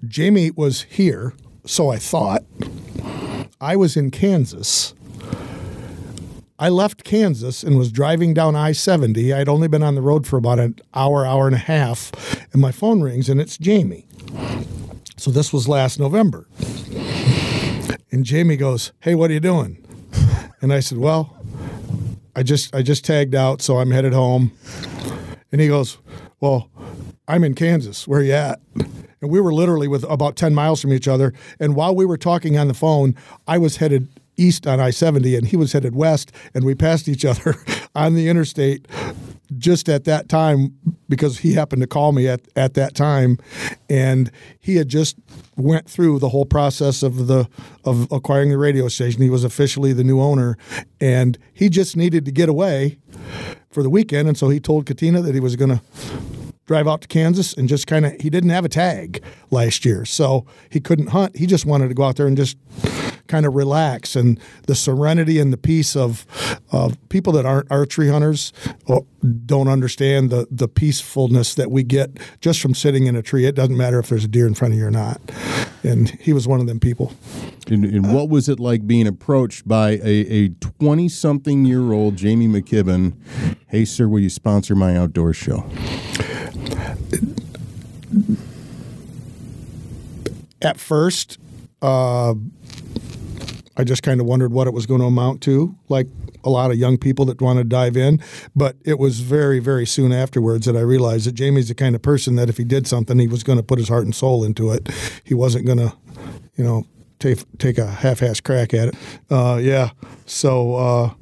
Jamie 0.08 0.52
was 0.52 0.84
here, 0.84 1.34
so 1.66 1.90
I 1.90 1.98
thought. 1.98 2.44
I 3.62 3.76
was 3.76 3.96
in 3.96 4.12
Kansas. 4.12 4.95
I 6.66 6.70
left 6.70 7.04
Kansas 7.04 7.62
and 7.62 7.78
was 7.78 7.92
driving 7.92 8.34
down 8.34 8.56
I 8.56 8.72
70. 8.72 9.32
I'd 9.32 9.48
only 9.48 9.68
been 9.68 9.84
on 9.84 9.94
the 9.94 10.02
road 10.02 10.26
for 10.26 10.38
about 10.38 10.58
an 10.58 10.80
hour, 10.96 11.24
hour 11.24 11.46
and 11.46 11.54
a 11.56 11.60
half, 11.60 12.12
and 12.52 12.60
my 12.60 12.72
phone 12.72 13.04
rings 13.04 13.30
and 13.30 13.40
it's 13.40 13.56
Jamie. 13.56 14.08
So 15.16 15.30
this 15.30 15.54
was 15.54 15.68
last 15.68 16.00
November. 16.00 16.48
And 18.12 18.26
Jamie 18.26 18.58
goes, 18.58 18.94
Hey, 19.02 19.14
what 19.14 19.30
are 19.30 19.36
you 19.36 19.40
doing? 19.40 19.78
And 20.60 20.74
I 20.74 20.80
said, 20.80 20.98
Well, 20.98 21.38
I 22.36 22.42
just 22.42 22.74
I 22.74 22.82
just 22.82 23.06
tagged 23.06 23.36
out, 23.36 23.62
so 23.62 23.78
I'm 23.78 23.92
headed 23.92 24.14
home. 24.14 24.52
And 25.52 25.62
he 25.62 25.68
goes, 25.68 26.00
Well, 26.40 26.72
I'm 27.28 27.44
in 27.44 27.54
Kansas. 27.54 28.08
Where 28.08 28.24
you 28.24 28.34
at? 28.34 28.60
And 29.22 29.30
we 29.30 29.40
were 29.40 29.54
literally 29.54 29.88
with 29.88 30.04
about 30.06 30.36
10 30.36 30.56
miles 30.56 30.82
from 30.82 30.94
each 30.94 31.08
other. 31.08 31.32
And 31.60 31.76
while 31.76 31.96
we 31.96 32.08
were 32.08 32.18
talking 32.18 32.58
on 32.58 32.68
the 32.68 32.74
phone, 32.74 33.14
I 33.48 33.60
was 33.60 33.78
headed 33.78 34.10
east 34.38 34.68
on 34.68 34.80
I 34.80 34.90
70 34.90 35.36
and 35.36 35.48
he 35.48 35.58
was 35.58 35.74
headed 35.74 35.96
west. 35.96 36.32
And 36.54 36.64
we 36.66 36.76
passed 36.76 37.08
each 37.08 37.26
other 37.26 37.56
on 37.96 38.14
the 38.14 38.30
interstate 38.30 38.88
just 39.58 39.88
at 39.90 40.06
that 40.06 40.28
time 40.28 40.76
because 41.08 41.40
he 41.40 41.54
happened 41.54 41.82
to 41.82 41.88
call 41.88 42.12
me 42.12 42.28
at, 42.28 42.42
at 42.56 42.74
that 42.74 42.96
time. 42.96 43.38
And 43.90 44.32
he 44.60 44.76
had 44.76 44.90
just 44.90 45.18
went 45.56 45.90
through 45.90 46.20
the 46.20 46.30
whole 46.30 46.46
process 46.46 47.04
of 47.04 47.28
the 47.28 47.48
of 47.84 48.12
acquiring 48.12 48.50
the 48.50 48.58
radio 48.58 48.88
station. 48.88 49.22
He 49.22 49.30
was 49.30 49.44
officially 49.44 49.94
the 49.94 50.04
new 50.04 50.20
owner 50.20 50.58
and 51.00 51.38
he 51.54 51.70
just 51.70 51.96
needed 51.96 52.26
to 52.26 52.32
get 52.32 52.50
away 52.50 52.98
for 53.76 53.84
the 53.84 53.90
weekend, 53.90 54.28
and 54.28 54.38
so 54.38 54.50
he 54.50 54.60
told 54.60 54.86
Katina 54.86 55.22
that 55.22 55.36
he 55.36 55.42
was 55.42 55.56
going 55.58 55.70
to 55.70 55.82
drive 56.66 56.88
out 56.88 57.02
to 57.02 57.08
Kansas 57.08 57.54
and 57.54 57.70
just 57.70 57.88
kind 57.88 58.06
of 58.06 58.14
he 58.20 58.30
didn't 58.30 58.50
have 58.50 58.66
a 58.66 58.70
tag 58.70 59.24
last 59.52 59.86
year, 59.86 60.06
so 60.06 60.46
he 60.70 60.80
couldn't 60.80 61.08
hunt. 61.08 61.38
He 61.38 61.46
just 61.46 61.66
wanted 61.66 61.90
to 61.90 61.94
go 61.94 62.04
out 62.04 62.16
there 62.16 62.28
and 62.28 62.36
just 62.36 62.58
kind 63.28 63.46
of 63.46 63.56
relax 63.56 64.16
and 64.16 64.40
the 64.68 64.76
serenity 64.76 65.40
and 65.40 65.52
the 65.52 65.58
peace 65.58 65.96
of 65.96 66.26
of 66.72 66.98
people 67.10 67.34
that 67.34 67.46
aren't 67.46 67.72
archery 67.72 68.10
hunters 68.10 68.54
uh, 68.88 69.00
don't 69.46 69.68
understand 69.68 70.30
the 70.30 70.48
the 70.52 70.68
peacefulness 70.68 71.56
that 71.56 71.72
we 71.72 71.84
get 71.84 72.12
just 72.42 72.62
from 72.62 72.74
sitting 72.74 73.06
in 73.08 73.16
a 73.16 73.22
tree. 73.22 73.46
It 73.46 73.56
doesn't 73.56 73.78
matter 73.78 74.00
if 74.00 74.10
there's 74.10 74.26
a 74.26 74.28
deer 74.28 74.48
in 74.48 74.54
front 74.54 74.74
of 74.74 74.80
you 74.80 74.86
or 74.86 74.92
not. 74.92 75.22
And 75.84 76.10
he 76.10 76.34
was 76.34 76.48
one 76.48 76.60
of 76.60 76.66
them 76.66 76.80
people. 76.80 77.14
And, 77.68 77.86
and 77.86 78.14
what 78.14 78.30
was 78.30 78.50
it 78.50 78.60
like 78.60 78.88
being 78.88 79.08
approached 79.08 79.68
by 79.68 80.00
a 80.04 80.50
20 80.80 81.10
something 81.10 81.66
year 81.66 81.94
old 81.94 82.16
Jamie 82.16 82.48
McKibben? 82.48 83.16
Hey, 83.68 83.86
sir, 83.86 84.08
will 84.08 84.20
you 84.20 84.30
sponsor 84.30 84.76
my 84.76 84.98
outdoor 84.98 85.34
show? 85.34 85.64
At 90.62 90.80
first, 90.80 91.38
uh, 91.82 92.34
I 93.78 93.84
just 93.84 94.04
kind 94.04 94.20
of 94.22 94.26
wondered 94.26 94.52
what 94.52 94.68
it 94.68 94.74
was 94.74 94.86
going 94.86 95.02
to 95.02 95.08
amount 95.08 95.42
to, 95.44 95.76
like 95.90 96.08
a 96.44 96.50
lot 96.50 96.72
of 96.72 96.78
young 96.78 96.98
people 96.98 97.26
that 97.26 97.42
want 97.42 97.58
to 97.58 97.64
dive 97.64 97.98
in. 97.98 98.22
But 98.56 98.78
it 98.86 98.98
was 98.98 99.20
very, 99.20 99.60
very 99.60 99.86
soon 99.86 100.12
afterwards 100.12 100.66
that 100.66 100.78
I 100.78 100.82
realized 100.82 101.28
that 101.28 101.34
Jamie's 101.34 101.68
the 101.68 101.76
kind 101.76 101.96
of 101.96 102.02
person 102.02 102.36
that 102.36 102.50
if 102.50 102.58
he 102.58 102.64
did 102.64 102.88
something, 102.88 103.20
he 103.20 103.28
was 103.28 103.44
going 103.44 103.58
to 103.58 103.64
put 103.64 103.80
his 103.80 103.90
heart 103.90 104.06
and 104.06 104.16
soul 104.16 104.44
into 104.44 104.72
it. 104.72 104.90
He 105.24 105.34
wasn't 105.34 105.66
going 105.66 105.80
to, 105.80 105.94
you 106.56 106.64
know, 106.64 106.86
take 107.20 107.44
take 107.58 107.78
a 107.78 107.88
half-ass 107.88 108.40
crack 108.40 108.74
at 108.74 108.90
it. 108.90 108.96
Uh, 109.30 109.60
yeah. 109.62 109.90
So, 110.26 110.76
uh, 110.76 111.14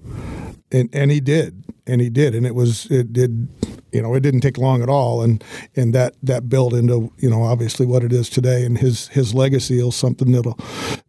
and 0.71 0.89
and 0.93 1.11
he 1.11 1.19
did, 1.19 1.63
and 1.87 2.01
he 2.01 2.09
did, 2.09 2.35
and 2.35 2.45
it 2.45 2.55
was 2.55 2.85
it 2.91 3.13
did 3.13 3.47
you 3.93 4.01
know, 4.01 4.13
it 4.15 4.21
didn't 4.21 4.41
take 4.41 4.57
long 4.57 4.81
at 4.81 4.89
all, 4.89 5.21
and 5.21 5.43
and 5.75 5.93
that 5.93 6.15
that 6.23 6.49
built 6.49 6.73
into 6.73 7.11
you 7.17 7.29
know 7.29 7.43
obviously 7.43 7.85
what 7.85 8.03
it 8.03 8.11
is 8.11 8.29
today, 8.29 8.65
and 8.65 8.77
his 8.79 9.07
his 9.09 9.33
legacy 9.33 9.79
is 9.79 9.95
something 9.95 10.31
that'll 10.31 10.57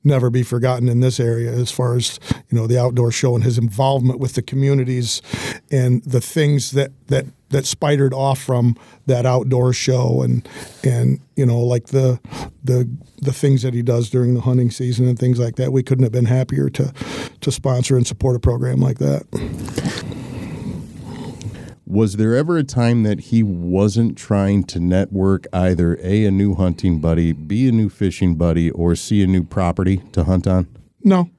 never 0.05 0.29
be 0.29 0.43
forgotten 0.43 0.89
in 0.89 1.01
this 1.01 1.19
area 1.19 1.51
as 1.51 1.71
far 1.71 1.97
as 1.97 2.21
you 2.51 2.59
know 2.59 2.67
the 2.67 2.79
outdoor 2.79 3.11
show 3.11 3.35
and 3.35 3.43
his 3.43 3.57
involvement 3.57 4.21
with 4.21 4.35
the 4.35 4.43
communities 4.43 5.23
and 5.71 6.03
the 6.05 6.21
things 6.21 6.73
that 6.73 6.93
that 7.09 7.25
that 7.49 7.65
spidered 7.65 8.13
off 8.13 8.41
from 8.41 8.77
that 9.07 9.25
outdoor 9.25 9.73
show. 9.73 10.23
And 10.23 10.47
and 10.83 11.21
you 11.37 11.47
know 11.47 11.61
like 11.61 11.87
the 11.87 12.21
the 12.63 12.89
the 13.23 13.33
things 13.33 13.63
that 13.63 13.73
he 13.73 13.83
does 13.83 14.11
during 14.11 14.35
the 14.35 14.43
hunting 14.43 14.71
season 14.71 15.09
and 15.09 15.19
things 15.19 15.39
like 15.39 15.57
that 15.57 15.73
we 15.73 15.83
couldn't 15.83 16.03
have 16.03 16.13
been 16.13 16.27
happier 16.27 16.69
to 16.69 16.93
to 17.41 17.51
sponsor 17.51 17.97
and 17.97 18.07
support 18.07 18.37
a 18.37 18.39
program 18.41 18.81
like 18.81 18.99
that 18.99 19.25
was 21.95 22.17
there 22.17 22.35
ever 22.35 22.59
a 22.59 22.65
time 22.65 23.05
that 23.05 23.21
he 23.21 23.41
wasn't 23.43 24.19
trying 24.19 24.65
to 24.65 24.81
network 24.81 25.47
either 25.53 25.97
a 26.03 26.25
a 26.25 26.31
new 26.31 26.55
hunting 26.55 26.99
buddy, 26.99 27.33
b 27.33 27.69
a 27.69 27.73
new 27.73 27.89
fishing 27.89 28.35
buddy, 28.35 28.69
or 28.73 28.97
c 28.97 29.23
a 29.23 29.27
new 29.29 29.45
property 29.45 29.99
to 30.11 30.25
hunt 30.25 30.49
on? 30.49 30.67
No. 31.05 31.31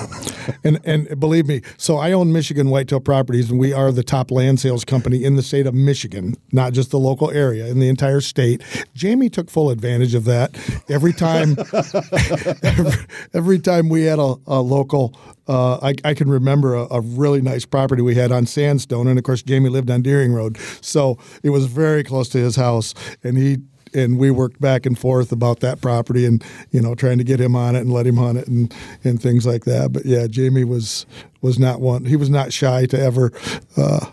and 0.64 0.80
and 0.84 1.20
believe 1.20 1.46
me, 1.46 1.62
so 1.76 1.96
I 1.96 2.12
own 2.12 2.32
Michigan 2.32 2.70
Whitetail 2.70 3.00
Properties, 3.00 3.50
and 3.50 3.58
we 3.58 3.72
are 3.72 3.92
the 3.92 4.02
top 4.02 4.30
land 4.30 4.60
sales 4.60 4.84
company 4.84 5.24
in 5.24 5.36
the 5.36 5.42
state 5.42 5.66
of 5.66 5.74
Michigan, 5.74 6.34
not 6.52 6.72
just 6.72 6.90
the 6.90 6.98
local 6.98 7.30
area, 7.30 7.66
in 7.66 7.78
the 7.78 7.88
entire 7.88 8.20
state. 8.20 8.62
Jamie 8.94 9.28
took 9.28 9.50
full 9.50 9.70
advantage 9.70 10.14
of 10.14 10.24
that. 10.24 10.56
Every 10.88 11.12
time, 11.12 11.56
every, 12.62 12.92
every, 13.34 13.58
time 13.58 13.88
we 13.88 14.04
had 14.04 14.18
a, 14.18 14.34
a 14.46 14.60
local, 14.60 15.16
uh, 15.46 15.78
I, 15.82 15.94
I, 16.04 16.14
can 16.14 16.28
remember 16.28 16.74
a, 16.74 16.86
a, 16.90 17.00
really 17.00 17.40
nice 17.40 17.64
property 17.64 18.02
we 18.02 18.14
had 18.14 18.32
on 18.32 18.46
Sandstone, 18.46 19.06
and 19.06 19.18
of 19.18 19.24
course 19.24 19.42
Jamie 19.42 19.68
lived 19.68 19.90
on 19.90 20.02
Deering 20.02 20.32
Road, 20.32 20.58
so 20.80 21.18
it 21.42 21.50
was 21.50 21.66
very 21.66 22.02
close 22.02 22.28
to 22.30 22.38
his 22.38 22.56
house, 22.56 22.94
and 23.22 23.36
he 23.36 23.58
and 23.94 24.18
we 24.18 24.30
worked 24.30 24.60
back 24.60 24.86
and 24.86 24.98
forth 24.98 25.32
about 25.32 25.60
that 25.60 25.80
property 25.80 26.24
and 26.24 26.44
you 26.70 26.80
know 26.80 26.94
trying 26.94 27.18
to 27.18 27.24
get 27.24 27.40
him 27.40 27.56
on 27.56 27.76
it 27.76 27.80
and 27.80 27.92
let 27.92 28.06
him 28.06 28.16
hunt 28.16 28.38
it 28.38 28.48
and 28.48 28.74
and 29.04 29.20
things 29.20 29.46
like 29.46 29.64
that. 29.64 29.92
But 29.92 30.04
yeah, 30.04 30.26
Jamie 30.26 30.64
was 30.64 31.06
was 31.40 31.58
not 31.58 31.80
one. 31.80 32.04
He 32.04 32.16
was 32.16 32.30
not 32.30 32.52
shy 32.52 32.86
to 32.86 33.00
ever. 33.00 33.32
Uh, 33.76 34.06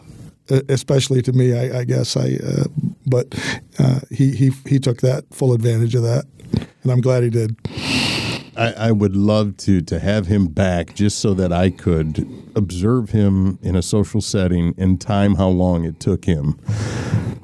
especially 0.67 1.21
to 1.21 1.32
me, 1.32 1.53
I, 1.53 1.80
I 1.80 1.84
guess 1.84 2.17
I, 2.17 2.39
uh, 2.43 2.63
but 3.05 3.27
uh, 3.77 3.99
he 4.09 4.36
he 4.36 4.51
he 4.65 4.80
took 4.80 5.01
that 5.01 5.25
full 5.32 5.53
advantage 5.53 5.95
of 5.95 6.03
that, 6.03 6.25
and 6.84 6.91
I'm 6.91 7.01
glad 7.01 7.23
he 7.23 7.30
did. 7.30 7.55
I, 8.57 8.73
I, 8.73 8.91
would 8.91 9.15
love 9.15 9.55
to 9.57 9.80
to 9.82 9.99
have 9.99 10.27
him 10.27 10.47
back 10.47 10.93
just 10.93 11.19
so 11.19 11.34
that 11.36 11.53
I 11.53 11.69
could 11.69 12.27
observe 12.55 13.11
him 13.11 13.57
in 13.61 13.75
a 13.75 13.82
social 13.82 14.19
setting 14.19 14.73
and 14.77 14.99
time 14.99 15.36
how 15.36 15.47
long 15.47 15.86
it 15.86 15.99
took 15.99 16.25
him 16.25 16.59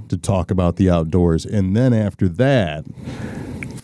to 0.10 0.18
talk 0.18 0.52
about 0.52 0.76
the 0.76 0.90
outdoors, 0.90 1.46
and 1.46 1.76
then 1.76 1.94
after 1.94 2.28
that, 2.30 2.86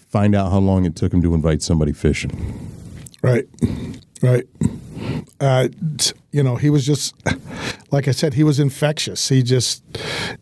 find 0.09 0.35
out 0.35 0.51
how 0.51 0.59
long 0.59 0.85
it 0.85 0.95
took 0.95 1.13
him 1.13 1.21
to 1.21 1.33
invite 1.33 1.61
somebody 1.61 1.93
fishing. 1.93 2.31
Right, 3.21 3.47
right. 4.21 4.45
Uh, 5.39 5.69
you 6.31 6.43
know, 6.43 6.55
he 6.55 6.69
was 6.69 6.85
just 6.85 7.15
like 7.91 8.07
I 8.07 8.11
said, 8.11 8.33
he 8.33 8.43
was 8.43 8.59
infectious. 8.59 9.29
He 9.29 9.43
just 9.43 9.83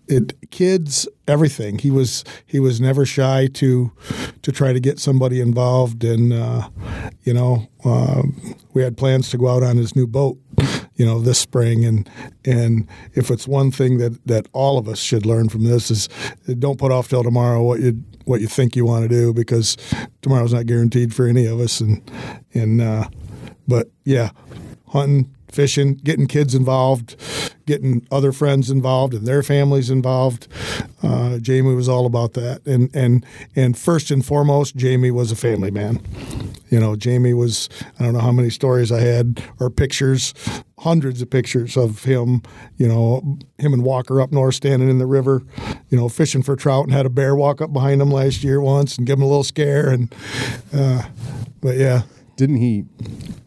it 0.07 0.33
kids 0.51 1.07
everything. 1.27 1.79
He 1.79 1.91
was 1.91 2.23
he 2.45 2.59
was 2.59 2.79
never 2.79 3.05
shy 3.05 3.47
to 3.53 3.91
to 4.41 4.51
try 4.51 4.73
to 4.73 4.79
get 4.79 4.99
somebody 4.99 5.41
involved, 5.41 6.03
and 6.03 6.31
uh, 6.31 6.69
you 7.23 7.33
know, 7.33 7.67
uh, 7.83 8.23
we 8.73 8.83
had 8.83 8.97
plans 8.97 9.29
to 9.31 9.37
go 9.37 9.47
out 9.47 9.63
on 9.63 9.77
his 9.77 9.95
new 9.95 10.07
boat 10.07 10.37
you 10.99 11.05
know 11.05 11.19
this 11.19 11.39
spring. 11.39 11.85
And 11.85 12.07
and 12.45 12.87
if 13.15 13.31
it's 13.31 13.47
one 13.47 13.71
thing 13.71 13.97
that 13.97 14.23
that 14.27 14.47
all 14.51 14.77
of 14.77 14.87
us 14.87 14.99
should 14.99 15.25
learn 15.25 15.49
from 15.49 15.63
this 15.63 15.89
is 15.89 16.09
don't 16.59 16.77
put 16.77 16.91
off 16.91 17.07
till 17.07 17.23
tomorrow 17.23 17.63
what 17.63 17.79
you 17.79 18.03
what 18.25 18.41
you 18.41 18.47
think 18.47 18.75
you 18.75 18.85
want 18.85 19.03
to 19.03 19.09
do 19.09 19.33
because 19.33 19.77
tomorrow's 20.21 20.53
not 20.53 20.67
guaranteed 20.67 21.15
for 21.15 21.25
any 21.25 21.45
of 21.45 21.59
us. 21.59 21.79
And 21.79 22.11
and 22.53 22.81
uh, 22.81 23.09
but 23.67 23.89
yeah 24.03 24.31
hunting 24.89 25.33
fishing 25.51 25.95
getting 25.95 26.27
kids 26.27 26.53
involved 26.53 27.15
getting 27.69 28.05
other 28.11 28.31
friends 28.31 28.69
involved 28.69 29.13
and 29.13 29.25
their 29.25 29.43
families 29.43 29.89
involved 29.89 30.47
uh, 31.03 31.37
jamie 31.37 31.73
was 31.73 31.87
all 31.87 32.05
about 32.05 32.33
that 32.33 32.65
and 32.65 32.93
and 32.93 33.25
and 33.55 33.77
first 33.77 34.11
and 34.11 34.25
foremost 34.25 34.75
jamie 34.75 35.11
was 35.11 35.31
a 35.31 35.35
family 35.35 35.71
man 35.71 36.01
you 36.69 36.79
know, 36.79 36.95
Jamie 36.95 37.33
was, 37.33 37.67
I 37.99 38.03
don't 38.03 38.13
know 38.13 38.19
how 38.19 38.31
many 38.31 38.49
stories 38.49 38.91
I 38.91 38.99
had 39.01 39.43
or 39.59 39.69
pictures, 39.69 40.33
hundreds 40.79 41.21
of 41.21 41.29
pictures 41.29 41.75
of 41.75 42.03
him, 42.03 42.43
you 42.77 42.87
know, 42.87 43.37
him 43.57 43.73
and 43.73 43.83
Walker 43.83 44.21
up 44.21 44.31
north 44.31 44.55
standing 44.55 44.89
in 44.89 44.99
the 44.99 45.05
river, 45.05 45.41
you 45.89 45.97
know, 45.97 46.09
fishing 46.09 46.43
for 46.43 46.55
trout 46.55 46.85
and 46.85 46.93
had 46.93 47.05
a 47.05 47.09
bear 47.09 47.35
walk 47.35 47.61
up 47.61 47.73
behind 47.73 48.01
him 48.01 48.11
last 48.11 48.43
year 48.43 48.61
once 48.61 48.97
and 48.97 49.07
give 49.07 49.17
him 49.17 49.23
a 49.23 49.27
little 49.27 49.43
scare. 49.43 49.89
And, 49.89 50.13
uh, 50.73 51.03
but 51.61 51.75
yeah. 51.75 52.03
Didn't 52.35 52.57
he 52.57 52.85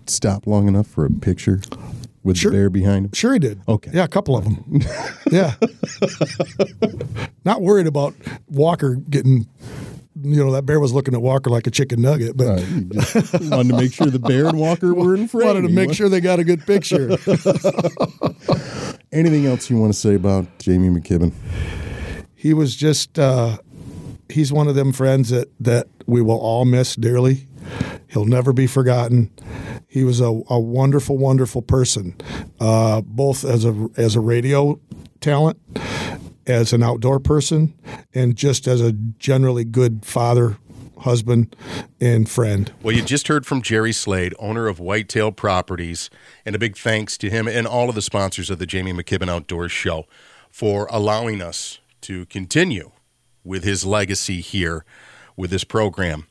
stop 0.06 0.46
long 0.46 0.68
enough 0.68 0.86
for 0.86 1.06
a 1.06 1.10
picture? 1.10 1.62
With 2.22 2.36
sure. 2.36 2.50
the 2.50 2.56
bear 2.56 2.70
behind 2.70 3.06
him? 3.06 3.12
Sure, 3.12 3.32
he 3.32 3.38
did. 3.38 3.60
Okay. 3.68 3.90
Yeah, 3.92 4.04
a 4.04 4.08
couple 4.08 4.36
of 4.36 4.44
them. 4.44 4.80
yeah. 5.30 5.54
Not 7.44 7.62
worried 7.62 7.86
about 7.86 8.14
Walker 8.48 8.96
getting 8.96 9.46
you 10.24 10.44
know 10.44 10.52
that 10.52 10.66
bear 10.66 10.78
was 10.78 10.92
looking 10.92 11.14
at 11.14 11.22
Walker 11.22 11.50
like 11.50 11.66
a 11.66 11.70
chicken 11.70 12.02
nugget, 12.02 12.36
but 12.36 12.46
right. 12.46 13.40
wanted 13.50 13.70
to 13.70 13.76
make 13.76 13.92
sure 13.92 14.06
the 14.08 14.18
bear 14.18 14.46
and 14.46 14.58
Walker 14.58 14.94
were 14.94 15.14
in 15.14 15.26
frame. 15.28 15.46
Wanted 15.46 15.62
to 15.62 15.68
make 15.68 15.92
sure 15.94 16.08
they 16.08 16.20
got 16.20 16.38
a 16.38 16.44
good 16.44 16.64
picture. 16.66 17.08
Anything 19.12 19.46
else 19.46 19.68
you 19.68 19.78
want 19.78 19.92
to 19.92 19.98
say 19.98 20.14
about 20.14 20.58
Jamie 20.58 20.88
McKibben? 20.88 21.32
He 22.34 22.54
was 22.54 22.76
just 22.76 23.18
uh, 23.18 23.58
he's 24.28 24.52
one 24.52 24.68
of 24.68 24.74
them 24.74 24.92
friends 24.92 25.30
that 25.30 25.48
that 25.60 25.88
we 26.06 26.22
will 26.22 26.38
all 26.38 26.64
miss 26.64 26.94
dearly. 26.96 27.48
He'll 28.08 28.26
never 28.26 28.52
be 28.52 28.66
forgotten. 28.66 29.30
He 29.92 30.04
was 30.04 30.22
a, 30.22 30.40
a 30.48 30.58
wonderful, 30.58 31.18
wonderful 31.18 31.60
person, 31.60 32.16
uh, 32.58 33.02
both 33.02 33.44
as 33.44 33.66
a 33.66 33.90
as 33.98 34.16
a 34.16 34.20
radio 34.20 34.80
talent 35.20 35.58
as 36.46 36.72
an 36.72 36.82
outdoor 36.82 37.20
person 37.20 37.74
and 38.14 38.34
just 38.34 38.66
as 38.66 38.80
a 38.80 38.92
generally 38.92 39.64
good 39.64 40.06
father, 40.06 40.56
husband, 41.00 41.54
and 42.00 42.26
friend. 42.26 42.72
Well, 42.82 42.96
you 42.96 43.02
just 43.02 43.28
heard 43.28 43.44
from 43.44 43.60
Jerry 43.60 43.92
Slade, 43.92 44.34
owner 44.38 44.66
of 44.66 44.80
Whitetail 44.80 45.30
Properties, 45.30 46.08
and 46.46 46.56
a 46.56 46.58
big 46.58 46.74
thanks 46.74 47.18
to 47.18 47.28
him 47.28 47.46
and 47.46 47.66
all 47.66 47.90
of 47.90 47.94
the 47.94 48.00
sponsors 48.00 48.48
of 48.48 48.58
the 48.58 48.66
Jamie 48.66 48.94
McKibben 48.94 49.28
Outdoors 49.28 49.72
Show 49.72 50.06
for 50.50 50.88
allowing 50.90 51.42
us 51.42 51.80
to 52.00 52.24
continue 52.26 52.92
with 53.44 53.62
his 53.62 53.84
legacy 53.84 54.40
here 54.40 54.86
with 55.36 55.50
this 55.50 55.64
program. 55.64 56.28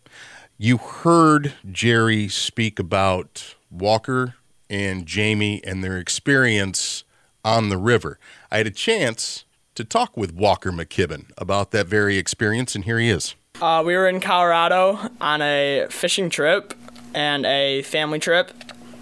You 0.64 0.78
heard 0.78 1.54
Jerry 1.72 2.28
speak 2.28 2.78
about 2.78 3.56
Walker 3.72 4.36
and 4.70 5.08
Jamie 5.08 5.60
and 5.64 5.84
their 5.84 5.98
experience 5.98 7.04
on 7.44 7.70
the 7.70 7.78
river. 7.78 8.20
I 8.52 8.58
had 8.58 8.68
a 8.68 8.70
chance 8.70 9.46
to 9.74 9.84
talk 9.84 10.16
with 10.16 10.36
Walker 10.36 10.72
McKibben 10.72 11.32
about 11.36 11.72
that 11.72 11.88
very 11.88 12.20
experience, 12.20 12.76
and 12.76 12.86
here 12.86 13.00
he 13.00 13.10
is. 13.10 13.34
Uh, 13.60 13.82
we 13.84 13.96
were 13.96 14.08
in 14.08 14.20
Colorado 14.20 15.00
on 15.20 15.42
a 15.42 15.88
fishing 15.90 16.30
trip 16.30 16.76
and 17.16 17.44
a 17.48 17.82
family 17.82 18.20
trip 18.20 18.52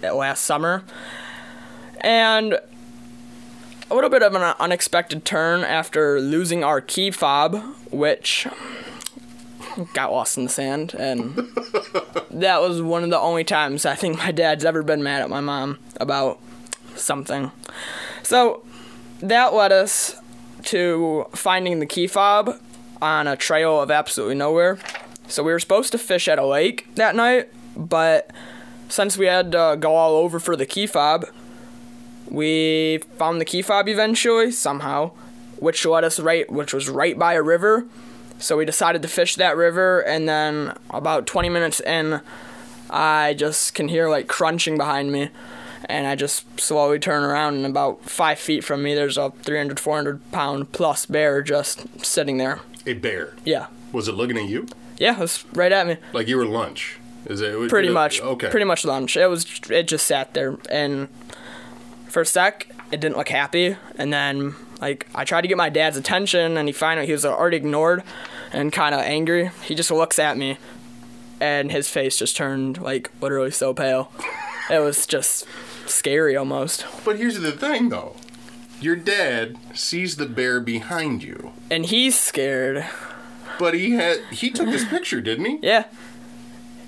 last 0.00 0.46
summer, 0.46 0.82
and 2.00 2.54
a 3.90 3.94
little 3.94 4.08
bit 4.08 4.22
of 4.22 4.34
an 4.34 4.54
unexpected 4.58 5.26
turn 5.26 5.60
after 5.60 6.22
losing 6.22 6.64
our 6.64 6.80
key 6.80 7.10
fob, 7.10 7.62
which 7.90 8.48
got 9.94 10.12
lost 10.12 10.36
in 10.36 10.44
the 10.44 10.50
sand, 10.50 10.94
and 10.94 11.36
that 12.30 12.60
was 12.60 12.82
one 12.82 13.04
of 13.04 13.10
the 13.10 13.18
only 13.18 13.44
times 13.44 13.86
I 13.86 13.94
think 13.94 14.18
my 14.18 14.32
dad's 14.32 14.64
ever 14.64 14.82
been 14.82 15.02
mad 15.02 15.22
at 15.22 15.30
my 15.30 15.40
mom 15.40 15.78
about 15.98 16.38
something. 16.94 17.52
So 18.22 18.64
that 19.20 19.54
led 19.54 19.72
us 19.72 20.16
to 20.64 21.26
finding 21.32 21.80
the 21.80 21.86
key 21.86 22.06
fob 22.06 22.58
on 23.00 23.26
a 23.26 23.36
trail 23.36 23.80
of 23.80 23.90
absolutely 23.90 24.34
nowhere. 24.34 24.78
So 25.28 25.42
we 25.42 25.52
were 25.52 25.60
supposed 25.60 25.92
to 25.92 25.98
fish 25.98 26.28
at 26.28 26.38
a 26.38 26.44
lake 26.44 26.94
that 26.96 27.14
night, 27.14 27.48
but 27.76 28.30
since 28.88 29.16
we 29.16 29.26
had 29.26 29.52
to 29.52 29.76
go 29.78 29.94
all 29.94 30.16
over 30.16 30.40
for 30.40 30.56
the 30.56 30.66
key 30.66 30.86
fob, 30.86 31.26
we 32.28 32.98
found 33.16 33.40
the 33.40 33.44
key 33.44 33.62
fob 33.62 33.88
eventually 33.88 34.50
somehow, 34.50 35.12
which 35.58 35.84
led 35.86 36.04
us 36.04 36.18
right, 36.20 36.50
which 36.50 36.74
was 36.74 36.88
right 36.88 37.18
by 37.18 37.34
a 37.34 37.42
river. 37.42 37.86
So 38.40 38.56
we 38.56 38.64
decided 38.64 39.02
to 39.02 39.08
fish 39.08 39.36
that 39.36 39.56
river, 39.56 40.00
and 40.00 40.28
then 40.28 40.74
about 40.90 41.26
20 41.26 41.48
minutes 41.48 41.78
in, 41.80 42.20
I 42.88 43.34
just 43.34 43.74
can 43.74 43.88
hear 43.88 44.08
like 44.08 44.26
crunching 44.28 44.76
behind 44.78 45.12
me, 45.12 45.28
and 45.84 46.06
I 46.06 46.14
just 46.16 46.58
slowly 46.58 46.98
turn 46.98 47.22
around, 47.22 47.54
and 47.56 47.66
about 47.66 48.04
five 48.08 48.38
feet 48.38 48.64
from 48.64 48.82
me, 48.82 48.94
there's 48.94 49.18
a 49.18 49.30
300, 49.42 49.78
400 49.78 50.32
pound 50.32 50.72
plus 50.72 51.04
bear 51.06 51.42
just 51.42 52.04
sitting 52.04 52.38
there. 52.38 52.60
A 52.86 52.94
bear. 52.94 53.34
Yeah, 53.44 53.66
Was 53.92 54.08
it 54.08 54.12
looking 54.12 54.38
at 54.38 54.48
you? 54.48 54.66
yeah, 54.98 55.12
it 55.16 55.20
was 55.20 55.44
right 55.52 55.70
at 55.72 55.86
me. 55.86 55.98
Like 56.14 56.26
you 56.28 56.36
were 56.38 56.46
lunch? 56.46 56.96
Is 57.26 57.42
it 57.42 57.68
pretty 57.68 57.88
it- 57.88 57.92
much 57.92 58.20
Okay. 58.22 58.48
pretty 58.48 58.64
much 58.64 58.82
lunch 58.86 59.14
it 59.14 59.26
was 59.26 59.44
it 59.68 59.82
just 59.86 60.06
sat 60.06 60.32
there 60.32 60.56
and 60.70 61.06
for 62.08 62.22
a 62.22 62.26
sec 62.26 62.66
it 62.90 62.98
didn't 62.98 63.18
look 63.18 63.28
happy 63.28 63.76
and 63.96 64.10
then 64.10 64.54
like 64.80 65.06
i 65.14 65.24
tried 65.24 65.42
to 65.42 65.48
get 65.48 65.56
my 65.56 65.68
dad's 65.68 65.96
attention 65.96 66.56
and 66.56 66.68
he 66.68 66.72
finally 66.72 67.06
he 67.06 67.12
was 67.12 67.24
already 67.24 67.56
ignored 67.58 68.02
and 68.52 68.72
kind 68.72 68.94
of 68.94 69.00
angry. 69.02 69.50
He 69.64 69.74
just 69.74 69.90
looks 69.90 70.18
at 70.18 70.36
me 70.36 70.58
and 71.40 71.70
his 71.72 71.88
face 71.88 72.18
just 72.18 72.36
turned 72.36 72.80
like 72.80 73.10
literally 73.20 73.50
so 73.50 73.72
pale. 73.72 74.12
It 74.70 74.80
was 74.80 75.06
just 75.06 75.46
scary 75.86 76.36
almost. 76.36 76.84
But 77.04 77.16
here's 77.16 77.40
the 77.40 77.52
thing, 77.52 77.88
though. 77.88 78.16
Your 78.80 78.96
dad 78.96 79.56
sees 79.74 80.16
the 80.16 80.26
bear 80.26 80.60
behind 80.60 81.22
you, 81.22 81.52
and 81.70 81.84
he's 81.86 82.18
scared. 82.18 82.86
But 83.58 83.74
he 83.74 83.90
had 83.92 84.20
he 84.30 84.50
took 84.50 84.66
this 84.66 84.84
picture, 84.84 85.20
didn't 85.20 85.44
he? 85.44 85.58
yeah. 85.62 85.84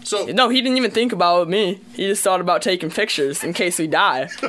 So 0.04 0.26
no 0.26 0.48
he 0.48 0.60
didn't 0.60 0.78
even 0.78 0.90
think 0.90 1.12
about 1.12 1.48
me. 1.48 1.80
He 1.94 2.06
just 2.08 2.24
thought 2.24 2.40
about 2.40 2.60
taking 2.62 2.90
pictures 2.90 3.44
in 3.44 3.52
case 3.52 3.78
we 3.78 3.86
die 3.86 4.28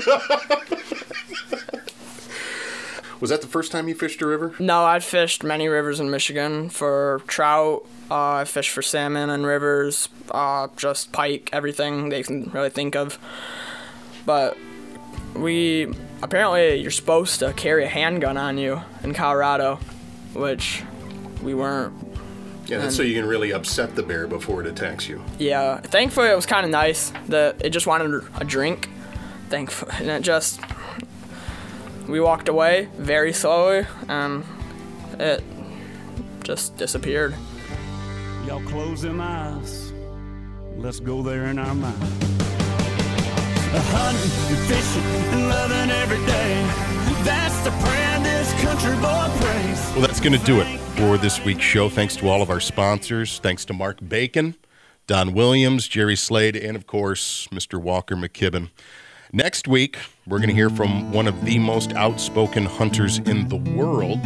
was 3.24 3.30
that 3.30 3.40
the 3.40 3.48
first 3.48 3.72
time 3.72 3.88
you 3.88 3.96
fished 3.96 4.22
a 4.22 4.28
river? 4.28 4.54
No, 4.60 4.84
I've 4.84 5.06
fished 5.06 5.46
many 5.46 5.70
rivers 5.70 6.02
in 6.02 6.12
Michigan 6.12 6.68
for 6.68 7.22
trout. 7.26 7.86
Uh, 8.12 8.34
I 8.34 8.44
fished 8.44 8.72
for 8.72 8.82
salmon 8.82 9.30
and 9.30 9.46
rivers, 9.46 10.10
uh, 10.32 10.68
just 10.76 11.14
pike, 11.14 11.50
everything 11.54 12.10
they 12.10 12.22
can 12.22 12.52
really 12.54 12.70
think 12.70 12.98
of. 12.98 13.18
But 14.26 14.58
we 15.38 15.88
apparently 16.22 16.76
you're 16.76 16.92
supposed 16.92 17.40
to 17.40 17.54
carry 17.54 17.86
a 17.86 17.88
handgun 17.88 18.36
on 18.36 18.58
you 18.58 18.82
in 19.06 19.14
Colorado, 19.14 19.80
which 20.34 20.84
we 21.42 21.54
weren't. 21.54 21.94
Yeah, 22.66 22.80
that's 22.80 22.98
so 22.98 23.04
you 23.04 23.16
can 23.16 23.26
really 23.26 23.54
upset 23.54 23.96
the 23.96 24.04
bear 24.04 24.28
before 24.28 24.60
it 24.60 24.68
attacks 24.68 25.08
you. 25.08 25.24
Yeah, 25.40 25.80
thankfully 25.80 26.28
it 26.28 26.36
was 26.36 26.46
kind 26.46 26.66
of 26.66 26.72
nice 26.74 27.14
that 27.30 27.64
it 27.64 27.70
just 27.70 27.88
wanted 27.88 28.22
a 28.36 28.44
drink. 28.44 28.90
Thankfully, 29.48 29.94
and 30.00 30.10
it 30.10 30.24
just 30.24 30.60
we 32.08 32.20
walked 32.20 32.50
away 32.50 32.90
very 32.98 33.34
slowly, 33.34 33.86
and 34.08 34.44
it 35.20 35.44
just 36.44 36.78
disappeared. 36.78 37.36
Y'all 38.46 38.62
close 38.64 39.02
them 39.02 39.22
eyes. 39.22 39.94
Let's 40.78 41.00
go 41.00 41.22
there 41.22 41.46
in 41.46 41.60
our 41.60 41.74
mind. 41.74 41.98
Hunting 43.76 44.56
and 44.56 44.68
fishing 44.68 45.04
and 45.34 45.48
loving 45.48 45.92
every 45.92 46.24
day. 46.26 46.94
That's 47.24 47.58
the 47.64 47.72
prayer 47.72 48.04
this 48.20 48.54
country 48.62 48.96
boy 48.98 49.30
prays. 49.40 49.92
Well, 49.94 50.02
that's 50.02 50.20
going 50.20 50.38
to 50.38 50.46
do 50.46 50.60
it 50.60 50.80
for 50.98 51.18
this 51.18 51.44
week's 51.46 51.64
show. 51.64 51.90
Thanks 51.90 52.16
to 52.18 52.28
all 52.28 52.42
of 52.42 52.50
our 52.50 52.60
sponsors. 52.60 53.40
Thanks 53.40 53.66
to 53.66 53.74
Mark 53.74 53.98
Bacon, 54.08 54.56
Don 55.08 55.34
Williams, 55.34 55.88
Jerry 55.88 56.16
Slade, 56.16 56.56
and 56.56 56.76
of 56.76 56.86
course, 56.86 57.48
Mr. 57.52 57.82
Walker 57.82 58.16
McKibben. 58.16 58.70
Next 59.36 59.68
week, 59.68 59.98
we're 60.28 60.38
going 60.38 60.50
to 60.50 60.54
hear 60.54 60.70
from 60.70 61.12
one 61.12 61.26
of 61.26 61.44
the 61.44 61.58
most 61.58 61.92
outspoken 61.94 62.66
hunters 62.66 63.18
in 63.18 63.48
the 63.48 63.56
world 63.56 64.20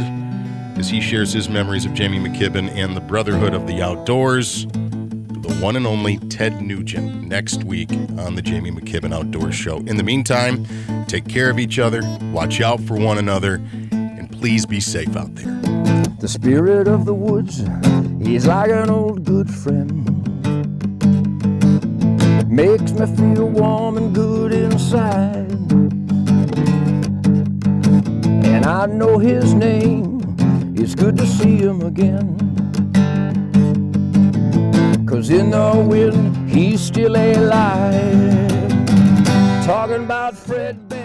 as 0.78 0.90
he 0.90 1.00
shares 1.00 1.32
his 1.32 1.48
memories 1.48 1.86
of 1.86 1.94
Jamie 1.94 2.18
McKibben 2.18 2.68
and 2.72 2.94
the 2.94 3.00
Brotherhood 3.00 3.54
of 3.54 3.66
the 3.66 3.80
Outdoors. 3.80 4.66
The 4.66 5.58
one 5.62 5.76
and 5.76 5.86
only 5.86 6.18
Ted 6.18 6.60
Nugent 6.60 7.22
next 7.22 7.64
week 7.64 7.90
on 8.18 8.34
the 8.34 8.42
Jamie 8.42 8.70
McKibben 8.70 9.14
Outdoors 9.14 9.54
Show. 9.54 9.78
In 9.78 9.96
the 9.96 10.02
meantime, 10.02 10.66
take 11.06 11.26
care 11.26 11.48
of 11.48 11.58
each 11.58 11.78
other, 11.78 12.02
watch 12.30 12.60
out 12.60 12.78
for 12.78 12.98
one 12.98 13.16
another, 13.16 13.62
and 13.90 14.30
please 14.30 14.66
be 14.66 14.78
safe 14.78 15.16
out 15.16 15.34
there. 15.36 15.46
The 16.20 16.28
spirit 16.28 16.86
of 16.86 17.06
the 17.06 17.14
woods 17.14 17.60
is 18.20 18.46
like 18.46 18.70
an 18.70 18.90
old 18.90 19.24
good 19.24 19.48
friend. 19.48 20.17
Makes 22.58 22.90
me 22.94 23.06
feel 23.06 23.48
warm 23.48 23.98
and 23.98 24.12
good 24.12 24.52
inside. 24.52 25.48
And 28.52 28.66
I 28.66 28.86
know 28.86 29.18
his 29.18 29.54
name. 29.54 30.18
It's 30.74 30.96
good 30.96 31.16
to 31.18 31.24
see 31.24 31.58
him 31.58 31.82
again. 31.82 32.36
Cause 35.06 35.30
in 35.30 35.50
the 35.50 35.86
wind, 35.86 36.50
he's 36.50 36.80
still 36.80 37.14
alive. 37.14 38.48
Talking 39.64 40.02
about 40.02 40.36
Fred. 40.36 40.97